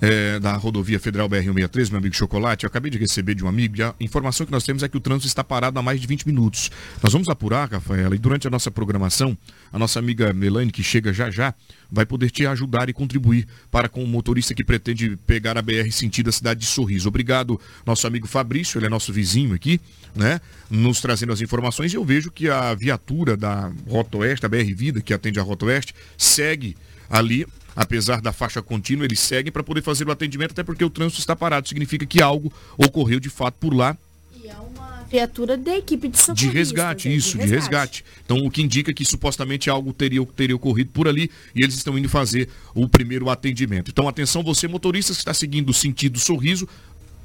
é, 0.04 0.38
da 0.38 0.54
rodovia 0.54 1.00
Federal 1.00 1.28
BR-163, 1.30 1.88
meu 1.88 1.98
amigo 1.98 2.14
Chocolate. 2.14 2.64
Eu 2.64 2.68
acabei 2.68 2.90
de 2.90 2.98
receber 2.98 3.34
de 3.34 3.42
um 3.42 3.48
amigo 3.48 3.76
e 3.78 3.82
a 3.82 3.94
informação 3.98 4.44
que 4.44 4.52
nós 4.52 4.62
temos 4.62 4.82
é 4.82 4.88
que 4.88 4.96
o 4.96 5.00
trânsito 5.00 5.26
está 5.26 5.42
parado 5.42 5.78
há 5.78 5.82
mais 5.82 5.98
de 5.98 6.06
20 6.06 6.26
minutos. 6.26 6.70
Nós 7.02 7.12
vamos 7.12 7.26
apurar, 7.28 7.70
Rafaela, 7.70 8.14
e 8.14 8.18
durante 8.18 8.46
a 8.46 8.50
nossa 8.50 8.70
programação, 8.70 9.36
a 9.72 9.78
nossa 9.78 9.98
amiga 9.98 10.32
Melanie, 10.34 10.70
que 10.70 10.82
chega 10.82 11.10
já 11.10 11.30
já, 11.30 11.54
vai 11.90 12.04
poder 12.04 12.30
te 12.30 12.46
ajudar 12.46 12.90
e 12.90 12.92
contribuir 12.92 13.46
para 13.70 13.88
com 13.88 14.04
o 14.04 14.06
motorista 14.06 14.52
que 14.52 14.62
pretende 14.62 15.16
pegar 15.26 15.56
a 15.56 15.62
BR 15.62 15.90
sentido 15.90 16.28
a 16.28 16.32
cidade 16.32 16.60
de 16.60 16.66
Sorriso. 16.66 17.08
Obrigado, 17.08 17.58
nosso 17.86 18.06
amigo 18.06 18.26
Fabrício, 18.26 18.78
ele 18.78 18.86
é 18.86 18.90
nosso 18.90 19.10
vizinho 19.10 19.54
aqui, 19.54 19.80
né? 20.14 20.38
Nos 20.68 21.00
trazendo 21.00 21.32
as 21.32 21.40
informações 21.40 21.94
e 21.94 21.96
eu 21.96 22.04
vejo 22.04 22.30
que 22.30 22.50
a 22.50 22.74
viatura 22.74 23.38
da 23.38 23.72
Rota 23.88 24.18
Oeste, 24.18 24.44
a 24.44 24.48
BR 24.50 24.74
Vida, 24.74 25.00
que 25.00 25.14
atende 25.14 25.40
a 25.40 25.42
Rota 25.42 25.64
Oeste, 25.64 25.94
segue 26.18 26.76
ali 27.08 27.46
apesar 27.74 28.20
da 28.20 28.32
faixa 28.32 28.62
contínua, 28.62 29.04
eles 29.04 29.20
seguem 29.20 29.52
para 29.52 29.62
poder 29.62 29.82
fazer 29.82 30.06
o 30.06 30.12
atendimento, 30.12 30.52
até 30.52 30.62
porque 30.62 30.84
o 30.84 30.90
trânsito 30.90 31.20
está 31.20 31.34
parado. 31.34 31.68
Significa 31.68 32.06
que 32.06 32.22
algo 32.22 32.52
ocorreu 32.76 33.20
de 33.20 33.30
fato 33.30 33.56
por 33.58 33.74
lá. 33.74 33.96
E 34.42 34.48
é 34.48 34.54
uma 34.54 35.04
viatura 35.10 35.56
da 35.56 35.76
equipe 35.76 36.08
de 36.08 36.18
socorro. 36.18 36.36
De 36.36 36.48
resgate, 36.48 37.14
isso, 37.14 37.38
de 37.38 37.46
resgate. 37.46 38.04
Então, 38.24 38.38
o 38.38 38.50
que 38.50 38.62
indica 38.62 38.92
que 38.92 39.04
supostamente 39.04 39.68
algo 39.70 39.92
teria, 39.92 40.24
teria 40.26 40.56
ocorrido 40.56 40.90
por 40.90 41.08
ali 41.08 41.30
e 41.54 41.62
eles 41.62 41.74
estão 41.74 41.96
indo 41.98 42.08
fazer 42.08 42.48
o 42.74 42.88
primeiro 42.88 43.28
atendimento. 43.30 43.90
Então, 43.90 44.08
atenção, 44.08 44.42
você, 44.42 44.68
motorista 44.68 45.12
que 45.12 45.18
está 45.18 45.34
seguindo 45.34 45.70
o 45.70 45.74
sentido 45.74 46.18
sorriso, 46.18 46.68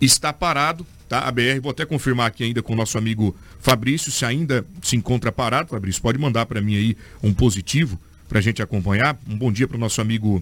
está 0.01 0.31
parado, 0.31 0.85
tá? 1.07 1.21
A 1.21 1.31
BR, 1.31 1.59
vou 1.61 1.71
até 1.71 1.85
confirmar 1.85 2.27
aqui 2.27 2.43
ainda 2.43 2.61
com 2.61 2.73
o 2.73 2.75
nosso 2.75 2.97
amigo 2.97 3.35
Fabrício, 3.59 4.11
se 4.11 4.23
ainda 4.25 4.65
se 4.81 4.95
encontra 4.95 5.31
parado, 5.31 5.69
Fabrício, 5.69 6.01
pode 6.01 6.17
mandar 6.17 6.45
para 6.45 6.61
mim 6.61 6.75
aí 6.75 6.97
um 7.21 7.33
positivo 7.33 7.99
para 8.29 8.39
a 8.39 8.41
gente 8.41 8.61
acompanhar. 8.61 9.19
Um 9.27 9.35
bom 9.35 9.51
dia 9.51 9.67
para 9.67 9.75
o 9.75 9.79
nosso 9.79 9.99
amigo 9.99 10.41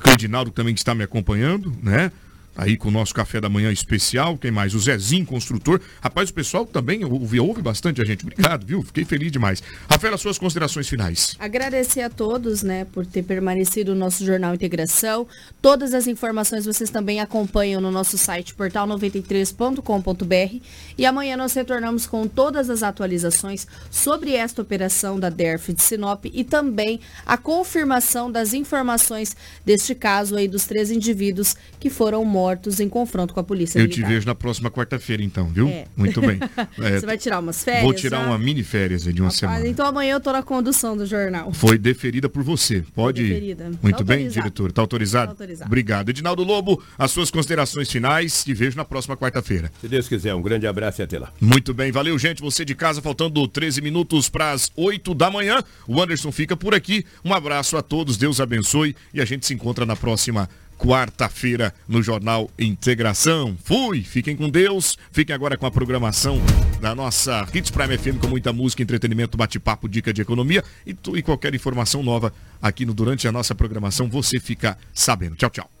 Candinaldo, 0.00 0.50
que 0.50 0.56
também 0.56 0.74
está 0.74 0.94
me 0.94 1.04
acompanhando, 1.04 1.72
né? 1.82 2.12
Aí 2.56 2.76
com 2.76 2.88
o 2.88 2.90
nosso 2.90 3.12
café 3.12 3.40
da 3.40 3.48
manhã 3.48 3.72
especial, 3.72 4.38
quem 4.38 4.52
mais? 4.52 4.74
O 4.74 4.78
Zezinho, 4.78 5.26
construtor. 5.26 5.80
Rapaz, 6.00 6.30
o 6.30 6.34
pessoal 6.34 6.64
também 6.64 7.04
ouve, 7.04 7.40
ouve 7.40 7.60
bastante 7.60 8.00
a 8.00 8.04
gente. 8.04 8.24
Obrigado, 8.24 8.64
viu? 8.64 8.80
Fiquei 8.82 9.04
feliz 9.04 9.32
demais. 9.32 9.60
Rafaela, 9.90 10.16
suas 10.16 10.38
considerações 10.38 10.88
finais. 10.88 11.34
Agradecer 11.38 12.02
a 12.02 12.10
todos, 12.10 12.62
né, 12.62 12.86
por 12.92 13.04
ter 13.04 13.24
permanecido 13.24 13.92
no 13.92 13.98
nosso 13.98 14.24
Jornal 14.24 14.54
Integração. 14.54 15.26
Todas 15.60 15.92
as 15.94 16.06
informações 16.06 16.64
vocês 16.64 16.90
também 16.90 17.20
acompanham 17.20 17.80
no 17.80 17.90
nosso 17.90 18.16
site 18.16 18.54
portal93.com.br. 18.54 20.60
E 20.96 21.04
amanhã 21.04 21.36
nós 21.36 21.54
retornamos 21.54 22.06
com 22.06 22.28
todas 22.28 22.70
as 22.70 22.84
atualizações 22.84 23.66
sobre 23.90 24.34
esta 24.34 24.62
operação 24.62 25.18
da 25.18 25.28
DERF 25.28 25.72
de 25.72 25.82
Sinop 25.82 26.26
e 26.26 26.44
também 26.44 27.00
a 27.26 27.36
confirmação 27.36 28.30
das 28.30 28.54
informações 28.54 29.36
deste 29.64 29.92
caso 29.92 30.36
aí 30.36 30.46
dos 30.46 30.66
três 30.66 30.92
indivíduos 30.92 31.56
que 31.80 31.90
foram 31.90 32.24
mortos 32.24 32.43
mortos 32.44 32.78
em 32.78 32.88
confronto 32.90 33.32
com 33.32 33.40
a 33.40 33.44
polícia 33.44 33.78
Eu 33.78 33.84
militar. 33.84 34.06
te 34.06 34.14
vejo 34.14 34.26
na 34.26 34.34
próxima 34.34 34.70
quarta-feira, 34.70 35.22
então, 35.22 35.48
viu? 35.48 35.66
É. 35.68 35.86
Muito 35.96 36.20
bem. 36.20 36.38
É, 36.78 36.98
Você 37.00 37.06
vai 37.06 37.16
tirar 37.16 37.38
umas 37.40 37.62
férias? 37.62 37.82
vou 37.84 37.92
tirar 37.94 38.20
já? 38.20 38.26
uma 38.26 38.38
mini 38.38 38.62
férias 38.62 39.02
de 39.04 39.10
uma 39.20 39.28
Rapaz, 39.28 39.34
semana. 39.38 39.66
Então 39.68 39.86
amanhã 39.86 40.14
eu 40.14 40.20
tô 40.20 40.32
na 40.32 40.42
condução 40.42 40.96
do 40.96 41.06
jornal. 41.06 41.52
Foi 41.52 41.78
deferida 41.78 42.28
por 42.28 42.42
você. 42.42 42.82
Pode 42.94 43.22
ir. 43.22 43.28
Deferida. 43.28 43.70
Muito 43.82 43.98
Tá 43.98 44.04
bem, 44.04 44.28
diretor. 44.28 44.70
Está 44.70 44.82
autorizado? 44.82 45.26
Tá 45.26 45.32
autorizado. 45.32 45.68
Obrigado. 45.68 46.08
Edinaldo 46.10 46.42
Lobo, 46.42 46.82
as 46.98 47.10
suas 47.10 47.30
considerações 47.30 47.90
finais. 47.90 48.44
Te 48.44 48.52
vejo 48.52 48.76
na 48.76 48.84
próxima 48.84 49.16
quarta-feira. 49.16 49.70
Se 49.80 49.88
Deus 49.88 50.08
quiser, 50.08 50.34
um 50.34 50.42
grande 50.42 50.66
abraço 50.66 51.00
e 51.00 51.04
até 51.04 51.18
lá. 51.18 51.32
Muito 51.40 51.72
bem, 51.72 51.90
valeu, 51.92 52.18
gente. 52.18 52.42
Você 52.42 52.64
de 52.64 52.74
casa, 52.74 53.00
faltando 53.00 53.46
13 53.48 53.80
minutos 53.80 54.28
para 54.28 54.50
as 54.52 54.70
8 54.76 55.14
da 55.14 55.30
manhã. 55.30 55.62
O 55.86 56.00
Anderson 56.02 56.32
fica 56.32 56.56
por 56.56 56.74
aqui. 56.74 57.04
Um 57.24 57.32
abraço 57.32 57.76
a 57.76 57.82
todos, 57.82 58.16
Deus 58.16 58.40
abençoe 58.40 58.94
e 59.12 59.20
a 59.20 59.24
gente 59.24 59.46
se 59.46 59.54
encontra 59.54 59.86
na 59.86 59.96
próxima 59.96 60.48
quarta-feira 60.78 61.74
no 61.88 62.02
Jornal 62.02 62.50
Integração. 62.58 63.56
Fui, 63.64 64.02
fiquem 64.02 64.36
com 64.36 64.48
Deus, 64.48 64.98
fiquem 65.10 65.34
agora 65.34 65.56
com 65.56 65.66
a 65.66 65.70
programação 65.70 66.40
da 66.80 66.94
nossa 66.94 67.46
Hits 67.52 67.70
Prime 67.70 67.96
FM 67.96 68.20
com 68.20 68.28
muita 68.28 68.52
música, 68.52 68.82
entretenimento, 68.82 69.36
bate-papo, 69.36 69.88
dica 69.88 70.12
de 70.12 70.22
economia 70.22 70.62
e, 70.86 70.94
tu, 70.94 71.16
e 71.16 71.22
qualquer 71.22 71.54
informação 71.54 72.02
nova 72.02 72.32
aqui 72.60 72.84
no 72.84 72.94
durante 72.94 73.26
a 73.26 73.32
nossa 73.32 73.54
programação 73.54 74.08
você 74.08 74.38
fica 74.38 74.76
sabendo. 74.92 75.36
Tchau, 75.36 75.50
tchau. 75.50 75.73